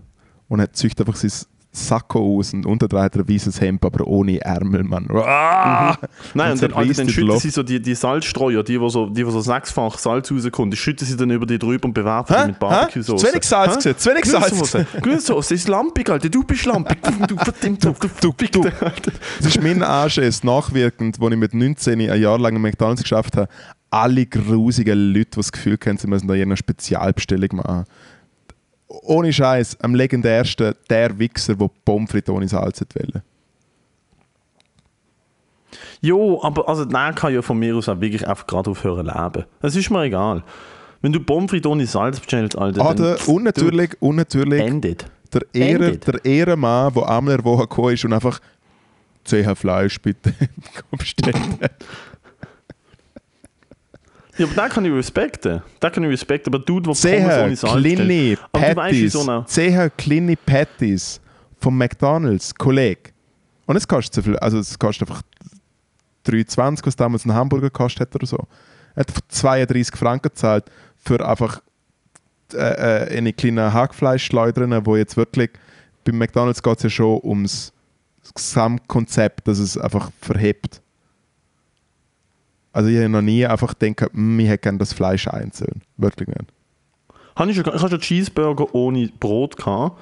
und 0.48 0.60
er 0.60 0.72
züchtet 0.72 1.06
einfach 1.06 1.20
sein 1.20 1.30
Sakko 1.72 2.38
aus 2.38 2.52
und 2.52 2.66
unter 2.66 2.88
drei 2.88 3.02
hat 3.04 3.14
er 3.14 3.22
ein 3.22 3.28
weißes 3.28 3.60
Hemd, 3.60 3.84
aber 3.84 4.04
ohne 4.06 4.40
Ärmel, 4.40 4.82
Mann. 4.82 5.06
Ah! 5.12 5.96
Nein, 6.34 6.52
und, 6.52 6.62
dann, 6.62 6.72
Alter, 6.72 6.94
dann 6.94 7.06
die 7.06 7.12
schütten 7.12 7.38
sie 7.38 7.50
so 7.50 7.62
die, 7.62 7.80
die 7.80 7.94
Salzstreuer, 7.94 8.64
die, 8.64 8.80
wo 8.80 8.88
so, 8.88 9.08
die, 9.08 9.24
wo 9.24 9.30
so 9.30 9.40
sechsfach 9.40 9.96
Salz 9.96 10.32
rauskommt, 10.32 10.72
die 10.72 10.76
schütten 10.76 11.06
sie 11.06 11.16
dann 11.16 11.30
über 11.30 11.46
die 11.46 11.60
drüber 11.60 11.86
und 11.86 11.94
bewerfen 11.94 12.34
die 12.34 12.42
Hä? 12.42 12.46
mit 12.48 12.58
Barbecue-Sauce. 12.58 13.20
Zu 13.20 13.26
wenig 13.28 13.44
Salz 13.44 13.78
gewesen, 13.78 13.98
zu 13.98 14.10
wenig 14.10 14.24
Salz. 14.24 14.86
Grüßsoße 15.00 15.54
ist 15.54 15.68
lampig, 15.68 16.10
Alter, 16.10 16.28
du 16.28 16.42
bist 16.42 16.64
lampig. 16.66 16.98
Du, 17.28 17.36
verdammt, 17.36 17.84
du, 17.84 17.94
du, 18.20 18.32
du, 18.32 18.46
du. 18.50 18.62
Das 18.62 19.46
ist 19.46 19.62
mein 19.62 19.82
Anschiss, 19.82 20.42
nachwirkend, 20.42 21.20
als 21.20 21.32
ich 21.32 21.38
mit 21.38 21.54
19 21.54 22.10
ein 22.10 22.20
Jahr 22.20 22.38
lang 22.38 22.56
im 22.56 22.62
McDonalds 22.62 23.02
geschafft 23.02 23.36
habe. 23.36 23.48
Alle 23.90 24.26
grusigen 24.26 25.12
Leute, 25.12 25.30
die 25.30 25.36
das 25.36 25.52
Gefühl 25.52 25.78
haben, 25.86 25.98
sie 25.98 26.06
müssen 26.08 26.26
da 26.26 26.34
eine 26.34 26.56
Spezialbestellung 26.56 27.56
machen. 27.56 27.84
Ohne 28.90 29.32
Scheiß, 29.32 29.78
am 29.80 29.94
legendärsten 29.94 30.74
der 30.88 31.16
Wichser, 31.18 31.54
der 31.54 31.70
Pommes 31.84 32.10
frites 32.10 32.34
ohne 32.34 32.48
Salz 32.48 32.80
wollte. 32.80 33.22
Jo, 36.00 36.40
aber 36.42 36.68
also, 36.68 36.84
der 36.84 37.12
kann 37.12 37.32
ja 37.32 37.40
von 37.42 37.58
mir 37.58 37.76
aus 37.76 37.88
auch 37.88 38.00
wirklich 38.00 38.26
einfach 38.26 38.46
gerade 38.46 38.70
aufhören 38.70 39.06
leben. 39.06 39.44
Das 39.60 39.76
ist 39.76 39.90
mir 39.90 40.02
egal. 40.04 40.42
Wenn 41.02 41.12
du 41.12 41.20
Pommes 41.20 41.50
frites 41.50 41.70
ohne 41.70 41.86
Salz 41.86 42.18
bestellst, 42.18 42.58
Alter, 42.58 42.90
Oder, 42.90 43.16
dann 43.16 43.34
und 43.34 43.44
natürlich, 43.44 43.90
und 44.00 44.16
natürlich 44.16 44.60
endet. 44.60 45.06
der, 45.32 45.42
Ehre, 45.52 45.96
der 45.96 46.24
Ehrenmann, 46.24 46.92
der 46.92 47.08
einmal 47.08 47.34
in 47.34 47.42
der 47.42 47.44
Woche 47.44 47.62
gekommen 47.62 47.94
ist 47.94 48.04
und 48.04 48.12
einfach 48.12 48.40
10 49.24 49.54
Fleisch 49.54 50.00
bitte 50.00 50.32
bestellt. 50.98 51.36
Ja, 54.40 54.46
aber 54.46 54.54
den 54.54 54.70
kann 54.70 54.84
ich 54.86 54.92
respekten. 54.92 55.62
Den 55.82 55.92
kann 55.92 56.02
ich 56.02 56.10
respekten. 56.10 56.54
Aber 56.54 56.64
du, 56.64 56.80
der 56.80 56.84
Pommes 56.84 57.00
10 57.02 57.24
ohne 57.24 57.56
Salz 57.56 57.82
kleine 57.82 57.96
bestellt. 57.96 58.38
Aber 58.52 58.70
du 58.70 58.76
weißt, 58.76 59.26
Patties? 59.26 59.54
10 59.54 59.90
kleine 59.98 60.36
Patties 60.36 61.20
vom 61.60 61.76
McDonalds, 61.76 62.54
Kollege. 62.54 63.10
Und 63.66 63.76
es 63.76 63.86
kostet 63.86 64.14
so 64.14 64.22
viel, 64.22 64.38
also 64.38 64.58
es 64.58 64.78
kostet 64.78 65.08
einfach 65.08 65.22
3,20, 66.26 66.86
was 66.86 66.96
damals 66.96 67.26
ein 67.26 67.34
Hamburger 67.34 67.66
gekostet 67.66 68.00
hat 68.00 68.14
oder 68.14 68.26
so. 68.26 68.38
Er 68.94 69.00
hat 69.00 69.08
einfach 69.08 69.20
32 69.28 69.94
Franken 69.94 70.28
gezahlt 70.28 70.64
für 70.96 71.26
einfach 71.26 71.60
äh, 72.54 72.56
äh, 72.56 73.18
eine 73.18 73.34
kleine 73.34 73.74
Hackfleischschleudern, 73.74 74.86
wo 74.86 74.96
jetzt 74.96 75.18
wirklich, 75.18 75.50
beim 76.04 76.16
McDonalds 76.16 76.62
geht 76.62 76.78
es 76.78 76.82
ja 76.84 76.90
schon 76.90 77.20
ums 77.22 77.74
Gesamtkonzept, 78.34 79.46
dass 79.46 79.58
es 79.58 79.76
einfach 79.76 80.10
verhebt. 80.22 80.80
Also 82.72 82.88
ich 82.88 82.96
habe 82.98 83.08
noch 83.08 83.22
nie 83.22 83.44
einfach 83.46 83.76
gedacht, 83.78 84.10
«Mm, 84.12 84.38
ich 84.40 84.48
hätte 84.48 84.62
gerne 84.62 84.78
das 84.78 84.92
Fleisch 84.92 85.26
einzeln. 85.28 85.82
Wirklich 85.96 86.28
nicht. 86.28 86.44
Habe 87.36 87.50
ich, 87.50 87.56
schon, 87.56 87.66
ich 87.66 87.80
habe 87.80 87.90
schon 87.90 88.00
Cheeseburger 88.00 88.74
ohne 88.74 89.08
Brot 89.18 89.56
gehabt. 89.56 89.98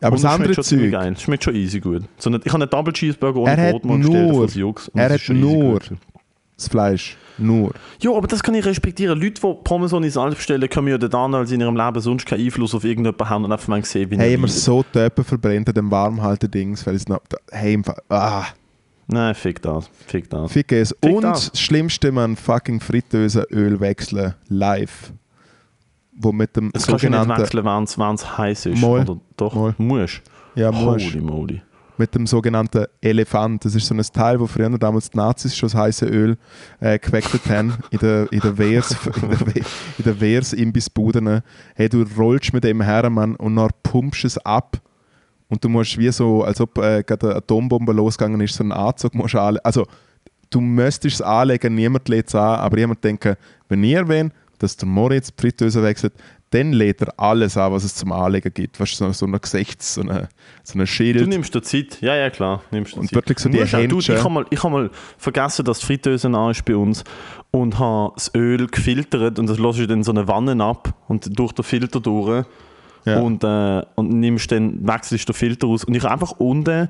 Aber 0.00 0.14
Und 0.14 0.22
das 0.22 0.30
andere 0.30 0.44
schmeckt 0.44 0.54
schon 0.54 0.64
ziemlich 0.64 0.92
Zeug, 0.92 1.00
geil. 1.00 1.12
Das 1.14 1.22
schmeckt 1.22 1.44
schon 1.44 1.54
easy 1.56 1.80
gut. 1.80 2.02
So 2.18 2.30
eine, 2.30 2.40
ich 2.44 2.52
habe 2.52 2.62
einen 2.62 2.70
Double 2.70 2.92
Cheeseburger 2.92 3.40
ohne 3.40 3.56
Er 3.56 3.72
Brot 3.72 3.84
mal 3.84 3.98
bestellt 3.98 4.32
von 4.34 4.48
Jux. 4.48 4.90
er 4.94 5.08
das 5.08 5.28
hat 5.28 5.36
nur- 5.36 5.80
das 6.56 6.66
Fleisch, 6.68 7.16
nur. 7.36 7.72
Ja, 8.00 8.12
aber 8.12 8.26
das 8.26 8.42
kann 8.42 8.52
ich 8.54 8.64
respektieren. 8.64 9.20
Leute, 9.20 9.40
die 9.40 9.54
Pommes 9.64 9.92
ohne 9.92 10.10
Salz 10.10 10.34
bestellen, 10.36 10.68
können 10.68 10.88
ja 10.88 10.98
dann, 10.98 11.32
als 11.34 11.52
in 11.52 11.60
ihrem 11.60 11.76
Leben 11.76 12.00
sonst 12.00 12.26
keinen 12.26 12.44
Einfluss 12.44 12.74
auf 12.74 12.82
irgendjemanden 12.84 13.28
haben 13.28 13.44
und 13.44 13.52
einfach 13.52 13.68
mal 13.68 13.84
sehen, 13.84 14.10
wie 14.10 14.16
Hey, 14.18 14.30
er 14.30 14.34
immer 14.34 14.48
so 14.48 14.82
Töpfe 14.82 15.22
verbrennt 15.22 15.68
an 15.68 15.74
dem 15.74 15.90
Warmhaltedings, 15.90 16.84
weil 16.86 16.96
es 16.96 17.06
noch... 17.08 17.20
Hey, 17.52 17.74
im 17.74 17.84
Fall- 17.84 18.02
ah, 18.08 18.44
Nein, 19.10 19.34
fick 19.34 19.60
das. 19.62 19.88
Fick 20.06 20.28
das. 20.30 20.52
fick 20.52 20.70
es. 20.72 20.94
Fick 21.02 21.12
Und 21.14 21.22
das. 21.22 21.50
das 21.50 21.60
Schlimmste, 21.60 22.12
man 22.12 22.36
fucking 22.36 22.80
Fritteusenöl 22.80 23.80
wechseln, 23.80 24.34
live. 24.48 25.12
Wo 26.20 26.32
mit 26.32 26.54
dem 26.56 26.70
Das 26.72 26.86
kannst 26.86 27.04
du 27.04 27.08
nicht 27.08 27.16
sogenannten... 27.18 27.42
wechseln, 27.42 27.64
wenn 27.64 28.14
es 28.14 28.38
heiß 28.38 28.66
ist. 28.66 28.80
Mal. 28.80 29.00
Oder 29.02 29.16
doch? 29.36 29.54
Mal. 29.54 29.74
Musst. 29.78 30.20
Ja, 30.54 30.70
musst. 30.72 31.06
Holy 31.06 31.20
moly. 31.20 31.62
mit 31.96 32.14
dem 32.14 32.26
sogenannten 32.26 32.84
Elefant. 33.00 33.64
Das 33.64 33.74
ist 33.74 33.86
so 33.86 33.94
ein 33.94 34.02
Teil, 34.02 34.38
wo 34.40 34.46
früher 34.46 34.68
damals 34.78 35.10
die 35.10 35.16
Nazis 35.16 35.56
schon 35.56 35.68
das 35.68 35.74
heiße 35.76 36.06
Öl 36.06 36.36
äh, 36.80 36.98
gewechselt 36.98 37.42
haben 37.48 37.74
in 37.90 37.98
der, 38.00 38.30
in 38.32 38.40
der 38.40 38.58
Wehrs, 38.58 38.90
in 39.22 39.30
der, 39.30 39.40
We- 39.46 39.60
in 39.98 40.04
der 40.04 40.20
Wehrs 40.20 40.52
Imbissbuden. 40.52 41.40
Hey, 41.74 41.88
du 41.88 42.04
rollst 42.16 42.52
mit 42.52 42.64
dem 42.64 42.80
her, 42.82 43.08
Mann, 43.10 43.36
und 43.36 43.56
dann 43.56 43.70
pumpst 43.82 44.24
es 44.24 44.38
ab. 44.38 44.76
Und 45.48 45.64
du 45.64 45.68
musst 45.68 45.96
wie 45.98 46.10
so, 46.12 46.42
als 46.44 46.60
ob 46.60 46.76
äh, 46.78 47.02
gerade 47.02 47.28
eine 47.28 47.36
Atombombe 47.36 47.92
losgegangen 47.92 48.40
ist, 48.40 48.54
so 48.54 48.62
einen 48.62 48.72
Anzug 48.72 49.14
musst 49.14 49.34
anlegen. 49.34 49.64
Also, 49.64 49.86
du 50.50 50.60
müsstest 50.60 51.16
es 51.16 51.22
anlegen, 51.22 51.74
niemand 51.74 52.08
lädt 52.08 52.28
es 52.28 52.34
an, 52.34 52.58
aber 52.60 52.78
jemand 52.78 53.02
denkt, 53.02 53.26
wenn 53.68 53.82
ihr 53.84 54.06
wollt, 54.08 54.32
dass 54.58 54.76
der 54.76 54.88
Moritz 54.88 55.32
die 55.34 55.40
Fritteuse 55.40 55.82
wechselt, 55.82 56.12
dann 56.50 56.72
lädt 56.72 57.02
er 57.02 57.12
alles 57.20 57.56
an, 57.58 57.72
was 57.72 57.84
es 57.84 57.94
zum 57.94 58.10
Anlegen 58.10 58.52
gibt. 58.52 58.80
Weißt 58.80 59.00
du, 59.00 59.06
so, 59.06 59.12
so 59.12 59.26
ein 59.26 59.38
Gesichts-, 59.40 59.94
so 59.94 60.00
eine, 60.00 60.28
so 60.64 60.78
ein 60.78 60.86
Schild. 60.86 61.20
Du 61.20 61.26
nimmst 61.26 61.54
dir 61.54 61.62
Zeit. 61.62 62.00
Ja, 62.00 62.16
ja, 62.16 62.30
klar. 62.30 62.62
Nimmst 62.70 62.94
dir 62.94 63.00
Und 63.00 63.06
Zeit. 63.08 63.16
wirklich 63.16 63.38
so 63.38 63.48
die 63.50 63.58
du, 63.58 63.64
Ich 63.64 63.72
Händchen. 63.72 64.18
habe 64.18 64.30
mal, 64.30 64.46
ich 64.50 64.62
hab 64.62 64.70
mal 64.72 64.90
vergessen, 65.18 65.64
dass 65.64 65.80
die 65.80 65.86
Fritteuse 65.86 66.28
an 66.28 66.50
ist 66.50 66.64
bei 66.64 66.74
uns 66.76 67.04
und 67.50 67.78
habe 67.78 68.12
das 68.16 68.34
Öl 68.34 68.66
gefiltert 68.66 69.38
und 69.38 69.46
das 69.46 69.58
lässt 69.58 69.78
du 69.78 69.86
dann 69.86 69.98
in 69.98 70.04
so 70.04 70.10
eine 70.10 70.26
Wanne 70.26 70.62
ab 70.64 70.94
und 71.08 71.38
durch 71.38 71.52
den 71.52 71.64
Filter 71.64 72.00
durch. 72.00 72.46
Ja. 73.04 73.20
Und, 73.20 73.44
äh, 73.44 73.82
und 73.94 74.10
nimmst 74.10 74.52
dann, 74.52 74.86
wechselst 74.86 75.28
den 75.28 75.34
Filter 75.34 75.66
aus. 75.66 75.84
Und 75.84 75.94
ich 75.94 76.02
habe 76.02 76.12
einfach 76.12 76.32
unten 76.32 76.88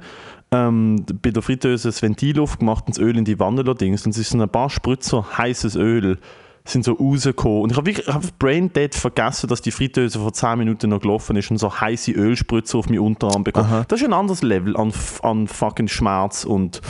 ähm, 0.50 1.04
bei 1.22 1.30
der 1.30 1.42
Fritteuse 1.42 1.88
das 1.88 2.02
Ventil 2.02 2.40
aufgemacht 2.40 2.86
und 2.86 2.96
das 2.96 3.02
Öl 3.02 3.16
in 3.16 3.24
die 3.24 3.38
Wanne 3.38 3.62
dings 3.74 4.06
und 4.06 4.10
es 4.10 4.18
ist 4.18 4.30
so 4.30 4.40
ein 4.40 4.48
paar 4.48 4.70
Spritzer 4.70 5.26
heißes 5.36 5.76
Öl 5.76 6.18
sind 6.64 6.84
so 6.84 6.92
rausgekommen. 6.92 7.62
Und 7.62 7.70
ich 7.70 7.76
habe 7.76 7.86
wirklich 7.86 8.08
ich 8.08 8.14
hab 8.14 8.38
brain 8.38 8.70
dead 8.72 8.94
vergessen, 8.94 9.48
dass 9.48 9.62
die 9.62 9.70
Fritteuse 9.70 10.18
vor 10.18 10.32
10 10.32 10.58
Minuten 10.58 10.90
noch 10.90 11.00
gelaufen 11.00 11.36
ist 11.36 11.50
und 11.50 11.58
so 11.58 11.80
heiße 11.80 12.12
Ölspritzer 12.12 12.78
auf 12.78 12.88
meinen 12.88 12.98
Unterarm 12.98 13.44
bekommen. 13.44 13.66
Aha. 13.66 13.84
Das 13.88 14.00
ist 14.00 14.06
ein 14.06 14.12
anderes 14.12 14.42
Level 14.42 14.76
an, 14.76 14.92
an 15.22 15.48
fucking 15.48 15.88
Schmerz 15.88 16.44
und. 16.44 16.82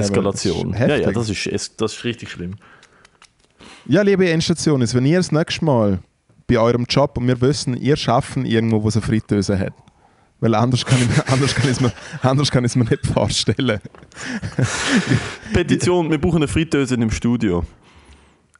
Eskalation. 0.00 0.74
Ja, 0.78 0.96
ja, 0.96 1.12
das 1.12 1.28
ist, 1.28 1.80
das 1.80 1.94
ist 1.94 2.04
richtig 2.04 2.30
schlimm. 2.30 2.56
Ja, 3.86 4.02
liebe 4.02 4.28
Endstation, 4.30 4.80
wenn 4.80 5.04
ihr 5.04 5.18
das 5.18 5.32
nächste 5.32 5.64
Mal 5.64 5.98
bei 6.52 6.60
eurem 6.60 6.84
Job 6.88 7.16
und 7.16 7.26
wir 7.26 7.40
wissen, 7.40 7.76
ihr 7.76 7.96
schaffen 7.96 8.44
irgendwo, 8.44 8.82
wo 8.82 8.88
es 8.88 8.96
eine 8.96 9.06
Fritteuse 9.06 9.58
hat. 9.58 9.72
Weil 10.40 10.54
anders 10.54 10.84
kann 10.84 10.98
ich 11.00 11.32
anders 11.32 11.54
kann 11.54 11.70
mir, 11.80 11.92
anders 12.22 12.50
kann 12.50 12.64
ich 12.64 12.72
es 12.72 12.76
mir 12.76 12.84
nicht 12.84 13.06
vorstellen. 13.06 13.80
Petition, 15.52 16.10
wir 16.10 16.18
brauchen 16.18 16.38
eine 16.38 16.48
Fritteuse 16.48 16.96
im 16.96 17.10
Studio. 17.10 17.64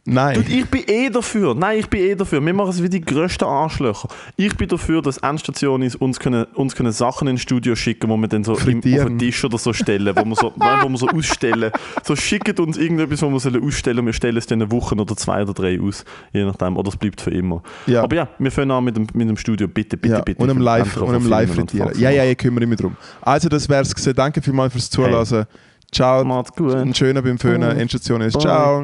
Nein. 0.05 0.35
Dude, 0.35 0.51
ich 0.51 0.67
bin 0.69 0.83
eh 0.89 1.11
dafür. 1.11 1.55
Nein, 1.55 1.79
ich 1.79 1.89
bin 1.89 2.01
eh 2.01 2.17
dafür. 2.17 2.45
Wir 2.45 2.53
machen 2.53 2.71
es 2.71 2.83
wie 2.83 2.89
die 2.89 3.01
grössten 3.01 3.45
Arschlöcher. 3.45 4.09
Ich 4.37 4.57
bin 4.57 4.67
dafür, 4.67 5.01
dass 5.01 5.19
Endstation 5.19 5.81
ist, 5.83 5.95
uns 5.95 6.19
können, 6.19 6.45
uns 6.55 6.75
können 6.75 6.91
Sachen 6.91 7.29
ins 7.29 7.43
Studio 7.43 7.77
schicken, 7.77 8.11
wo 8.11 8.17
wir 8.17 8.27
dann 8.27 8.43
so 8.43 8.55
im, 8.55 8.79
auf 8.79 8.83
den 8.83 9.19
Tisch 9.19 9.45
oder 9.45 9.59
so 9.59 9.73
stellen, 9.73 10.13
wo 10.17 10.25
wir 10.25 10.35
so, 10.35 10.53
nein, 10.59 10.81
wo 10.83 10.89
wir 10.89 10.99
so 10.99 11.09
ausstellen. 11.09 11.71
So 12.03 12.17
schickt 12.17 12.59
uns 12.59 12.79
irgendetwas, 12.79 13.23
wo 13.23 13.31
wir 13.31 13.39
sollen 13.39 13.63
ausstellen 13.65 14.01
und 14.01 14.07
wir 14.07 14.13
stellen 14.13 14.37
es 14.37 14.47
dann 14.47 14.61
eine 14.61 14.73
Woche 14.73 14.97
oder 14.97 15.17
zwei 15.17 15.43
oder 15.43 15.55
drei 15.55 15.81
aus, 15.81 16.05
je 16.33 16.45
nachdem. 16.45 16.77
Oder 16.77 16.89
es 16.89 16.97
bleibt 16.97 17.21
für 17.21 17.31
immer. 17.31 17.63
Ja. 17.87 18.03
Aber 18.03 18.17
ja, 18.17 18.29
wir 18.39 18.51
fangen 18.51 18.73
an 18.73 18.83
mit 18.83 18.97
dem, 18.97 19.07
mit 19.15 19.29
dem 19.29 19.37
Studio. 19.37 19.69
Bitte, 19.69 19.97
bitte, 19.97 20.17
ja, 20.17 20.21
bitte. 20.21 20.43
und 20.43 20.51
einem 20.51 20.61
Live, 20.61 20.97
und 20.97 21.11
filmen 21.11 21.29
Live. 21.29 21.55
Faxen 21.55 21.79
Ja, 22.01 22.11
ja, 22.11 22.25
ich 22.25 22.39
kümmere 22.39 22.67
mich 22.67 22.81
drum. 22.81 22.97
Also, 23.21 23.49
das 23.49 23.69
wär's 23.69 23.95
gewesen. 23.95 24.15
Danke 24.17 24.43
vielmals 24.43 24.73
fürs 24.73 24.91
Zuhören. 24.91 25.47
Ciao. 25.93 26.25
Macht's 26.25 26.53
gut. 26.57 26.75
Ein 26.75 26.95
schöner 26.95 27.23
beim 27.23 27.39
Föhnen. 27.39 27.77
Endstation 27.77 28.23
ist. 28.23 28.41
Ciao. 28.41 28.83